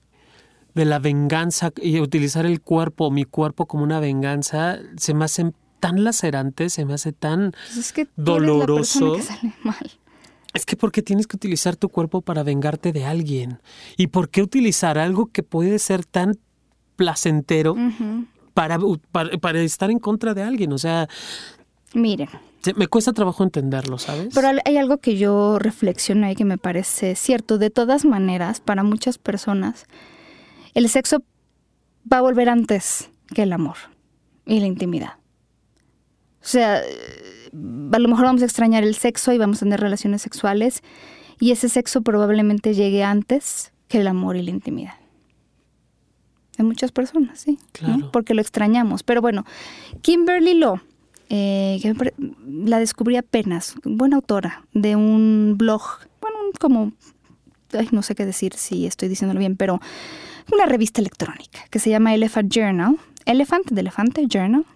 de 0.74 0.84
la 0.84 0.98
venganza 1.00 1.72
y 1.82 1.98
utilizar 2.00 2.46
el 2.46 2.60
cuerpo, 2.60 3.10
mi 3.10 3.24
cuerpo 3.24 3.66
como 3.66 3.82
una 3.82 3.98
venganza, 3.98 4.78
se 4.96 5.14
me 5.14 5.24
hace 5.24 5.52
tan 5.80 6.04
lacerante, 6.04 6.70
se 6.70 6.84
me 6.84 6.94
hace 6.94 7.12
tan 7.12 7.52
pues 7.52 7.76
es 7.76 7.92
que 7.92 8.06
doloroso. 8.16 9.14
que 9.16 9.22
sale 9.22 9.52
mal. 9.64 9.90
Es 10.52 10.66
que 10.66 10.76
¿por 10.76 10.90
qué 10.90 11.02
tienes 11.02 11.26
que 11.26 11.36
utilizar 11.36 11.76
tu 11.76 11.88
cuerpo 11.88 12.22
para 12.22 12.42
vengarte 12.42 12.92
de 12.92 13.04
alguien? 13.04 13.60
¿Y 13.96 14.08
por 14.08 14.30
qué 14.30 14.42
utilizar 14.42 14.98
algo 14.98 15.26
que 15.26 15.42
puede 15.42 15.78
ser 15.78 16.04
tan 16.04 16.38
placentero 16.96 17.76
para, 18.52 18.78
para, 19.12 19.60
estar 19.60 19.90
en 19.90 19.98
contra 20.00 20.34
de 20.34 20.42
alguien? 20.42 20.72
O 20.72 20.78
sea... 20.78 21.08
Miren. 21.94 22.28
Me 22.76 22.88
cuesta 22.88 23.12
trabajo 23.12 23.42
entenderlo, 23.42 23.96
¿sabes? 23.96 24.34
Pero 24.34 24.48
hay 24.64 24.76
algo 24.76 24.98
que 24.98 25.16
yo 25.16 25.58
reflexiono 25.58 26.30
y 26.30 26.34
que 26.34 26.44
me 26.44 26.58
parece 26.58 27.14
cierto. 27.14 27.56
De 27.56 27.70
todas 27.70 28.04
maneras, 28.04 28.60
para 28.60 28.82
muchas 28.82 29.18
personas, 29.18 29.86
el 30.74 30.88
sexo 30.88 31.22
va 32.12 32.18
a 32.18 32.20
volver 32.20 32.48
antes 32.50 33.08
que 33.34 33.44
el 33.44 33.52
amor 33.52 33.76
y 34.44 34.60
la 34.60 34.66
intimidad. 34.66 35.19
O 36.42 36.46
sea, 36.46 36.78
a 36.78 37.98
lo 37.98 38.08
mejor 38.08 38.24
vamos 38.24 38.42
a 38.42 38.46
extrañar 38.46 38.82
el 38.82 38.94
sexo 38.94 39.32
y 39.32 39.38
vamos 39.38 39.58
a 39.58 39.60
tener 39.60 39.80
relaciones 39.80 40.22
sexuales 40.22 40.82
y 41.38 41.50
ese 41.50 41.68
sexo 41.68 42.02
probablemente 42.02 42.74
llegue 42.74 43.02
antes 43.02 43.72
que 43.88 43.98
el 43.98 44.06
amor 44.06 44.36
y 44.36 44.42
la 44.42 44.50
intimidad. 44.50 44.94
En 46.58 46.66
muchas 46.66 46.92
personas, 46.92 47.40
sí. 47.40 47.58
Claro. 47.72 48.10
Porque 48.12 48.34
lo 48.34 48.42
extrañamos. 48.42 49.02
Pero 49.02 49.22
bueno, 49.22 49.44
Kimberly 50.02 50.54
Law, 50.54 50.80
eh, 51.30 51.80
la 52.46 52.78
descubrí 52.78 53.16
apenas, 53.16 53.74
buena 53.84 54.16
autora 54.16 54.64
de 54.74 54.96
un 54.96 55.54
blog, 55.56 55.82
bueno, 56.20 56.36
como, 56.58 56.92
no 57.92 58.02
sé 58.02 58.14
qué 58.14 58.26
decir 58.26 58.54
si 58.54 58.86
estoy 58.86 59.08
diciéndolo 59.08 59.38
bien, 59.40 59.56
pero 59.56 59.80
una 60.52 60.66
revista 60.66 61.00
electrónica 61.00 61.60
que 61.70 61.78
se 61.78 61.88
llama 61.88 62.14
Elephant 62.14 62.52
Journal, 62.52 62.96
Elephant 63.26 63.70
de 63.70 63.80
Elefante 63.80 64.26
Journal, 64.28 64.66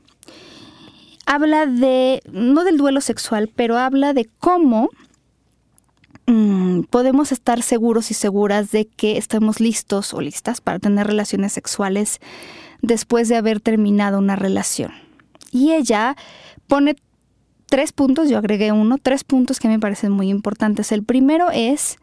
habla 1.27 1.67
de, 1.67 2.23
no 2.31 2.65
del 2.65 2.77
duelo 2.77 3.01
sexual, 3.01 3.51
pero 3.55 3.79
habla 3.79 4.13
de 4.13 4.29
cómo 4.39 4.91
mm, 6.27 6.83
podemos 6.91 7.33
estar 7.33 7.63
seguros 7.63 8.11
y 8.11 8.15
seguras 8.15 8.71
de 8.71 8.87
que 8.87 9.17
estamos 9.17 9.61
listos 9.61 10.15
o 10.15 10.21
listas 10.21 10.61
para 10.61 10.79
tener 10.79 11.07
relaciones 11.07 11.53
sexuales 11.53 12.21
después 12.83 13.29
de 13.29 13.37
haber 13.37 13.61
terminado 13.61 14.19
una 14.19 14.37
relación. 14.37 14.93
Y 15.51 15.73
ella 15.73 16.17
pone 16.67 16.97
tres 17.67 17.93
puntos, 17.93 18.29
yo 18.29 18.39
agregué 18.39 18.73
uno, 18.73 18.99
tres 18.99 19.25
puntos 19.25 19.59
que 19.59 19.69
me 19.69 19.79
parecen 19.79 20.13
muy 20.13 20.29
importantes. 20.29 20.93
El 20.93 21.03
primero 21.03 21.51
es, 21.51 21.99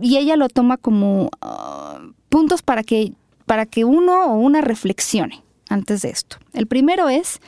y 0.00 0.16
ella 0.16 0.36
lo 0.36 0.48
toma 0.48 0.76
como 0.76 1.30
ah, 1.40 2.00
puntos 2.28 2.62
para 2.62 2.82
que, 2.82 3.12
para 3.46 3.66
que 3.66 3.84
uno 3.84 4.26
o 4.26 4.36
una 4.36 4.60
reflexione 4.60 5.42
antes 5.68 6.02
de 6.02 6.10
esto. 6.10 6.38
El 6.52 6.66
primero 6.66 7.08
es 7.08 7.40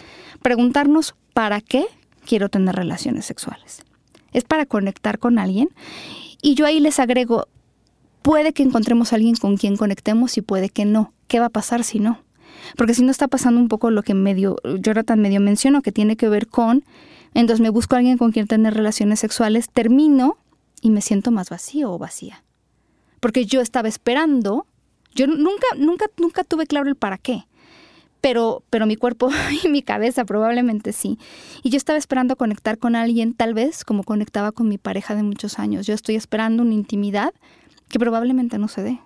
preguntarnos 0.43 1.15
para 1.33 1.61
qué 1.61 1.87
quiero 2.27 2.49
tener 2.49 2.75
relaciones 2.77 3.25
sexuales. 3.25 3.83
es 4.33 4.45
para 4.45 4.65
conectar 4.65 5.19
con 5.19 5.41
alguien. 5.41 5.71
Y 6.41 6.55
yo 6.55 6.65
ahí 6.65 6.79
les 6.79 7.01
agrego, 7.01 7.49
puede 8.23 8.53
que 8.53 8.63
encontremos 8.63 9.13
a 9.13 9.17
alguien 9.17 9.35
con 9.35 9.57
quien 9.57 9.77
conectemos 9.77 10.37
y 10.37 10.43
puede 10.43 10.71
que 10.71 10.85
no. 10.85 11.13
¿Qué 11.27 11.41
va 11.41 11.47
a 11.47 11.51
pasar 11.51 11.83
si 11.83 11.99
no? 11.99 12.23
Porque 12.77 12.95
si 12.95 13.03
no 13.03 13.11
está 13.11 13.27
pasando 13.27 13.61
un 13.61 13.69
poco 13.69 13.91
lo 13.91 14.03
que 14.03 14.15
medio, 14.15 14.57
Jonathan 14.79 15.21
medio 15.21 15.41
mencionó, 15.41 15.83
que 15.83 15.91
tiene 15.91 16.17
que 16.17 16.29
ver 16.29 16.47
con, 16.47 16.85
entonces 17.35 17.61
me 17.61 17.71
busco 17.71 17.95
a 17.97 17.99
alguien 17.99 18.19
con 18.19 18.31
quien 18.31 18.47
tener 18.47 18.75
relaciones 18.75 19.19
sexuales, 19.19 19.69
termino 19.69 20.39
y 20.81 20.91
me 20.91 21.01
siento 21.01 21.33
más 21.33 21.51
vacío 21.51 21.91
o 21.91 21.99
vacía. 21.99 22.45
Porque 23.19 23.47
yo 23.47 23.61
estaba 23.61 23.89
esperando, 23.89 24.67
yo 25.15 25.27
nunca, 25.27 25.67
nunca, 25.77 26.07
nunca 26.19 26.45
tuve 26.45 26.67
claro 26.67 26.89
el 26.89 26.97
para 26.97 27.19
qué 27.19 27.47
pero, 28.21 28.63
pero 28.71 28.87
mi 28.87 28.97
cuerpo 28.97 29.31
y 29.65 29.69
mi 29.69 29.83
cabeza 29.83 30.25
probablemente 30.25 30.93
sí. 30.93 31.19
Y 31.63 31.71
yo 31.71 31.77
estaba 31.77 31.99
esperando 31.99 32.37
conectar 32.37 32.79
con 32.79 32.97
alguien, 32.97 33.35
tal 33.35 33.55
vez 33.55 33.85
como 33.85 34.05
conectaba 34.05 34.53
con 34.53 34.69
mi 34.69 34.79
pareja 34.79 35.15
de 35.15 35.23
muchos 35.23 35.59
años. 35.59 35.87
Yo 35.87 35.95
estoy 35.95 36.17
esperando 36.17 36.63
una 36.63 36.75
intimidad 36.75 37.33
que 37.89 37.99
probablemente 37.99 38.59
no 38.59 38.69
se 38.69 38.83
dé. 38.83 39.01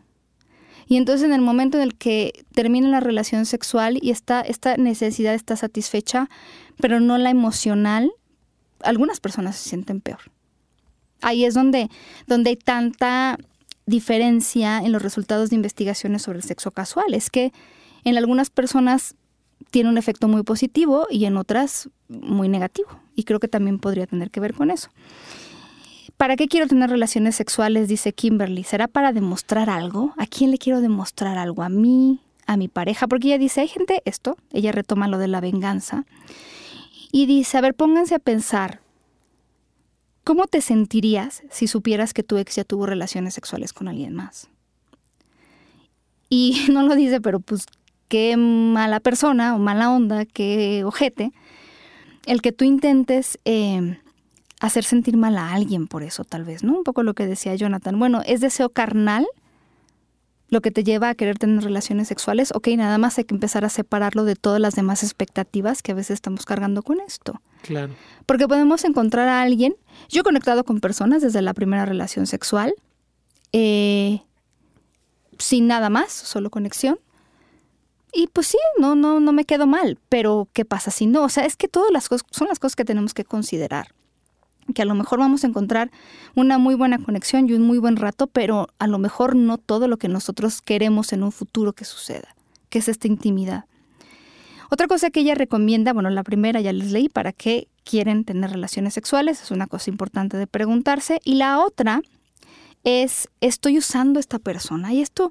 Y 0.87 0.97
entonces 0.97 1.25
en 1.25 1.33
el 1.33 1.41
momento 1.41 1.79
en 1.79 1.85
el 1.85 1.95
que 1.95 2.45
termina 2.53 2.89
la 2.89 3.01
relación 3.01 3.47
sexual 3.47 3.99
y 4.03 4.11
esta, 4.11 4.43
esta 4.43 4.77
necesidad 4.77 5.35
está 5.35 5.57
satisfecha, 5.57 6.29
pero 6.79 7.01
no 7.01 7.17
la 7.17 7.31
emocional, 7.31 8.13
algunas 8.83 9.21
personas 9.21 9.57
se 9.57 9.71
sienten 9.71 10.01
peor. 10.01 10.21
Ahí 11.23 11.47
es 11.47 11.55
donde, 11.55 11.89
donde 12.27 12.51
hay 12.51 12.57
tanta 12.57 13.39
diferencia 13.87 14.79
en 14.79 14.93
los 14.93 15.03
resultados 15.03 15.49
de 15.49 15.57
investigaciones 15.57 16.23
sobre 16.23 16.39
el 16.39 16.45
sexo 16.45 16.71
casual. 16.71 17.15
Es 17.15 17.31
que 17.31 17.53
en 18.05 18.19
algunas 18.19 18.51
personas 18.51 19.17
tiene 19.71 19.89
un 19.89 19.99
efecto 19.99 20.29
muy 20.29 20.43
positivo 20.43 21.07
y 21.11 21.25
en 21.25 21.37
otras 21.37 21.89
muy 22.09 22.49
negativo. 22.49 22.89
Y 23.15 23.25
creo 23.25 23.41
que 23.41 23.49
también 23.49 23.79
podría 23.79 24.07
tener 24.07 24.31
que 24.31 24.41
ver 24.41 24.55
con 24.55 24.71
eso. 24.71 24.91
¿Para 26.17 26.37
qué 26.37 26.47
quiero 26.47 26.69
tener 26.69 26.91
relaciones 26.91 27.35
sexuales? 27.35 27.89
Dice 27.89 28.13
Kimberly. 28.13 28.63
¿Será 28.63 28.87
para 28.87 29.13
demostrar 29.13 29.69
algo? 29.69 30.15
¿A 30.17 30.27
quién 30.27 30.51
le 30.51 30.59
quiero 30.59 30.81
demostrar 30.81 31.39
algo? 31.39 31.63
¿A 31.63 31.69
mí? 31.69 32.21
¿A 32.47 32.57
mi 32.57 32.69
pareja? 32.69 33.09
Porque 33.09 33.29
ella 33.29 33.39
dice, 33.39 33.63
hay 33.63 33.69
gente, 33.69 34.03
esto, 34.05 34.37
ella 34.53 34.71
retoma 34.71 35.09
lo 35.09 35.19
de 35.19 35.29
la 35.29 35.41
venganza. 35.41 36.05
Y 37.11 37.27
dice, 37.27 37.59
a 37.59 37.63
ver, 37.63 37.75
pónganse 37.75 38.15
a 38.15 38.19
pensar, 38.19 38.81
¿cómo 40.25 40.47
te 40.47 40.61
sentirías 40.61 41.43
si 41.51 41.67
supieras 41.67 42.13
que 42.13 42.23
tu 42.23 42.37
ex 42.37 42.57
ya 42.57 42.65
tuvo 42.65 42.87
relaciones 42.87 43.35
sexuales 43.35 43.73
con 43.73 43.89
alguien 43.89 44.15
más? 44.15 44.51
Y 46.29 46.67
no 46.71 46.83
lo 46.83 46.95
dice, 46.95 47.21
pero 47.21 47.41
pues 47.41 47.67
qué 48.09 48.37
mala 48.37 49.01
persona 49.01 49.55
o 49.55 49.59
mala 49.59 49.91
onda, 49.91 50.25
qué 50.25 50.83
ojete, 50.85 51.33
el 52.27 52.43
que 52.43 52.53
tú 52.53 52.65
intentes 52.65 53.39
eh, 53.45 53.99
hacer 54.61 54.85
sentir 54.85 55.17
mal 55.17 55.37
a 55.37 55.53
alguien 55.53 55.87
por 55.87 56.03
eso, 56.03 56.25
tal 56.25 56.45
vez, 56.45 56.63
¿no? 56.63 56.79
Un 56.79 56.85
poco 56.85 57.03
lo 57.03 57.15
que 57.15 57.27
decía 57.27 57.55
Jonathan. 57.55 57.99
Bueno, 57.99 58.23
¿es 58.25 58.41
deseo 58.41 58.71
carnal 58.71 59.27
lo 60.49 60.61
que 60.61 60.71
te 60.71 60.85
lleva 60.85 61.11
a 61.11 61.15
querer 61.15 61.39
tener 61.39 61.63
relaciones 61.63 62.09
sexuales? 62.09 62.53
Ok, 62.55 62.69
nada 62.77 62.97
más 62.99 63.19
hay 63.19 63.25
que 63.25 63.35
empezar 63.35 63.65
a 63.65 63.69
separarlo 63.69 64.25
de 64.25 64.37
todas 64.37 64.61
las 64.61 64.75
demás 64.75 65.03
expectativas 65.03 65.83
que 65.83 65.93
a 65.93 65.95
veces 65.95 66.15
estamos 66.15 66.47
cargando 66.47 66.83
con 66.83 67.01
esto. 67.01 67.41
Claro. 67.63 67.95
Porque 68.27 68.49
podemos 68.49 68.85
encontrar 68.85 69.29
a 69.29 69.43
alguien. 69.43 69.77
Yo 70.09 70.21
he 70.21 70.25
conectado 70.25 70.65
con 70.65 70.81
personas 70.81 71.23
desde 71.23 71.43
la 71.43 71.55
primera 71.55 71.85
relación 71.85 72.27
sexual, 72.27 72.75
eh, 73.53 74.23
sin 75.39 75.67
nada 75.67 75.91
más, 75.91 76.13
solo 76.13 76.51
conexión. 76.51 76.99
Y 78.15 78.29
pues 78.29 78.47
sí, 78.47 78.59
no, 78.79 78.95
no, 78.95 79.19
no 79.19 79.33
me 79.33 79.45
quedo 79.45 79.67
mal, 79.67 79.99
pero 80.09 80.49
¿qué 80.53 80.65
pasa 80.65 80.91
si 80.91 81.07
no? 81.07 81.25
O 81.25 81.29
sea, 81.29 81.45
es 81.47 81.57
que 81.57 81.67
todas 81.67 81.91
las 81.91 82.09
cosas 82.09 82.27
son 82.31 82.49
las 82.49 82.59
cosas 82.59 82.77
que 82.77 82.85
tenemos 82.85 83.13
que 83.13 83.25
considerar. 83.25 83.89
Que 84.73 84.83
a 84.83 84.85
lo 84.85 84.95
mejor 84.95 85.19
vamos 85.19 85.45
a 85.45 85.49
encontrar 85.49 85.91
una 86.35 86.59
muy 86.59 86.75
buena 86.75 86.99
conexión 86.99 87.49
y 87.49 87.53
un 87.53 87.63
muy 87.63 87.79
buen 87.79 87.97
rato, 87.97 88.29
pero 88.29 88.69
a 88.79 88.87
lo 88.87 88.99
mejor 88.99 89.35
no 89.35 89.59
todo 89.59 89.89
lo 89.89 89.99
que 89.99 90.09
nosotros 90.09 90.63
queremos 90.63 91.13
en 91.13 91.23
un 91.23 91.33
futuro 91.33 91.73
que 91.73 91.85
suceda, 91.85 92.35
que 92.71 92.79
es 92.79 92.89
esta 92.89 93.09
intimidad. 93.09 93.65
Otra 94.71 94.87
cosa 94.87 95.11
que 95.11 95.21
ella 95.21 95.35
recomienda, 95.35 95.93
bueno, 95.93 96.09
la 96.11 96.23
primera 96.23 96.61
ya 96.61 96.73
les 96.73 96.93
leí, 96.93 97.09
para 97.09 97.33
qué 97.33 97.69
quieren 97.85 98.25
tener 98.25 98.51
relaciones 98.51 98.95
sexuales, 98.95 99.43
es 99.43 99.51
una 99.51 99.67
cosa 99.67 99.91
importante 99.91 100.37
de 100.37 100.47
preguntarse. 100.47 101.21
Y 101.25 101.35
la 101.35 101.61
otra 101.61 102.01
es, 102.85 103.29
estoy 103.41 103.79
usando 103.79 104.19
esta 104.21 104.39
persona. 104.39 104.93
Y 104.93 105.03
esto 105.03 105.31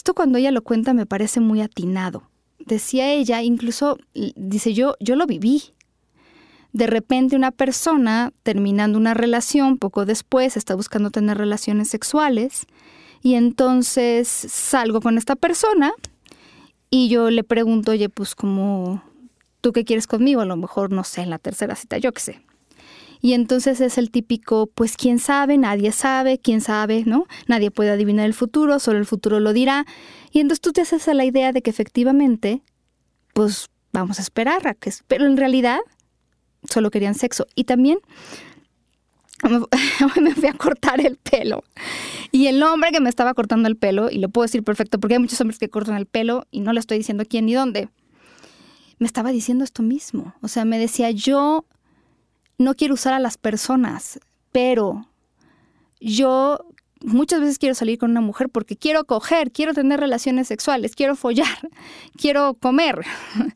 esto 0.00 0.14
cuando 0.14 0.38
ella 0.38 0.50
lo 0.50 0.62
cuenta 0.62 0.94
me 0.94 1.04
parece 1.04 1.40
muy 1.40 1.60
atinado. 1.60 2.22
Decía 2.58 3.12
ella, 3.12 3.42
incluso, 3.42 3.98
dice 4.14 4.72
yo, 4.72 4.94
yo 4.98 5.14
lo 5.14 5.26
viví. 5.26 5.74
De 6.72 6.86
repente 6.86 7.36
una 7.36 7.50
persona, 7.50 8.32
terminando 8.42 8.96
una 8.96 9.12
relación, 9.12 9.76
poco 9.76 10.06
después 10.06 10.56
está 10.56 10.74
buscando 10.74 11.10
tener 11.10 11.36
relaciones 11.36 11.88
sexuales 11.88 12.66
y 13.22 13.34
entonces 13.34 14.26
salgo 14.26 15.02
con 15.02 15.18
esta 15.18 15.36
persona 15.36 15.92
y 16.88 17.10
yo 17.10 17.28
le 17.28 17.44
pregunto, 17.44 17.90
oye, 17.92 18.08
pues 18.08 18.34
como, 18.34 19.02
¿tú 19.60 19.72
qué 19.72 19.84
quieres 19.84 20.06
conmigo? 20.06 20.40
A 20.40 20.46
lo 20.46 20.56
mejor, 20.56 20.92
no 20.92 21.04
sé, 21.04 21.20
en 21.20 21.28
la 21.28 21.38
tercera 21.38 21.76
cita, 21.76 21.98
yo 21.98 22.10
qué 22.12 22.20
sé. 22.22 22.40
Y 23.20 23.34
entonces 23.34 23.80
es 23.80 23.98
el 23.98 24.10
típico, 24.10 24.66
pues 24.66 24.96
quién 24.96 25.18
sabe, 25.18 25.58
nadie 25.58 25.92
sabe, 25.92 26.38
quién 26.38 26.60
sabe, 26.60 27.04
¿no? 27.06 27.26
Nadie 27.46 27.70
puede 27.70 27.90
adivinar 27.90 28.26
el 28.26 28.34
futuro, 28.34 28.78
solo 28.78 28.98
el 28.98 29.06
futuro 29.06 29.40
lo 29.40 29.52
dirá. 29.52 29.86
Y 30.32 30.40
entonces 30.40 30.60
tú 30.60 30.72
te 30.72 30.80
haces 30.80 31.06
a 31.08 31.14
la 31.14 31.24
idea 31.24 31.52
de 31.52 31.62
que 31.62 31.70
efectivamente, 31.70 32.62
pues 33.34 33.68
vamos 33.92 34.18
a 34.18 34.22
esperar 34.22 34.66
a 34.66 34.74
que... 34.74 34.92
Pero 35.06 35.26
en 35.26 35.36
realidad 35.36 35.80
solo 36.68 36.90
querían 36.90 37.14
sexo. 37.14 37.46
Y 37.54 37.64
también 37.64 37.98
me 40.20 40.34
fui 40.34 40.48
a 40.48 40.52
cortar 40.52 41.00
el 41.00 41.16
pelo. 41.16 41.64
Y 42.32 42.46
el 42.46 42.62
hombre 42.62 42.90
que 42.92 43.00
me 43.00 43.08
estaba 43.08 43.34
cortando 43.34 43.68
el 43.68 43.76
pelo, 43.76 44.10
y 44.10 44.18
lo 44.18 44.28
puedo 44.28 44.44
decir 44.44 44.62
perfecto 44.62 44.98
porque 44.98 45.14
hay 45.14 45.20
muchos 45.20 45.40
hombres 45.40 45.58
que 45.58 45.68
cortan 45.68 45.96
el 45.96 46.06
pelo 46.06 46.46
y 46.50 46.60
no 46.60 46.72
le 46.72 46.80
estoy 46.80 46.98
diciendo 46.98 47.24
quién 47.28 47.46
ni 47.46 47.54
dónde, 47.54 47.88
me 48.98 49.06
estaba 49.06 49.32
diciendo 49.32 49.64
esto 49.64 49.82
mismo. 49.82 50.34
O 50.42 50.48
sea, 50.48 50.64
me 50.64 50.78
decía, 50.78 51.10
yo 51.10 51.64
no 52.60 52.74
quiero 52.74 52.94
usar 52.94 53.14
a 53.14 53.18
las 53.18 53.38
personas, 53.38 54.20
pero 54.52 55.06
yo 55.98 56.60
muchas 57.02 57.40
veces 57.40 57.58
quiero 57.58 57.74
salir 57.74 57.98
con 57.98 58.10
una 58.10 58.20
mujer 58.20 58.50
porque 58.50 58.76
quiero 58.76 59.04
coger, 59.04 59.50
quiero 59.50 59.72
tener 59.72 59.98
relaciones 59.98 60.46
sexuales, 60.48 60.94
quiero 60.94 61.16
follar, 61.16 61.70
quiero 62.16 62.54
comer. 62.54 63.00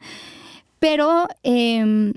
Pero 0.79 1.29
em, 1.43 2.13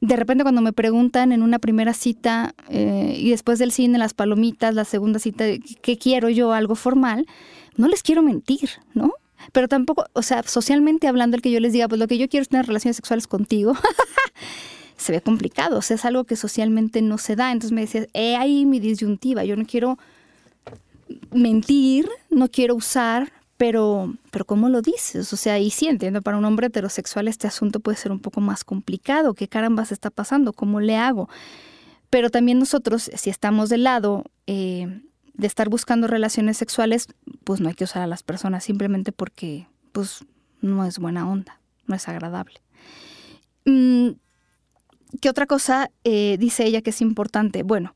de 0.00 0.16
repente 0.16 0.42
cuando 0.42 0.62
me 0.62 0.72
preguntan 0.72 1.32
en 1.32 1.42
una 1.42 1.58
primera 1.58 1.92
cita 1.92 2.54
eh, 2.70 3.14
y 3.18 3.28
después 3.28 3.58
del 3.58 3.72
cine, 3.72 3.98
las 3.98 4.14
palomitas, 4.14 4.74
la 4.74 4.86
segunda 4.86 5.18
cita, 5.18 5.44
¿qué 5.82 5.98
quiero 5.98 6.30
yo? 6.30 6.52
Algo 6.54 6.76
formal, 6.76 7.26
no 7.76 7.88
les 7.88 8.02
quiero 8.02 8.22
mentir, 8.22 8.70
¿no? 8.94 9.12
Pero 9.52 9.68
tampoco, 9.68 10.06
o 10.14 10.22
sea, 10.22 10.42
socialmente 10.44 11.08
hablando, 11.08 11.36
el 11.36 11.42
que 11.42 11.50
yo 11.50 11.60
les 11.60 11.74
diga, 11.74 11.88
pues 11.88 11.98
lo 11.98 12.06
que 12.06 12.16
yo 12.16 12.28
quiero 12.28 12.42
es 12.42 12.48
tener 12.48 12.66
relaciones 12.66 12.96
sexuales 12.96 13.26
contigo. 13.26 13.74
se 15.00 15.12
ve 15.12 15.22
complicado, 15.22 15.78
o 15.78 15.82
sea, 15.82 15.96
es 15.96 16.04
algo 16.04 16.24
que 16.24 16.36
socialmente 16.36 17.00
no 17.00 17.16
se 17.16 17.34
da. 17.34 17.52
Entonces 17.52 17.72
me 17.72 17.80
decía, 17.80 18.06
he 18.12 18.36
ahí 18.36 18.66
mi 18.66 18.80
disyuntiva, 18.80 19.44
yo 19.44 19.56
no 19.56 19.64
quiero 19.64 19.98
mentir, 21.32 22.08
no 22.28 22.48
quiero 22.48 22.74
usar, 22.74 23.32
pero, 23.56 24.14
pero 24.30 24.44
¿cómo 24.44 24.68
lo 24.68 24.82
dices? 24.82 25.32
O 25.32 25.36
sea, 25.36 25.58
y 25.58 25.70
sí 25.70 25.88
entiendo, 25.88 26.20
para 26.20 26.36
un 26.36 26.44
hombre 26.44 26.66
heterosexual 26.66 27.28
este 27.28 27.46
asunto 27.46 27.80
puede 27.80 27.96
ser 27.96 28.12
un 28.12 28.20
poco 28.20 28.40
más 28.40 28.62
complicado. 28.62 29.34
¿Qué 29.34 29.48
caramba 29.48 29.84
está 29.90 30.10
pasando? 30.10 30.52
¿Cómo 30.52 30.80
le 30.80 30.96
hago? 30.96 31.28
Pero 32.10 32.28
también 32.28 32.58
nosotros, 32.58 33.10
si 33.14 33.30
estamos 33.30 33.70
del 33.70 33.84
lado 33.84 34.24
eh, 34.46 35.02
de 35.32 35.46
estar 35.46 35.70
buscando 35.70 36.08
relaciones 36.08 36.58
sexuales, 36.58 37.06
pues 37.44 37.60
no 37.60 37.68
hay 37.68 37.74
que 37.74 37.84
usar 37.84 38.02
a 38.02 38.06
las 38.06 38.22
personas 38.22 38.64
simplemente 38.64 39.12
porque 39.12 39.66
pues 39.92 40.24
no 40.60 40.84
es 40.84 40.98
buena 40.98 41.28
onda, 41.28 41.58
no 41.86 41.94
es 41.94 42.06
agradable. 42.08 42.60
Mm, 43.64 44.10
¿Qué 45.20 45.28
otra 45.28 45.46
cosa 45.46 45.90
eh, 46.04 46.36
dice 46.38 46.64
ella 46.64 46.82
que 46.82 46.90
es 46.90 47.00
importante? 47.00 47.62
Bueno, 47.62 47.94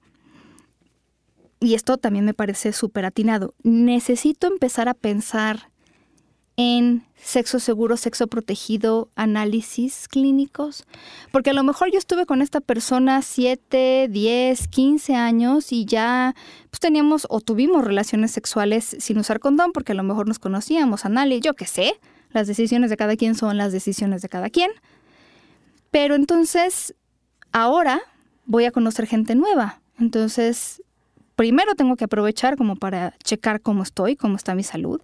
y 1.60 1.74
esto 1.74 1.96
también 1.96 2.24
me 2.24 2.34
parece 2.34 2.72
súper 2.72 3.04
atinado. 3.04 3.54
Necesito 3.62 4.46
empezar 4.46 4.88
a 4.88 4.94
pensar 4.94 5.70
en 6.56 7.04
sexo 7.16 7.58
seguro, 7.58 7.96
sexo 7.96 8.26
protegido, 8.28 9.08
análisis 9.16 10.06
clínicos, 10.08 10.84
porque 11.32 11.50
a 11.50 11.52
lo 11.52 11.64
mejor 11.64 11.90
yo 11.90 11.98
estuve 11.98 12.26
con 12.26 12.42
esta 12.42 12.60
persona 12.60 13.22
7, 13.22 14.08
10, 14.10 14.68
15 14.68 15.14
años 15.14 15.72
y 15.72 15.84
ya 15.84 16.34
pues 16.70 16.80
teníamos 16.80 17.26
o 17.28 17.40
tuvimos 17.40 17.84
relaciones 17.84 18.30
sexuales 18.30 18.96
sin 19.00 19.18
usar 19.18 19.40
condón 19.40 19.72
porque 19.72 19.92
a 19.92 19.94
lo 19.96 20.04
mejor 20.04 20.28
nos 20.28 20.38
conocíamos, 20.38 21.04
análisis, 21.04 21.44
yo 21.44 21.54
qué 21.54 21.66
sé, 21.66 21.94
las 22.32 22.46
decisiones 22.46 22.90
de 22.90 22.96
cada 22.96 23.16
quien 23.16 23.34
son 23.34 23.56
las 23.56 23.72
decisiones 23.72 24.22
de 24.22 24.28
cada 24.28 24.50
quien. 24.50 24.70
Pero 25.90 26.14
entonces 26.14 26.94
ahora 27.54 28.02
voy 28.44 28.66
a 28.66 28.70
conocer 28.70 29.06
gente 29.06 29.34
nueva. 29.34 29.80
Entonces, 29.98 30.82
primero 31.36 31.74
tengo 31.74 31.96
que 31.96 32.04
aprovechar 32.04 32.56
como 32.56 32.76
para 32.76 33.14
checar 33.24 33.62
cómo 33.62 33.82
estoy, 33.82 34.16
cómo 34.16 34.36
está 34.36 34.54
mi 34.54 34.64
salud. 34.64 35.00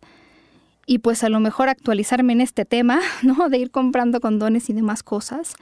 Y 0.85 0.99
pues 0.99 1.23
a 1.23 1.29
lo 1.29 1.41
mejor 1.41 1.69
actualizarme 1.69 2.33
en 2.33 2.41
este 2.43 2.65
tema, 2.67 3.01
¿no? 3.23 3.49
De 3.49 3.57
ir 3.57 3.71
comprando 3.71 4.21
condones 4.21 4.69
y 4.69 4.75
demás 4.75 5.03
cosas. 5.03 5.55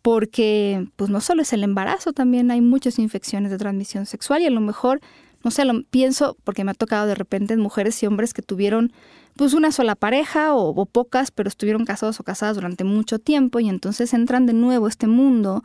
porque 0.00 0.88
pues 0.96 1.10
no 1.10 1.20
solo 1.20 1.42
es 1.42 1.52
el 1.52 1.62
embarazo, 1.64 2.12
también 2.12 2.50
hay 2.50 2.60
muchas 2.62 2.98
infecciones 2.98 3.50
de 3.50 3.58
transmisión 3.58 4.06
sexual 4.06 4.40
y 4.40 4.46
a 4.46 4.50
lo 4.50 4.60
mejor, 4.60 5.00
no 5.44 5.50
sé, 5.50 5.64
lo 5.66 5.82
pienso 5.90 6.36
porque 6.44 6.64
me 6.64 6.70
ha 6.70 6.74
tocado 6.74 7.06
de 7.06 7.14
repente 7.14 7.52
en 7.52 7.60
mujeres 7.60 8.02
y 8.02 8.06
hombres 8.06 8.32
que 8.32 8.40
tuvieron 8.40 8.92
pues 9.36 9.54
una 9.54 9.70
sola 9.70 9.94
pareja 9.96 10.54
o, 10.54 10.86
pocas, 10.86 11.30
pero 11.30 11.48
estuvieron 11.48 11.84
casados 11.84 12.18
o 12.20 12.24
casadas 12.24 12.56
durante 12.56 12.84
mucho 12.84 13.18
tiempo 13.18 13.60
y 13.60 13.68
entonces 13.68 14.14
entran 14.14 14.46
de 14.46 14.52
nuevo 14.52 14.86
a 14.86 14.88
este 14.88 15.06
mundo 15.06 15.62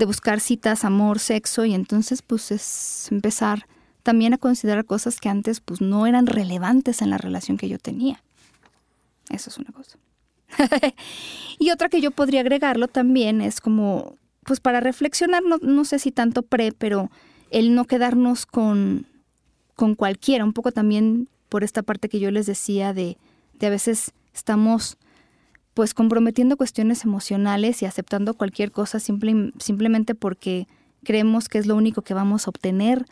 de 0.00 0.06
buscar 0.06 0.40
citas, 0.40 0.84
amor, 0.84 1.18
sexo 1.18 1.66
y 1.66 1.74
entonces 1.74 2.22
pues 2.22 2.50
es 2.50 3.12
empezar 3.12 3.66
también 4.02 4.32
a 4.32 4.38
considerar 4.38 4.86
cosas 4.86 5.20
que 5.20 5.28
antes 5.28 5.60
pues 5.60 5.82
no 5.82 6.06
eran 6.06 6.26
relevantes 6.26 7.02
en 7.02 7.10
la 7.10 7.18
relación 7.18 7.58
que 7.58 7.68
yo 7.68 7.78
tenía. 7.78 8.22
Eso 9.28 9.50
es 9.50 9.58
una 9.58 9.70
cosa. 9.72 9.98
y 11.58 11.70
otra 11.70 11.90
que 11.90 12.00
yo 12.00 12.12
podría 12.12 12.40
agregarlo 12.40 12.88
también 12.88 13.42
es 13.42 13.60
como, 13.60 14.16
pues 14.44 14.58
para 14.58 14.80
reflexionar, 14.80 15.42
no, 15.42 15.58
no 15.58 15.84
sé 15.84 15.98
si 15.98 16.10
tanto 16.10 16.42
pre, 16.42 16.72
pero 16.72 17.10
el 17.50 17.74
no 17.74 17.84
quedarnos 17.84 18.46
con, 18.46 19.06
con 19.76 19.94
cualquiera, 19.94 20.44
un 20.46 20.54
poco 20.54 20.72
también 20.72 21.28
por 21.50 21.62
esta 21.62 21.82
parte 21.82 22.08
que 22.08 22.20
yo 22.20 22.30
les 22.30 22.46
decía 22.46 22.94
de, 22.94 23.18
de 23.58 23.66
a 23.66 23.70
veces 23.70 24.12
estamos 24.32 24.96
pues 25.80 25.94
comprometiendo 25.94 26.58
cuestiones 26.58 27.06
emocionales 27.06 27.80
y 27.80 27.86
aceptando 27.86 28.34
cualquier 28.34 28.70
cosa 28.70 29.00
simplemente 29.00 30.14
porque 30.14 30.68
creemos 31.04 31.48
que 31.48 31.56
es 31.56 31.64
lo 31.64 31.74
único 31.74 32.02
que 32.02 32.12
vamos 32.12 32.46
a 32.46 32.50
obtener. 32.50 33.06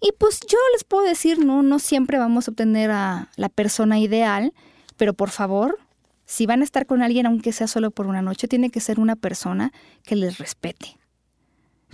Y 0.00 0.12
pues 0.16 0.38
yo 0.48 0.58
les 0.74 0.84
puedo 0.84 1.02
decir, 1.02 1.44
no, 1.44 1.64
no 1.64 1.80
siempre 1.80 2.18
vamos 2.18 2.46
a 2.46 2.52
obtener 2.52 2.92
a 2.92 3.30
la 3.34 3.48
persona 3.48 3.98
ideal, 3.98 4.52
pero 4.96 5.12
por 5.12 5.30
favor, 5.30 5.76
si 6.24 6.46
van 6.46 6.60
a 6.60 6.64
estar 6.64 6.86
con 6.86 7.02
alguien, 7.02 7.26
aunque 7.26 7.50
sea 7.50 7.66
solo 7.66 7.90
por 7.90 8.06
una 8.06 8.22
noche, 8.22 8.46
tiene 8.46 8.70
que 8.70 8.78
ser 8.78 9.00
una 9.00 9.16
persona 9.16 9.72
que 10.04 10.14
les 10.14 10.38
respete. 10.38 10.96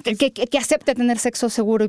Que, 0.03 0.59
acepte 0.59 0.95
tener 0.95 1.19
sexo 1.19 1.51
seguro, 1.51 1.89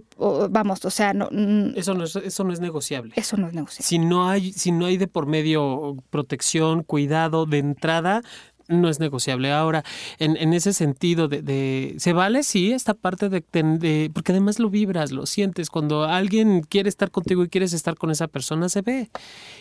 vamos, 0.50 0.84
o 0.84 0.90
sea, 0.90 1.14
no, 1.14 1.30
eso 1.76 1.94
no 1.94 2.04
es, 2.04 2.16
eso 2.18 2.44
no 2.44 2.52
es 2.52 2.60
negociable. 2.60 3.14
Eso 3.16 3.38
no 3.38 3.48
es 3.48 3.54
negociable. 3.54 3.88
Si 3.88 3.98
no 3.98 4.28
hay, 4.28 4.52
si 4.52 4.72
no 4.74 4.86
hay 4.86 4.98
de 4.98 5.08
por 5.08 5.26
medio 5.26 5.96
protección, 6.10 6.84
cuidado 6.84 7.46
de 7.46 7.60
entrada, 7.60 8.22
no 8.68 8.90
es 8.90 9.00
negociable. 9.00 9.52
Ahora, 9.52 9.84
en, 10.20 10.38
en 10.38 10.54
ese 10.54 10.74
sentido 10.74 11.28
de, 11.28 11.96
¿Se 11.98 12.14
vale? 12.14 12.44
Sí, 12.44 12.72
esta 12.74 12.94
parte 12.94 13.30
de, 13.30 13.44
de, 13.52 14.12
Porque 14.14 14.32
además 14.32 14.60
lo 14.60 14.70
vibras, 14.70 15.12
lo 15.12 15.26
sientes. 15.26 15.70
Cuando 15.70 16.04
alguien 16.04 16.62
quiere 16.62 16.90
estar 16.90 17.12
contigo 17.12 17.44
y 17.44 17.50
quieres 17.50 17.74
estar 17.74 17.96
con 17.96 18.12
esa 18.12 18.28
persona, 18.28 18.70
se 18.70 18.82
ve. 18.82 19.10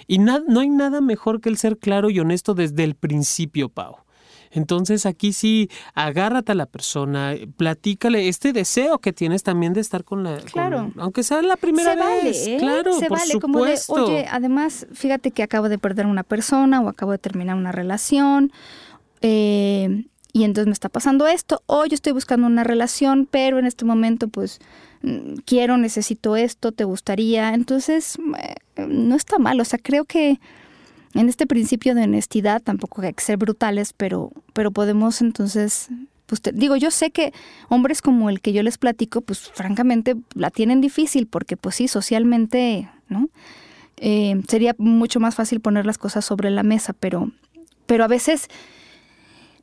Y 0.06 0.18
no 0.18 0.60
hay 0.60 0.68
nada 0.68 1.00
mejor 1.00 1.40
que 1.40 1.48
el 1.48 1.58
ser 1.58 1.78
claro 1.78 2.10
y 2.10 2.18
honesto 2.20 2.54
desde 2.54 2.84
el 2.84 2.94
principio, 2.94 3.68
Pau. 3.68 3.98
Entonces 4.52 5.06
aquí 5.06 5.32
sí, 5.32 5.70
agárrate 5.94 6.52
a 6.52 6.54
la 6.54 6.66
persona, 6.66 7.34
platícale 7.56 8.28
este 8.28 8.52
deseo 8.52 8.98
que 8.98 9.12
tienes 9.12 9.42
también 9.42 9.72
de 9.72 9.80
estar 9.80 10.04
con 10.04 10.22
la... 10.22 10.36
Claro. 10.36 10.92
aunque 10.98 11.22
sea 11.22 11.40
la 11.42 11.56
primera 11.56 11.94
vez. 11.94 12.46
¿eh? 12.46 12.58
Claro, 12.60 12.92
Se 12.92 13.08
vale, 13.08 13.40
como 13.40 13.64
de, 13.64 13.78
oye, 13.88 14.26
además, 14.30 14.86
fíjate 14.92 15.30
que 15.30 15.42
acabo 15.42 15.68
de 15.68 15.78
perder 15.78 16.06
una 16.06 16.22
persona 16.22 16.80
o 16.80 16.88
acabo 16.88 17.12
de 17.12 17.18
terminar 17.18 17.56
una 17.56 17.72
relación 17.72 18.52
eh, 19.22 20.04
y 20.32 20.44
entonces 20.44 20.66
me 20.66 20.72
está 20.72 20.88
pasando 20.88 21.26
esto, 21.26 21.62
o 21.66 21.84
yo 21.86 21.94
estoy 21.94 22.12
buscando 22.12 22.46
una 22.46 22.64
relación, 22.64 23.28
pero 23.30 23.58
en 23.58 23.66
este 23.66 23.84
momento 23.84 24.28
pues 24.28 24.60
mm, 25.02 25.34
quiero, 25.44 25.76
necesito 25.76 26.36
esto, 26.36 26.72
te 26.72 26.84
gustaría, 26.84 27.54
entonces 27.54 28.18
eh, 28.38 28.54
no 28.86 29.14
está 29.14 29.38
mal, 29.38 29.60
o 29.60 29.64
sea, 29.64 29.78
creo 29.82 30.04
que 30.04 30.40
en 31.14 31.28
este 31.28 31.46
principio 31.46 31.94
de 31.94 32.04
honestidad 32.04 32.62
tampoco 32.62 33.02
hay 33.02 33.12
que 33.12 33.22
ser 33.22 33.36
brutales, 33.36 33.92
pero, 33.92 34.32
pero 34.52 34.70
podemos 34.70 35.20
entonces, 35.20 35.88
pues 36.26 36.40
digo, 36.54 36.76
yo 36.76 36.90
sé 36.90 37.10
que 37.10 37.32
hombres 37.68 38.00
como 38.02 38.30
el 38.30 38.40
que 38.40 38.52
yo 38.52 38.62
les 38.62 38.78
platico, 38.78 39.20
pues 39.20 39.50
francamente 39.54 40.16
la 40.34 40.50
tienen 40.50 40.80
difícil 40.80 41.26
porque 41.26 41.56
pues 41.56 41.76
sí, 41.76 41.88
socialmente, 41.88 42.88
¿no? 43.08 43.28
Eh, 43.98 44.40
sería 44.48 44.74
mucho 44.78 45.20
más 45.20 45.34
fácil 45.34 45.60
poner 45.60 45.86
las 45.86 45.98
cosas 45.98 46.24
sobre 46.24 46.50
la 46.50 46.62
mesa, 46.62 46.92
pero, 46.92 47.30
pero 47.86 48.04
a 48.04 48.08
veces 48.08 48.48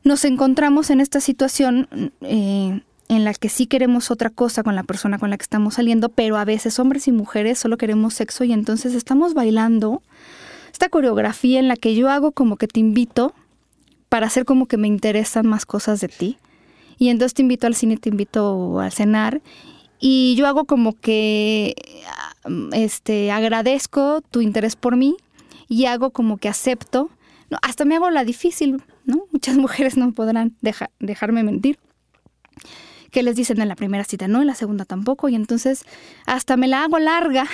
nos 0.03 0.23
encontramos 0.23 0.89
en 0.91 1.01
esta 1.01 1.19
situación 1.19 2.11
eh, 2.21 2.81
en 3.09 3.23
la 3.23 3.33
que 3.33 3.49
sí 3.49 3.65
queremos 3.65 4.11
otra 4.11 4.29
cosa 4.29 4.63
con 4.63 4.75
la 4.75 4.83
persona 4.83 5.17
con 5.17 5.31
la 5.31 5.37
que 5.37 5.43
estamos 5.43 5.73
saliendo, 5.73 6.09
pero 6.09 6.37
a 6.37 6.45
veces 6.45 6.79
hombres 6.79 7.07
y 7.07 7.11
mujeres 7.11 7.57
solo 7.57 7.75
queremos 7.75 8.13
sexo 8.13 8.43
y 8.43 8.53
entonces 8.53 8.93
estamos 8.93 9.33
bailando 9.33 10.03
esta 10.79 10.87
coreografía 10.87 11.59
en 11.59 11.67
la 11.67 11.75
que 11.75 11.93
yo 11.93 12.09
hago 12.09 12.31
como 12.31 12.55
que 12.55 12.65
te 12.65 12.79
invito 12.79 13.33
para 14.07 14.27
hacer 14.27 14.45
como 14.45 14.65
que 14.65 14.77
me 14.77 14.87
interesan 14.87 15.45
más 15.45 15.65
cosas 15.65 15.99
de 15.99 16.07
ti. 16.07 16.37
Y 16.97 17.09
entonces 17.09 17.33
te 17.33 17.41
invito 17.41 17.67
al 17.67 17.75
cine, 17.75 17.97
te 17.97 18.07
invito 18.07 18.79
al 18.79 18.93
cenar 18.93 19.41
y 19.99 20.35
yo 20.37 20.47
hago 20.47 20.63
como 20.63 20.97
que 20.97 21.75
este 22.71 23.29
agradezco 23.29 24.21
tu 24.21 24.39
interés 24.39 24.77
por 24.77 24.95
mí 24.95 25.17
y 25.67 25.83
hago 25.83 26.11
como 26.11 26.37
que 26.37 26.47
acepto, 26.47 27.09
hasta 27.61 27.83
me 27.83 27.97
hago 27.97 28.09
la 28.09 28.23
difícil, 28.23 28.81
¿no? 29.03 29.25
Muchas 29.33 29.57
mujeres 29.57 29.97
no 29.97 30.13
podrán 30.13 30.55
dejarme 31.01 31.43
mentir. 31.43 31.77
Que 33.11 33.21
les 33.21 33.35
dicen 33.35 33.59
en 33.59 33.67
la 33.67 33.75
primera 33.75 34.05
cita 34.05 34.29
no, 34.29 34.39
en 34.39 34.47
la 34.47 34.55
segunda 34.55 34.85
tampoco, 34.85 35.27
y 35.27 35.35
entonces 35.35 35.83
hasta 36.25 36.55
me 36.55 36.69
la 36.69 36.85
hago 36.85 36.99
larga 36.99 37.47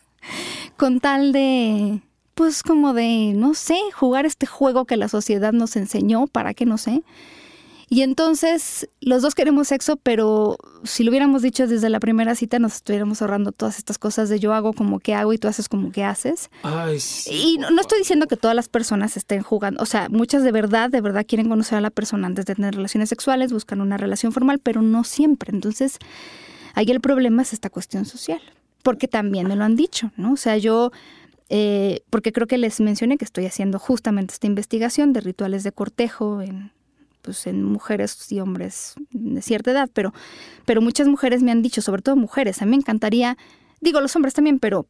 con 0.78 1.00
tal 1.00 1.32
de, 1.32 2.00
pues 2.36 2.62
como 2.62 2.92
de, 2.92 3.32
no 3.34 3.54
sé, 3.54 3.78
jugar 3.94 4.26
este 4.26 4.46
juego 4.46 4.84
que 4.84 4.98
la 4.98 5.08
sociedad 5.08 5.54
nos 5.54 5.74
enseñó, 5.74 6.26
para 6.26 6.52
que 6.52 6.66
no 6.66 6.76
sé. 6.76 7.02
Y 7.88 8.02
entonces 8.02 8.90
los 9.00 9.22
dos 9.22 9.34
queremos 9.34 9.68
sexo, 9.68 9.96
pero 9.96 10.58
si 10.84 11.02
lo 11.02 11.10
hubiéramos 11.10 11.40
dicho 11.40 11.66
desde 11.66 11.88
la 11.88 11.98
primera 11.98 12.34
cita, 12.34 12.58
nos 12.58 12.74
estuviéramos 12.74 13.22
ahorrando 13.22 13.52
todas 13.52 13.78
estas 13.78 13.96
cosas 13.96 14.28
de 14.28 14.38
yo 14.38 14.52
hago 14.52 14.74
como 14.74 15.00
que 15.00 15.14
hago 15.14 15.32
y 15.32 15.38
tú 15.38 15.48
haces 15.48 15.70
como 15.70 15.92
que 15.92 16.04
haces. 16.04 16.50
Ay, 16.62 17.00
sí, 17.00 17.54
y 17.54 17.58
no, 17.58 17.80
estoy 17.80 18.00
diciendo 18.00 18.26
que 18.26 18.36
todas 18.36 18.54
las 18.54 18.68
personas 18.68 19.16
estén 19.16 19.42
jugando, 19.42 19.82
o 19.82 19.86
sea, 19.86 20.10
muchas 20.10 20.42
de 20.42 20.52
verdad, 20.52 20.90
de 20.90 21.00
verdad 21.00 21.24
quieren 21.26 21.48
conocer 21.48 21.78
a 21.78 21.80
la 21.80 21.90
persona 21.90 22.26
antes 22.26 22.44
de 22.44 22.54
tener 22.54 22.74
relaciones 22.74 23.08
sexuales, 23.08 23.50
buscan 23.50 23.80
una 23.80 23.96
relación 23.96 24.32
formal, 24.32 24.58
pero 24.58 24.82
no 24.82 25.04
siempre. 25.04 25.52
Entonces, 25.54 25.98
ahí 26.74 26.90
el 26.90 27.00
problema 27.00 27.40
es 27.40 27.54
esta 27.54 27.70
cuestión 27.70 28.04
social, 28.04 28.42
porque 28.82 29.08
también 29.08 29.48
me 29.48 29.56
lo 29.56 29.64
han 29.64 29.74
dicho, 29.74 30.12
¿no? 30.18 30.34
O 30.34 30.36
sea, 30.36 30.58
yo 30.58 30.92
eh, 31.48 32.00
porque 32.10 32.32
creo 32.32 32.46
que 32.46 32.58
les 32.58 32.80
mencioné 32.80 33.18
que 33.18 33.24
estoy 33.24 33.46
haciendo 33.46 33.78
justamente 33.78 34.34
esta 34.34 34.46
investigación 34.46 35.12
de 35.12 35.20
rituales 35.20 35.62
de 35.62 35.72
cortejo 35.72 36.42
en 36.42 36.72
pues 37.26 37.46
en 37.48 37.64
mujeres 37.64 38.30
y 38.30 38.40
hombres 38.40 38.94
de 39.10 39.42
cierta 39.42 39.72
edad, 39.72 39.90
pero, 39.92 40.14
pero 40.64 40.80
muchas 40.80 41.08
mujeres 41.08 41.42
me 41.42 41.50
han 41.50 41.60
dicho, 41.60 41.82
sobre 41.82 42.00
todo 42.00 42.14
mujeres, 42.14 42.62
a 42.62 42.64
mí 42.64 42.70
me 42.70 42.76
encantaría, 42.76 43.36
digo 43.80 44.00
los 44.00 44.14
hombres 44.14 44.32
también, 44.32 44.60
pero, 44.60 44.86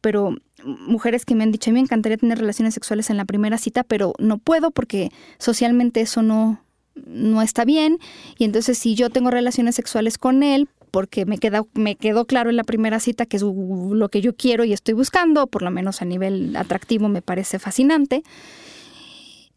mujeres 0.63 1.25
que 1.25 1.33
me 1.33 1.43
han 1.43 1.51
dicho, 1.51 1.71
a 1.71 1.73
mí 1.73 1.79
me 1.79 1.83
encantaría 1.83 2.17
tener 2.17 2.37
relaciones 2.37 2.75
sexuales 2.75 3.09
en 3.09 3.17
la 3.17 3.25
primera 3.25 3.57
cita, 3.57 3.83
pero 3.83 4.13
no 4.19 4.37
puedo 4.37 4.69
porque 4.69 5.11
socialmente 5.39 6.01
eso 6.01 6.21
no, 6.21 6.63
no 6.93 7.41
está 7.41 7.65
bien, 7.65 7.97
y 8.37 8.45
entonces 8.45 8.77
si 8.77 8.93
yo 8.93 9.09
tengo 9.09 9.31
relaciones 9.31 9.73
sexuales 9.73 10.19
con 10.19 10.43
él, 10.43 10.69
porque 10.97 11.27
me, 11.27 11.37
queda, 11.37 11.61
me 11.75 11.95
quedó 11.95 12.25
claro 12.25 12.49
en 12.49 12.55
la 12.55 12.63
primera 12.63 12.99
cita 12.99 13.27
que 13.27 13.37
es 13.37 13.43
lo 13.43 14.09
que 14.09 14.19
yo 14.19 14.35
quiero 14.35 14.63
y 14.63 14.73
estoy 14.73 14.95
buscando, 14.95 15.45
por 15.45 15.61
lo 15.61 15.69
menos 15.69 16.01
a 16.01 16.05
nivel 16.05 16.55
atractivo 16.55 17.07
me 17.07 17.21
parece 17.21 17.59
fascinante. 17.59 18.23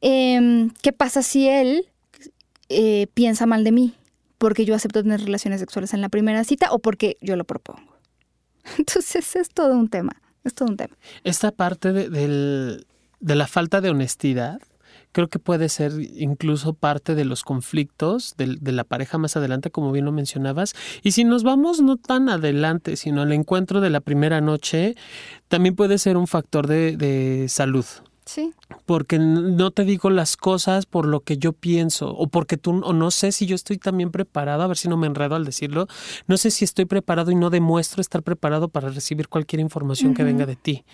Em, 0.03 0.68
¿Qué 0.82 0.93
pasa 0.93 1.22
si 1.22 1.49
él 1.49 1.86
eh, 2.68 3.07
piensa 3.14 3.47
mal 3.47 3.64
de 3.64 3.72
mí 3.72 3.95
porque 4.36 4.66
yo 4.66 4.74
acepto 4.74 5.03
tener 5.03 5.22
relaciones 5.22 5.61
sexuales 5.61 5.95
en 5.95 6.03
la 6.03 6.11
primera 6.11 6.45
cita 6.45 6.72
o 6.72 6.78
porque 6.78 7.16
yo 7.22 7.36
lo 7.36 7.45
propongo. 7.45 7.97
Entonces 8.76 9.34
es 9.34 9.49
todo 9.49 9.72
un 9.72 9.88
tema, 9.88 10.20
es 10.45 10.53
todo 10.53 10.68
un 10.68 10.76
tema. 10.76 10.95
Esta 11.24 11.53
parte 11.53 11.95
de, 11.95 12.84
la 13.20 13.47
falta 13.47 13.80
de 13.80 13.88
honestidad 13.88 14.61
creo 15.12 15.28
que 15.28 15.38
puede 15.38 15.68
ser 15.68 15.92
incluso 16.14 16.74
parte 16.74 17.14
de 17.14 17.24
los 17.24 17.42
conflictos 17.42 18.34
de, 18.36 18.72
la 18.72 18.84
pareja 18.84 19.18
más 19.18 19.36
adelante, 19.36 19.70
como 19.70 19.92
bien 19.92 20.04
lo 20.04 20.12
mencionabas. 20.12 20.74
Y 21.02 21.12
si 21.12 21.24
nos 21.24 21.42
vamos 21.42 21.80
no 21.80 21.96
tan 21.96 22.28
adelante, 22.28 22.96
sino 22.96 23.22
al 23.22 23.32
encuentro 23.32 23.80
de 23.80 23.90
la 23.90 24.00
primera 24.00 24.40
noche, 24.40 24.94
también 25.48 25.74
puede 25.74 25.98
ser 25.98 26.16
un 26.16 26.26
factor 26.26 26.66
de, 26.66 26.96
de 26.96 27.48
salud. 27.48 27.86
Sí. 28.31 28.55
Porque 28.87 29.18
no 29.18 29.72
te 29.72 29.85
digo 29.85 30.09
las 30.09 30.37
cosas 30.37 30.87
por 30.87 31.05
lo 31.05 31.18
que 31.18 31.37
yo 31.37 31.53
pienso 31.53 32.11
o 32.11 32.28
porque 32.28 32.57
tú, 32.57 32.81
o 32.85 32.93
no 32.93 33.11
sé 33.11 33.33
si 33.33 33.45
yo 33.45 33.57
estoy 33.57 33.76
también 33.76 34.12
preparado, 34.12 34.62
a 34.62 34.68
ver 34.68 34.76
si 34.76 34.87
no 34.87 34.97
me 34.97 35.09
enredo 35.09 35.35
al 35.35 35.45
decirlo, 35.45 35.89
no 36.28 36.37
sé 36.37 36.53
si 36.53 36.64
estoy 36.64 36.85
preparado 36.85 37.33
y 37.33 37.35
no 37.35 37.51
demuestro 37.51 38.01
estar 38.01 38.22
preparado 38.22 38.68
para 38.68 38.89
recibir 38.89 39.26
cualquier 39.26 39.59
información 39.59 40.14
que 40.14 40.22
venga 40.22 40.47
de 40.47 40.55
ti. 40.55 40.85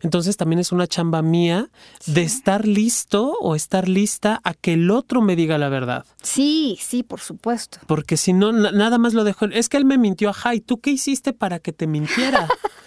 Entonces 0.00 0.38
también 0.38 0.58
es 0.58 0.72
una 0.72 0.86
chamba 0.86 1.20
mía 1.20 1.68
de 2.06 2.22
estar 2.22 2.66
listo 2.66 3.34
o 3.42 3.54
estar 3.54 3.90
lista 3.90 4.40
a 4.42 4.54
que 4.54 4.72
el 4.72 4.90
otro 4.90 5.20
me 5.20 5.36
diga 5.36 5.58
la 5.58 5.68
verdad. 5.68 6.06
Sí, 6.22 6.78
sí, 6.80 7.02
por 7.02 7.20
supuesto. 7.20 7.78
Porque 7.86 8.16
si 8.16 8.32
no, 8.32 8.52
nada 8.52 8.96
más 8.96 9.12
lo 9.12 9.24
dejo. 9.24 9.44
Es 9.44 9.68
que 9.68 9.76
él 9.76 9.84
me 9.84 9.98
mintió, 9.98 10.30
ajá, 10.30 10.54
¿y 10.54 10.60
tú 10.60 10.80
qué 10.80 10.92
hiciste 10.92 11.34
para 11.34 11.58
que 11.58 11.74
te 11.74 11.86
mintiera? 11.86 12.48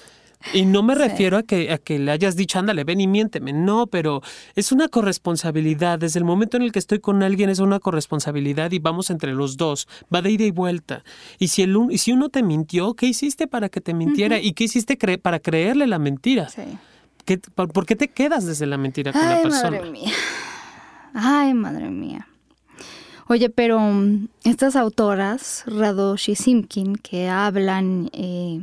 Y 0.54 0.66
no 0.66 0.84
me 0.84 0.96
refiero 0.96 1.38
a 1.38 1.44
que, 1.44 1.72
a 1.72 1.78
que 1.78 2.00
le 2.00 2.12
hayas 2.12 2.36
dicho, 2.36 2.60
ándale, 2.60 2.84
ven 2.86 3.02
y 3.02 3.08
miénteme. 3.08 3.52
No, 3.52 3.88
pero 3.88 4.22
es 4.56 4.72
una 4.72 4.88
corresponsabilidad. 4.88 6.00
Desde 6.00 6.20
el 6.20 6.26
momento 6.26 6.58
en 6.58 6.64
el 6.64 6.72
que 6.72 6.80
estoy 6.80 7.00
con 7.00 7.22
alguien 7.24 7.50
es 7.50 7.60
una 7.60 7.80
corresponsabilidad 7.80 8.72
y 8.72 8.80
vamos 8.80 9.10
entre 9.10 9.34
los 9.34 9.58
dos. 9.58 9.88
Va 10.14 10.22
de 10.22 10.32
ida 10.32 10.46
y 10.46 10.52
vuelta. 10.52 11.04
Y 11.40 11.50
si, 11.50 11.64
el, 11.64 11.76
y 11.90 11.98
si 11.98 12.14
uno 12.14 12.30
te 12.30 12.42
mintió, 12.42 12.94
¿qué 12.94 13.08
hiciste 13.08 13.48
para 13.48 13.70
que 13.70 13.82
te 13.82 13.94
mintiera? 13.94 14.40
¿Y 14.40 14.54
qué 14.54 14.64
hiciste 14.64 14.98
para 15.18 15.40
creerle 15.40 15.88
la 15.88 16.00
mentira? 16.00 16.48
Sí. 16.50 16.62
¿Por 17.54 17.86
qué 17.86 17.96
te 17.96 18.08
quedas 18.08 18.46
desde 18.46 18.66
la 18.66 18.78
mentira 18.78 19.12
con 19.12 19.22
la 19.22 19.42
persona? 19.42 19.72
Madre 19.72 19.92
mía. 19.92 20.12
Ay, 21.14 21.54
madre 21.54 21.90
mía. 21.90 22.28
Oye, 23.28 23.50
pero 23.50 23.80
mm, 23.80 24.28
estas 24.44 24.76
autoras, 24.76 25.64
Radosh 25.68 26.32
y 26.32 26.36
Simkin, 26.36 26.96
que 26.96 27.30
hablan 27.30 28.10
eh, 28.14 28.62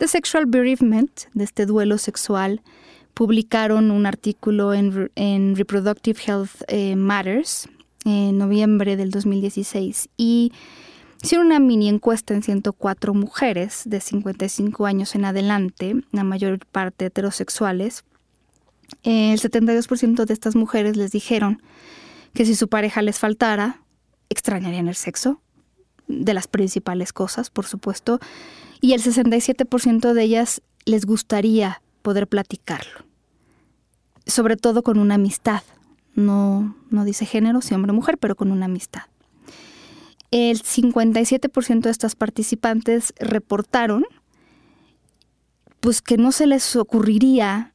de 0.00 0.08
sexual 0.08 0.46
bereavement, 0.46 1.26
de 1.34 1.44
este 1.44 1.66
duelo 1.66 1.98
sexual, 1.98 2.62
publicaron 3.12 3.90
un 3.90 4.06
artículo 4.06 4.72
en, 4.72 5.54
Reproductive 5.54 6.18
Health 6.26 6.62
eh, 6.68 6.96
Matters 6.96 7.68
en 8.06 8.38
noviembre 8.38 8.96
del 8.96 9.10
2016 9.10 10.08
y 10.16 10.52
hicieron 11.22 11.48
una 11.48 11.58
mini 11.58 11.90
encuesta 11.90 12.32
en 12.32 12.42
104 12.42 13.12
mujeres 13.12 13.82
de 13.84 14.00
55 14.00 14.86
años 14.86 15.14
en 15.14 15.26
adelante, 15.26 15.94
la 16.12 16.24
mayor 16.24 16.64
parte 16.64 17.04
heterosexuales. 17.04 18.04
El 19.02 19.38
72% 19.38 20.24
de 20.24 20.32
estas 20.32 20.56
mujeres 20.56 20.96
les 20.96 21.12
dijeron 21.12 21.60
que 22.32 22.46
si 22.46 22.54
su 22.54 22.68
pareja 22.68 23.02
les 23.02 23.18
faltara, 23.18 23.82
extrañarían 24.30 24.88
el 24.88 24.94
sexo, 24.94 25.42
de 26.08 26.32
las 26.32 26.48
principales 26.48 27.12
cosas, 27.12 27.50
por 27.50 27.66
supuesto, 27.66 28.18
y 28.80 28.92
el 28.92 29.02
67% 29.02 30.12
de 30.12 30.22
ellas 30.22 30.62
les 30.84 31.04
gustaría 31.06 31.82
poder 32.02 32.26
platicarlo, 32.26 33.04
sobre 34.26 34.56
todo 34.56 34.82
con 34.82 34.98
una 34.98 35.16
amistad, 35.16 35.62
no, 36.14 36.76
no 36.90 37.04
dice 37.04 37.26
género, 37.26 37.60
si 37.60 37.74
hombre 37.74 37.92
o 37.92 37.94
mujer, 37.94 38.18
pero 38.18 38.34
con 38.34 38.50
una 38.50 38.66
amistad. 38.66 39.02
El 40.30 40.62
57% 40.62 41.80
de 41.80 41.90
estas 41.90 42.14
participantes 42.14 43.12
reportaron 43.18 44.04
pues 45.80 46.02
que 46.02 46.18
no 46.18 46.30
se 46.30 46.46
les 46.46 46.76
ocurriría 46.76 47.72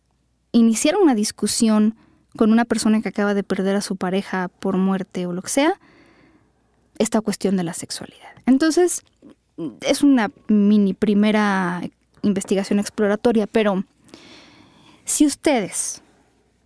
iniciar 0.52 0.96
una 0.96 1.16
discusión 1.16 1.96
con 2.38 2.52
una 2.52 2.66
persona 2.66 3.02
que 3.02 3.10
acaba 3.10 3.34
de 3.34 3.44
perder 3.44 3.76
a 3.76 3.82
su 3.82 3.96
pareja 3.96 4.48
por 4.48 4.78
muerte 4.78 5.26
o 5.26 5.34
lo 5.34 5.42
que 5.42 5.50
sea, 5.50 5.80
esta 6.98 7.22
cuestión 7.22 7.58
de 7.58 7.64
la 7.64 7.74
sexualidad. 7.74 8.30
Entonces, 8.46 9.04
es 9.82 10.04
una 10.04 10.32
mini 10.48 10.94
primera 10.94 11.82
investigación 12.22 12.80
exploratoria, 12.80 13.48
pero 13.48 13.84
si 15.06 15.26
ustedes 15.26 16.02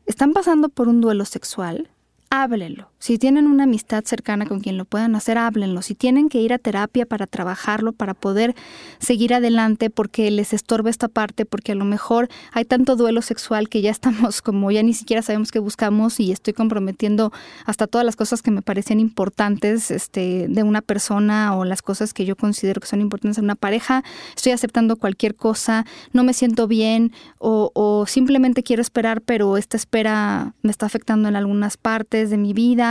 están 0.05 0.33
pasando 0.33 0.69
por 0.69 0.87
un 0.87 1.01
duelo 1.01 1.25
sexual, 1.25 1.89
háblenlo. 2.29 2.89
Si 2.99 3.17
tienen 3.17 3.47
una 3.47 3.63
amistad 3.63 4.03
cercana 4.03 4.45
con 4.45 4.59
quien 4.59 4.77
lo 4.77 4.83
puedan 4.83 5.15
hacer, 5.15 5.37
háblenlo. 5.37 5.81
Si 5.81 5.95
tienen 5.95 6.27
que 6.27 6.41
ir 6.41 6.51
a 6.51 6.57
terapia 6.57 7.05
para 7.05 7.27
trabajarlo, 7.27 7.93
para 7.93 8.13
poder 8.13 8.55
seguir 8.99 9.33
adelante 9.33 9.89
porque 9.89 10.29
les 10.31 10.51
estorba 10.51 10.89
esta 10.89 11.07
parte, 11.07 11.45
porque 11.45 11.71
a 11.71 11.75
lo 11.75 11.85
mejor 11.85 12.27
hay 12.51 12.65
tanto 12.65 12.97
duelo 12.97 13.21
sexual 13.21 13.69
que 13.69 13.81
ya 13.81 13.89
estamos 13.89 14.41
como 14.41 14.69
ya 14.69 14.83
ni 14.83 14.93
siquiera 14.93 15.21
sabemos 15.21 15.49
qué 15.51 15.59
buscamos 15.59 16.19
y 16.19 16.33
estoy 16.33 16.51
comprometiendo 16.51 17.31
hasta 17.65 17.87
todas 17.87 18.03
las 18.03 18.17
cosas 18.17 18.41
que 18.41 18.51
me 18.51 18.61
parecían 18.61 18.99
importantes 18.99 19.91
este, 19.91 20.47
de 20.49 20.63
una 20.63 20.81
persona 20.81 21.55
o 21.55 21.63
las 21.63 21.81
cosas 21.81 22.13
que 22.13 22.25
yo 22.25 22.35
considero 22.35 22.81
que 22.81 22.87
son 22.87 22.99
importantes 22.99 23.37
en 23.37 23.45
una 23.45 23.55
pareja. 23.55 24.03
Estoy 24.35 24.51
aceptando 24.51 24.97
cualquier 24.97 25.35
cosa, 25.35 25.85
no 26.11 26.25
me 26.25 26.33
siento 26.33 26.67
bien 26.67 27.13
o, 27.37 27.71
o 27.73 28.05
simplemente 28.07 28.61
quiero 28.61 28.81
esperar, 28.81 29.21
pero 29.21 29.55
esta 29.55 29.77
espera 29.77 30.53
me 30.63 30.71
está 30.71 30.85
afectando 30.85 31.29
en 31.29 31.37
algunas 31.37 31.77
partes 31.77 32.29
de 32.29 32.37
mi 32.37 32.51
vida 32.51 32.88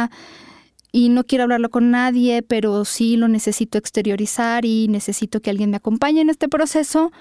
y 0.93 1.11
no 1.11 1.25
quiero 1.25 1.45
hablarlo 1.45 1.71
con 1.71 1.91
nadie, 1.91 2.43
pero 2.43 2.85
sí 2.85 3.17
lo 3.17 3.29
necesito 3.29 3.79
exteriorizar 3.79 4.65
y 4.65 4.89
necesito 4.89 5.41
que 5.41 5.51
alguien 5.51 5.71
me 5.71 5.77
acompañe 5.77 6.21
en 6.21 6.31
este 6.31 6.49
proceso, 6.49 7.13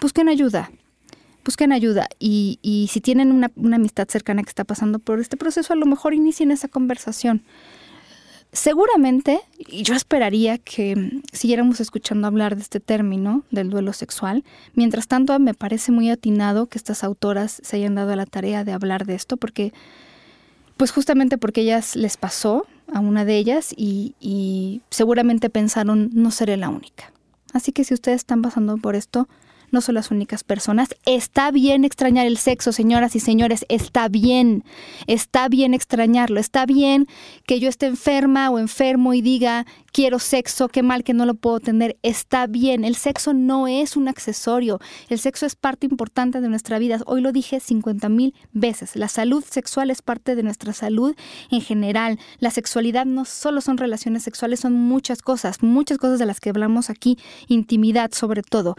busquen 0.00 0.28
ayuda. 0.28 0.70
Busquen 1.44 1.70
ayuda 1.72 2.08
y, 2.18 2.58
y 2.60 2.88
si 2.90 3.00
tienen 3.00 3.30
una, 3.30 3.52
una 3.54 3.76
amistad 3.76 4.08
cercana 4.08 4.42
que 4.42 4.48
está 4.48 4.64
pasando 4.64 4.98
por 4.98 5.20
este 5.20 5.36
proceso, 5.36 5.72
a 5.72 5.76
lo 5.76 5.86
mejor 5.86 6.12
inicien 6.12 6.50
esa 6.50 6.66
conversación. 6.66 7.44
Seguramente, 8.52 9.40
y 9.58 9.82
yo 9.82 9.94
esperaría 9.94 10.58
que 10.58 11.20
siguiéramos 11.32 11.80
escuchando 11.80 12.26
hablar 12.26 12.56
de 12.56 12.62
este 12.62 12.80
término 12.80 13.42
del 13.50 13.70
duelo 13.70 13.92
sexual. 13.92 14.44
Mientras 14.74 15.08
tanto, 15.08 15.38
me 15.38 15.52
parece 15.52 15.92
muy 15.92 16.10
atinado 16.10 16.66
que 16.66 16.78
estas 16.78 17.04
autoras 17.04 17.60
se 17.62 17.76
hayan 17.76 17.96
dado 17.96 18.16
la 18.16 18.24
tarea 18.24 18.64
de 18.64 18.72
hablar 18.72 19.04
de 19.04 19.14
esto, 19.14 19.36
porque 19.36 19.72
pues 20.76 20.90
justamente 20.90 21.38
porque 21.38 21.62
ellas 21.62 21.96
les 21.96 22.16
pasó 22.16 22.66
a 22.92 23.00
una 23.00 23.24
de 23.24 23.36
ellas 23.36 23.74
y, 23.76 24.82
seguramente 24.90 25.50
pensaron 25.50 26.10
no 26.12 26.30
seré 26.30 26.56
la 26.56 26.68
única. 26.68 27.12
Así 27.52 27.72
que 27.72 27.84
si 27.84 27.94
ustedes 27.94 28.18
están 28.18 28.42
pasando 28.42 28.76
por 28.76 28.96
esto, 28.96 29.28
no 29.76 29.82
son 29.82 29.94
las 29.94 30.10
únicas 30.10 30.42
personas. 30.42 30.88
Está 31.04 31.50
bien 31.50 31.84
extrañar 31.84 32.26
el 32.26 32.38
sexo, 32.38 32.72
señoras 32.72 33.14
y 33.14 33.20
señores, 33.20 33.66
está 33.68 34.08
bien, 34.08 34.64
está 35.06 35.50
bien 35.50 35.74
extrañarlo, 35.74 36.40
está 36.40 36.64
bien 36.64 37.06
que 37.46 37.60
yo 37.60 37.68
esté 37.68 37.84
enferma 37.84 38.48
o 38.48 38.58
enfermo 38.58 39.12
y 39.12 39.20
diga, 39.20 39.66
quiero 39.92 40.18
sexo, 40.18 40.68
qué 40.68 40.82
mal 40.82 41.04
que 41.04 41.12
no 41.12 41.26
lo 41.26 41.34
puedo 41.34 41.60
tener, 41.60 41.98
está 42.02 42.46
bien, 42.46 42.86
el 42.86 42.96
sexo 42.96 43.34
no 43.34 43.68
es 43.68 43.98
un 43.98 44.08
accesorio, 44.08 44.80
el 45.10 45.18
sexo 45.18 45.44
es 45.44 45.56
parte 45.56 45.84
importante 45.84 46.40
de 46.40 46.48
nuestra 46.48 46.78
vida. 46.78 46.98
Hoy 47.04 47.20
lo 47.20 47.32
dije 47.32 47.60
50 47.60 48.08
mil 48.08 48.34
veces, 48.54 48.96
la 48.96 49.08
salud 49.08 49.44
sexual 49.44 49.90
es 49.90 50.00
parte 50.00 50.36
de 50.36 50.42
nuestra 50.42 50.72
salud 50.72 51.14
en 51.50 51.60
general. 51.60 52.18
La 52.38 52.50
sexualidad 52.50 53.04
no 53.04 53.26
solo 53.26 53.60
son 53.60 53.76
relaciones 53.76 54.22
sexuales, 54.22 54.60
son 54.60 54.72
muchas 54.72 55.20
cosas, 55.20 55.62
muchas 55.62 55.98
cosas 55.98 56.18
de 56.18 56.24
las 56.24 56.40
que 56.40 56.48
hablamos 56.48 56.88
aquí, 56.88 57.18
intimidad 57.48 58.12
sobre 58.12 58.42
todo 58.42 58.74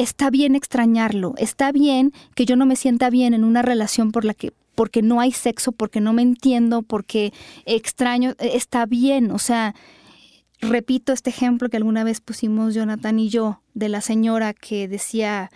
está 0.00 0.30
bien 0.30 0.54
extrañarlo, 0.54 1.34
está 1.36 1.72
bien 1.72 2.12
que 2.34 2.46
yo 2.46 2.56
no 2.56 2.64
me 2.64 2.76
sienta 2.76 3.10
bien 3.10 3.34
en 3.34 3.44
una 3.44 3.62
relación 3.62 4.12
por 4.12 4.24
la 4.24 4.34
que 4.34 4.52
porque 4.74 5.02
no 5.02 5.20
hay 5.20 5.30
sexo, 5.30 5.72
porque 5.72 6.00
no 6.00 6.14
me 6.14 6.22
entiendo, 6.22 6.80
porque 6.80 7.34
extraño, 7.66 8.34
está 8.38 8.86
bien, 8.86 9.30
o 9.30 9.38
sea, 9.38 9.74
repito 10.62 11.12
este 11.12 11.28
ejemplo 11.28 11.68
que 11.68 11.76
alguna 11.76 12.02
vez 12.02 12.22
pusimos 12.22 12.74
Jonathan 12.74 13.18
y 13.18 13.28
yo 13.28 13.60
de 13.74 13.90
la 13.90 14.00
señora 14.00 14.54
que 14.54 14.88
decía, 14.88 15.50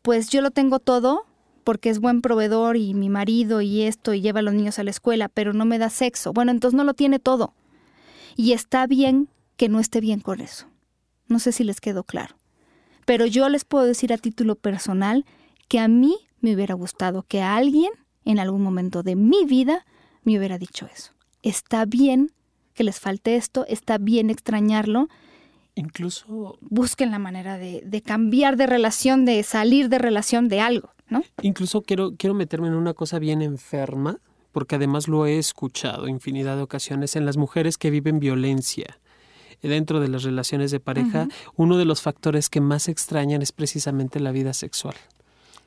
pues 0.00 0.30
yo 0.30 0.40
lo 0.40 0.50
tengo 0.50 0.78
todo 0.78 1.26
porque 1.62 1.90
es 1.90 1.98
buen 1.98 2.22
proveedor 2.22 2.78
y 2.78 2.94
mi 2.94 3.10
marido 3.10 3.60
y 3.60 3.82
esto 3.82 4.14
y 4.14 4.22
lleva 4.22 4.40
a 4.40 4.42
los 4.42 4.54
niños 4.54 4.78
a 4.78 4.84
la 4.84 4.90
escuela, 4.90 5.28
pero 5.28 5.52
no 5.52 5.66
me 5.66 5.78
da 5.78 5.90
sexo. 5.90 6.32
Bueno, 6.32 6.50
entonces 6.50 6.76
no 6.76 6.84
lo 6.84 6.94
tiene 6.94 7.18
todo. 7.18 7.52
Y 8.36 8.52
está 8.52 8.86
bien 8.86 9.28
que 9.58 9.68
no 9.68 9.80
esté 9.80 10.00
bien 10.00 10.20
con 10.20 10.40
eso. 10.40 10.66
No 11.28 11.38
sé 11.38 11.52
si 11.52 11.62
les 11.62 11.80
quedó 11.80 12.04
claro. 12.04 12.36
Pero 13.04 13.26
yo 13.26 13.48
les 13.48 13.64
puedo 13.64 13.84
decir 13.84 14.12
a 14.12 14.18
título 14.18 14.54
personal 14.54 15.24
que 15.68 15.78
a 15.78 15.88
mí 15.88 16.16
me 16.40 16.54
hubiera 16.54 16.74
gustado 16.74 17.22
que 17.22 17.42
alguien 17.42 17.90
en 18.24 18.38
algún 18.38 18.62
momento 18.62 19.02
de 19.02 19.16
mi 19.16 19.44
vida 19.44 19.84
me 20.24 20.38
hubiera 20.38 20.58
dicho 20.58 20.88
eso. 20.92 21.12
Está 21.42 21.84
bien 21.84 22.30
que 22.74 22.84
les 22.84 23.00
falte 23.00 23.36
esto, 23.36 23.66
está 23.68 23.98
bien 23.98 24.30
extrañarlo. 24.30 25.08
Incluso... 25.74 26.58
Busquen 26.60 27.10
la 27.10 27.18
manera 27.18 27.58
de, 27.58 27.82
de 27.84 28.02
cambiar 28.02 28.56
de 28.56 28.66
relación, 28.66 29.24
de 29.24 29.42
salir 29.42 29.88
de 29.88 29.98
relación 29.98 30.48
de 30.48 30.60
algo, 30.60 30.90
¿no? 31.08 31.22
Incluso 31.42 31.82
quiero, 31.82 32.14
quiero 32.16 32.34
meterme 32.34 32.68
en 32.68 32.74
una 32.74 32.94
cosa 32.94 33.18
bien 33.18 33.42
enferma, 33.42 34.18
porque 34.52 34.76
además 34.76 35.08
lo 35.08 35.26
he 35.26 35.38
escuchado 35.38 36.08
infinidad 36.08 36.56
de 36.56 36.62
ocasiones 36.62 37.16
en 37.16 37.24
las 37.26 37.36
mujeres 37.36 37.78
que 37.78 37.90
viven 37.90 38.20
violencia 38.20 39.00
dentro 39.68 40.00
de 40.00 40.08
las 40.08 40.22
relaciones 40.22 40.70
de 40.70 40.80
pareja, 40.80 41.28
uno 41.56 41.76
de 41.76 41.84
los 41.84 42.02
factores 42.02 42.48
que 42.48 42.60
más 42.60 42.88
extrañan 42.88 43.42
es 43.42 43.52
precisamente 43.52 44.20
la 44.20 44.32
vida 44.32 44.52
sexual. 44.52 44.94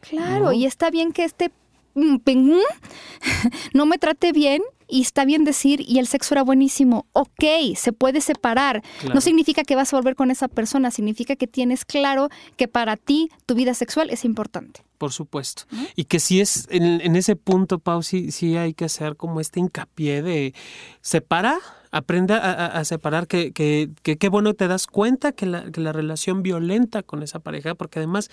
Claro, 0.01 0.51
y 0.51 0.65
está 0.65 0.91
bien 0.91 1.11
que 1.11 1.23
este 1.23 1.51
no 3.73 3.85
me 3.85 3.97
trate 3.97 4.31
bien 4.33 4.61
y 4.87 5.01
está 5.01 5.25
bien 5.25 5.43
decir, 5.43 5.81
y 5.81 5.97
el 5.97 6.07
sexo 6.07 6.35
era 6.35 6.43
buenísimo, 6.43 7.07
ok, 7.13 7.43
se 7.75 7.91
puede 7.91 8.21
separar. 8.21 8.83
No 9.13 9.21
significa 9.21 9.63
que 9.63 9.75
vas 9.75 9.91
a 9.93 9.97
volver 9.97 10.15
con 10.15 10.29
esa 10.29 10.47
persona, 10.47 10.91
significa 10.91 11.35
que 11.35 11.47
tienes 11.47 11.85
claro 11.85 12.29
que 12.55 12.67
para 12.67 12.95
ti 12.95 13.29
tu 13.45 13.55
vida 13.55 13.73
sexual 13.73 14.09
es 14.11 14.25
importante. 14.25 14.81
Por 14.97 15.11
supuesto. 15.11 15.63
Y 15.95 16.05
que 16.05 16.19
si 16.19 16.39
es 16.39 16.67
en, 16.69 17.15
ese 17.15 17.35
punto, 17.35 17.79
Pau, 17.79 18.03
sí, 18.03 18.31
sí 18.31 18.57
hay 18.57 18.73
que 18.73 18.85
hacer 18.85 19.15
como 19.15 19.41
este 19.41 19.59
hincapié 19.59 20.21
de 20.21 20.53
separa 21.01 21.59
aprende 21.95 22.33
a, 22.33 22.83
separar 22.83 23.25
que 23.25 23.53
qué 23.53 24.29
bueno 24.29 24.53
te 24.53 24.67
das 24.67 24.85
cuenta 24.85 25.31
que 25.31 25.45
la, 25.45 25.71
que 25.71 25.79
la, 25.79 25.93
relación 25.93 26.43
violenta 26.43 27.03
con 27.03 27.23
esa 27.23 27.39
pareja, 27.39 27.73
porque 27.73 27.99
además 27.99 28.29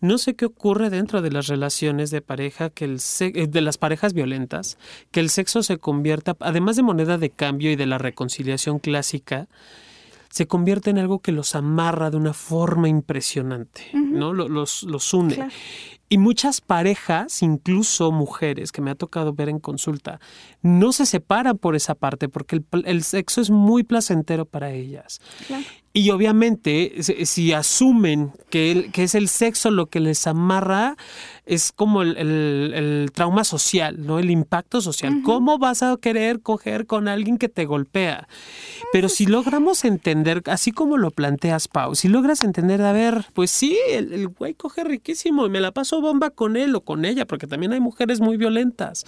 no 0.00 0.18
sé 0.18 0.34
qué 0.34 0.44
ocurre 0.44 0.90
dentro 0.90 1.22
de 1.22 1.30
las 1.30 1.46
relaciones 1.46 2.10
de 2.10 2.20
pareja, 2.20 2.68
que 2.68 2.84
el 2.84 3.00
eh, 3.20 3.46
de 3.46 3.60
las 3.62 3.78
parejas 3.78 4.12
violentas, 4.12 4.76
que 5.12 5.20
el 5.20 5.30
sexo 5.30 5.62
se 5.62 5.78
convierta, 5.78 6.36
además 6.40 6.76
de 6.76 6.82
moneda 6.82 7.16
de 7.16 7.30
cambio 7.30 7.70
y 7.70 7.76
de 7.76 7.86
la 7.86 7.96
reconciliación 7.96 8.80
clásica, 8.80 9.48
se 10.28 10.46
convierte 10.46 10.90
en 10.90 10.98
algo 10.98 11.20
que 11.20 11.32
los 11.32 11.54
amarra 11.54 12.10
de 12.10 12.18
una 12.18 12.34
forma 12.34 12.90
impresionante, 12.90 13.82
¿no? 13.94 14.34
Los, 14.34 14.82
los 14.82 15.14
une. 15.14 15.48
Y 16.08 16.18
muchas 16.18 16.60
parejas, 16.60 17.42
incluso 17.42 18.12
mujeres 18.12 18.70
que 18.70 18.80
me 18.80 18.92
ha 18.92 18.94
tocado 18.94 19.32
ver 19.32 19.48
en 19.48 19.58
consulta, 19.58 20.20
no 20.62 20.92
se 20.92 21.04
separan 21.04 21.58
por 21.58 21.74
esa 21.74 21.96
parte 21.96 22.28
porque 22.28 22.62
el, 22.84 23.02
sexo 23.02 23.40
es 23.40 23.50
muy 23.50 23.82
placentero 23.82 24.44
para 24.44 24.70
ellas. 24.70 25.20
Y 25.96 26.10
obviamente, 26.10 26.92
si 27.24 27.54
asumen 27.54 28.32
que, 28.50 28.90
que, 28.92 29.04
es 29.04 29.14
el 29.14 29.28
sexo 29.28 29.70
lo 29.70 29.86
que 29.86 29.98
les 29.98 30.26
amarra, 30.26 30.94
es 31.46 31.70
como 31.70 32.02
el, 32.02 33.10
trauma 33.14 33.44
social, 33.44 34.04
¿no? 34.04 34.18
El 34.18 34.30
impacto 34.30 34.80
social. 34.80 35.22
¿Cómo 35.24 35.58
vas 35.58 35.82
a 35.82 35.96
querer 35.96 36.40
coger 36.40 36.86
con 36.86 37.06
alguien 37.06 37.38
que 37.38 37.48
te 37.48 37.64
golpea? 37.64 38.28
Pero 38.92 39.08
si 39.08 39.26
logramos 39.26 39.84
entender, 39.84 40.42
así 40.46 40.72
como 40.72 40.98
lo 40.98 41.12
planteas, 41.12 41.68
Pau, 41.68 41.94
si 41.94 42.08
logras 42.08 42.42
entender, 42.42 42.82
a 42.82 42.92
ver, 42.92 43.26
pues 43.32 43.50
sí, 43.52 43.78
el, 43.88 44.12
el 44.12 44.28
güey 44.28 44.54
coge 44.54 44.82
riquísimo 44.84 45.46
y 45.46 45.48
me 45.48 45.60
la 45.60 45.72
paso 45.72 46.00
bomba 46.00 46.30
con 46.30 46.56
él 46.56 46.74
o 46.74 46.80
con 46.82 47.04
ella, 47.04 47.26
porque 47.26 47.46
también 47.46 47.72
hay 47.72 47.80
mujeres 47.80 48.20
muy 48.20 48.36
violentas. 48.36 49.06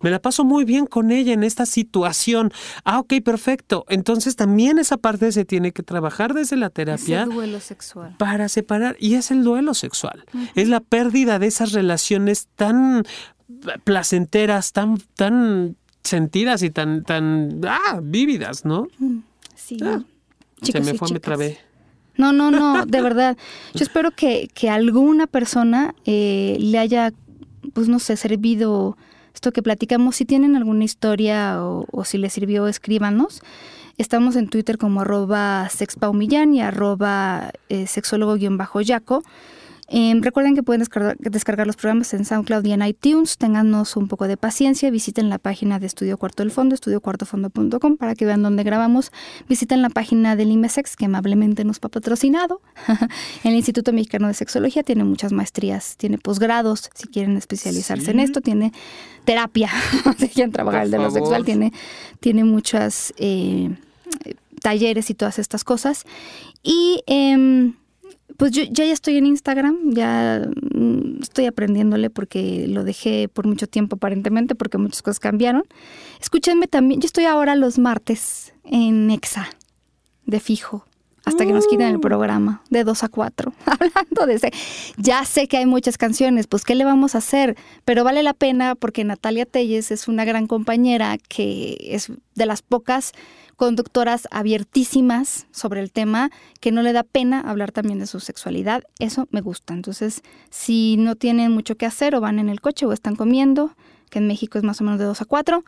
Me 0.00 0.10
la 0.10 0.20
paso 0.20 0.44
muy 0.44 0.64
bien 0.64 0.86
con 0.86 1.10
ella 1.10 1.32
en 1.32 1.42
esta 1.42 1.66
situación. 1.66 2.52
Ah, 2.84 3.00
ok, 3.00 3.14
perfecto. 3.24 3.84
Entonces 3.88 4.36
también 4.36 4.78
esa 4.78 4.96
parte 4.96 5.32
se 5.32 5.44
tiene 5.44 5.72
que 5.72 5.82
trabajar 5.82 6.29
desde 6.34 6.56
la 6.56 6.70
terapia. 6.70 7.24
duelo 7.26 7.60
sexual. 7.60 8.14
Para 8.18 8.48
separar. 8.48 8.96
Y 8.98 9.14
es 9.14 9.30
el 9.30 9.44
duelo 9.44 9.74
sexual. 9.74 10.24
Es 10.54 10.68
la 10.68 10.80
pérdida 10.80 11.38
de 11.38 11.46
esas 11.46 11.72
relaciones 11.72 12.48
tan 12.56 13.04
placenteras, 13.84 14.72
tan, 14.72 14.98
tan 15.14 15.76
sentidas 16.02 16.62
y 16.62 16.70
tan, 16.70 17.04
tan 17.04 17.60
ah, 17.66 18.00
vívidas, 18.02 18.64
¿no? 18.64 18.88
Sí. 19.54 19.78
Ah, 19.82 20.02
se 20.62 20.80
me 20.80 20.94
fue, 20.94 21.10
me 21.12 21.20
trabé. 21.20 21.58
No, 22.16 22.32
no, 22.32 22.50
no, 22.50 22.84
de 22.84 23.00
verdad. 23.00 23.36
Yo 23.74 23.82
espero 23.82 24.10
que, 24.10 24.50
que 24.52 24.68
alguna 24.68 25.26
persona 25.26 25.94
eh, 26.04 26.56
le 26.60 26.78
haya, 26.78 27.12
pues 27.72 27.88
no 27.88 27.98
sé, 27.98 28.16
servido 28.16 28.96
esto 29.34 29.52
que 29.52 29.62
platicamos. 29.62 30.16
Si 30.16 30.24
tienen 30.26 30.56
alguna 30.56 30.84
historia 30.84 31.64
o, 31.64 31.86
o 31.90 32.04
si 32.04 32.18
les 32.18 32.32
sirvió, 32.32 32.66
escríbanos. 32.66 33.42
Estamos 34.00 34.34
en 34.36 34.48
Twitter 34.48 34.78
como 34.78 35.02
arroba 35.02 35.68
sexpaumillán 35.68 36.54
y 36.54 36.62
arroba 36.62 37.52
eh, 37.68 37.86
sexólogo-yaco. 37.86 39.22
Em, 39.88 40.22
recuerden 40.22 40.54
que 40.54 40.62
pueden 40.62 40.82
descargar, 41.18 41.66
los 41.66 41.76
programas 41.76 42.14
en 42.14 42.24
SoundCloud 42.24 42.64
y 42.64 42.72
en 42.72 42.80
iTunes. 42.80 43.36
Téngannos 43.36 43.96
un 43.96 44.08
poco 44.08 44.26
de 44.26 44.38
paciencia. 44.38 44.90
Visiten 44.90 45.28
la 45.28 45.36
página 45.36 45.78
de 45.78 45.84
Estudio 45.84 46.16
Cuarto 46.16 46.42
del 46.42 46.50
Fondo, 46.50 46.74
estudiocuartofondo.com, 46.74 47.98
para 47.98 48.14
que 48.14 48.24
vean 48.24 48.42
dónde 48.42 48.62
grabamos. 48.62 49.12
Visiten 49.50 49.82
la 49.82 49.90
página 49.90 50.34
del 50.34 50.50
IMESEX, 50.50 50.96
que 50.96 51.04
amablemente 51.04 51.64
nos 51.64 51.76
ha 51.82 51.90
patrocinado. 51.90 52.62
el 53.44 53.54
Instituto 53.54 53.92
Mexicano 53.92 54.28
de 54.28 54.34
Sexología 54.34 54.82
tiene 54.82 55.04
muchas 55.04 55.32
maestrías, 55.32 55.98
tiene 55.98 56.16
posgrados, 56.16 56.88
si 56.94 57.06
quieren 57.06 57.36
especializarse 57.36 58.12
en 58.12 58.20
esto. 58.20 58.40
Tiene 58.40 58.72
terapia, 59.26 59.68
si 60.18 60.30
quieren 60.30 60.52
trabajar 60.52 60.84
el 60.84 60.90
de 60.90 60.96
lo 60.96 61.10
sexual. 61.10 61.44
Tiene, 61.44 61.70
tiene 62.18 62.44
muchas 62.44 63.12
eh, 63.18 63.76
talleres 64.62 65.10
y 65.10 65.14
todas 65.14 65.38
estas 65.38 65.64
cosas. 65.64 66.04
Y... 66.62 67.02
Eh, 67.06 67.72
pues 68.40 68.52
yo, 68.52 68.62
ya 68.70 68.84
estoy 68.84 69.18
en 69.18 69.26
Instagram, 69.26 69.92
ya 69.92 70.48
mm, 70.72 71.20
estoy 71.20 71.44
aprendiéndole 71.44 72.08
porque 72.08 72.66
lo 72.68 72.84
dejé 72.84 73.28
por 73.28 73.46
mucho 73.46 73.66
tiempo 73.66 73.96
aparentemente 73.96 74.54
porque 74.54 74.78
muchas 74.78 75.02
cosas 75.02 75.20
cambiaron. 75.20 75.64
Escúchenme 76.22 76.66
también, 76.66 77.02
yo 77.02 77.06
estoy 77.06 77.24
ahora 77.24 77.54
los 77.54 77.78
martes 77.78 78.54
en 78.64 79.10
Exa, 79.10 79.50
de 80.24 80.40
fijo, 80.40 80.86
hasta 81.30 81.46
que 81.46 81.52
nos 81.52 81.66
quiten 81.66 81.86
el 81.86 81.98
mm. 81.98 82.02
programa, 82.02 82.62
de 82.70 82.84
2 82.84 83.04
a 83.04 83.08
4, 83.08 83.52
hablando 83.66 84.26
de 84.26 84.34
ese. 84.34 84.52
Ya 84.96 85.24
sé 85.24 85.48
que 85.48 85.56
hay 85.56 85.66
muchas 85.66 85.96
canciones, 85.96 86.46
pues 86.46 86.64
¿qué 86.64 86.74
le 86.74 86.84
vamos 86.84 87.14
a 87.14 87.18
hacer? 87.18 87.56
Pero 87.84 88.04
vale 88.04 88.22
la 88.22 88.34
pena 88.34 88.74
porque 88.74 89.04
Natalia 89.04 89.46
Telles 89.46 89.90
es 89.90 90.08
una 90.08 90.24
gran 90.24 90.46
compañera 90.46 91.16
que 91.18 91.76
es 91.80 92.12
de 92.34 92.46
las 92.46 92.62
pocas 92.62 93.12
conductoras 93.56 94.26
abiertísimas 94.30 95.46
sobre 95.50 95.80
el 95.80 95.92
tema, 95.92 96.30
que 96.60 96.72
no 96.72 96.82
le 96.82 96.92
da 96.92 97.02
pena 97.02 97.40
hablar 97.40 97.72
también 97.72 97.98
de 97.98 98.06
su 98.06 98.18
sexualidad. 98.18 98.84
Eso 98.98 99.28
me 99.30 99.42
gusta. 99.42 99.74
Entonces, 99.74 100.22
si 100.48 100.96
no 100.96 101.14
tienen 101.14 101.52
mucho 101.52 101.76
que 101.76 101.84
hacer 101.84 102.14
o 102.14 102.20
van 102.20 102.38
en 102.38 102.48
el 102.48 102.60
coche 102.60 102.86
o 102.86 102.92
están 102.92 103.16
comiendo, 103.16 103.76
que 104.08 104.18
en 104.18 104.26
México 104.26 104.56
es 104.56 104.64
más 104.64 104.80
o 104.80 104.84
menos 104.84 104.98
de 104.98 105.04
2 105.04 105.20
a 105.20 105.24
4, 105.26 105.62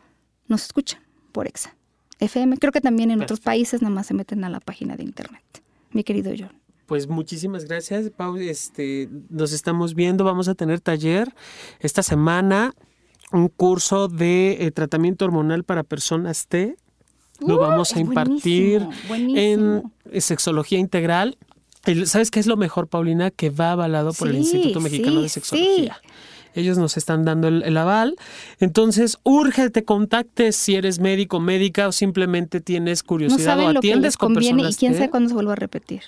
nos 0.49 0.65
escuchan 0.65 1.03
por 1.33 1.47
EXA. 1.47 1.77
FM. 2.25 2.59
Creo 2.59 2.73
que 2.73 2.81
también 2.81 3.11
en 3.11 3.23
otros 3.23 3.41
países 3.41 3.83
nada 3.83 3.95
más 3.95 4.07
se 4.07 4.14
meten 4.14 4.45
a 4.45 4.51
la 4.51 4.61
página 4.61 4.97
de 4.97 5.05
internet. 5.05 5.43
Mi 5.91 6.05
querido 6.05 6.33
John. 6.39 6.53
Pues 6.87 7.09
muchísimas 7.09 7.64
gracias, 7.64 8.11
Pau. 8.11 8.37
Este, 8.37 9.09
nos 9.31 9.53
estamos 9.53 9.95
viendo. 9.95 10.25
Vamos 10.25 10.49
a 10.49 10.55
tener 10.55 10.81
taller 10.81 11.33
esta 11.81 12.03
semana, 12.03 12.75
un 13.33 13.49
curso 13.49 14.09
de 14.09 14.59
eh, 14.61 14.70
tratamiento 14.70 15.25
hormonal 15.25 15.64
para 15.64 15.85
personas 15.85 16.47
T 16.47 16.77
lo 17.47 17.59
vamos 17.59 17.95
a 17.95 18.01
impartir 18.01 18.87
en 19.11 19.83
sexología 20.18 20.79
integral. 20.79 21.39
¿Sabes 22.05 22.31
qué 22.31 22.41
es 22.41 22.47
lo 22.47 22.57
mejor, 22.57 22.89
Paulina? 22.89 23.31
Que 23.31 23.51
va 23.51 23.73
avalado 23.73 24.12
por 24.12 24.29
el 24.29 24.37
Instituto 24.37 24.81
Mexicano 24.81 25.23
de 25.23 25.29
Sexología. 25.29 26.01
Ellos 26.55 26.78
nos 26.78 26.96
están 26.96 27.24
dando 27.24 27.48
el, 27.48 27.76
aval. 27.76 28.16
Entonces, 28.61 29.18
urge, 29.22 29.70
te 29.70 29.84
contactes 29.84 30.57
si 30.57 30.74
eres 30.74 30.98
médico, 30.98 31.40
médica 31.40 31.88
o 31.88 31.92
simplemente 31.92 32.61
tienes 32.61 33.03
curiosidad 33.03 33.59
o 33.61 33.68
atiendes 33.68 34.16
con 34.16 34.34
personas. 34.34 34.74
Y 34.74 34.78
quién 34.78 34.94
sabe 34.94 35.11
cuándo 35.11 35.28
se 35.28 35.34
vuelva 35.34 35.53
a 35.53 35.57
repetir. 35.57 36.03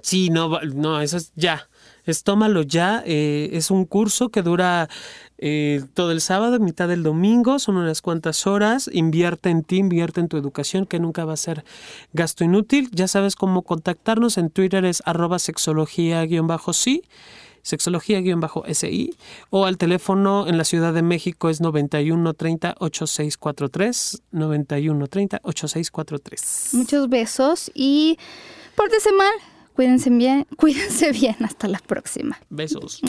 Sí, 0.00 0.30
no, 0.30 0.60
no, 0.62 1.00
eso 1.00 1.18
es 1.18 1.32
ya. 1.34 1.68
Es 2.04 2.24
tómalo 2.24 2.62
ya. 2.62 3.02
Eh, 3.04 3.50
es 3.52 3.70
un 3.70 3.84
curso 3.84 4.30
que 4.30 4.42
dura 4.42 4.88
eh, 5.38 5.84
todo 5.94 6.12
el 6.12 6.20
sábado, 6.20 6.58
mitad 6.58 6.88
del 6.88 7.02
domingo, 7.02 7.58
son 7.58 7.76
unas 7.76 8.00
cuantas 8.00 8.46
horas. 8.46 8.88
Invierte 8.92 9.50
en 9.50 9.62
ti, 9.62 9.76
invierte 9.76 10.20
en 10.20 10.28
tu 10.28 10.38
educación, 10.38 10.86
que 10.86 10.98
nunca 10.98 11.24
va 11.24 11.34
a 11.34 11.36
ser 11.36 11.64
gasto 12.12 12.42
inútil. 12.42 12.88
Ya 12.92 13.06
sabes 13.06 13.36
cómo 13.36 13.62
contactarnos. 13.62 14.38
En 14.38 14.50
Twitter 14.50 14.84
es 14.84 15.02
arroba 15.04 15.38
sexología-sí 15.38 17.02
sexología-SI 17.62 19.16
o 19.50 19.64
al 19.64 19.78
teléfono 19.78 20.46
en 20.46 20.58
la 20.58 20.64
Ciudad 20.64 20.92
de 20.92 21.02
México 21.02 21.48
es 21.48 21.60
9130 21.60 22.74
8643 22.78 24.22
9130 24.32 25.40
8643. 25.42 26.68
Muchos 26.74 27.08
besos 27.08 27.70
y 27.74 28.18
pórtese 28.74 29.12
mal, 29.12 29.32
cuídense 29.74 30.10
bien, 30.10 30.46
cuídense 30.56 31.12
bien, 31.12 31.36
hasta 31.40 31.68
la 31.68 31.78
próxima. 31.78 32.38
Besos. 32.50 33.00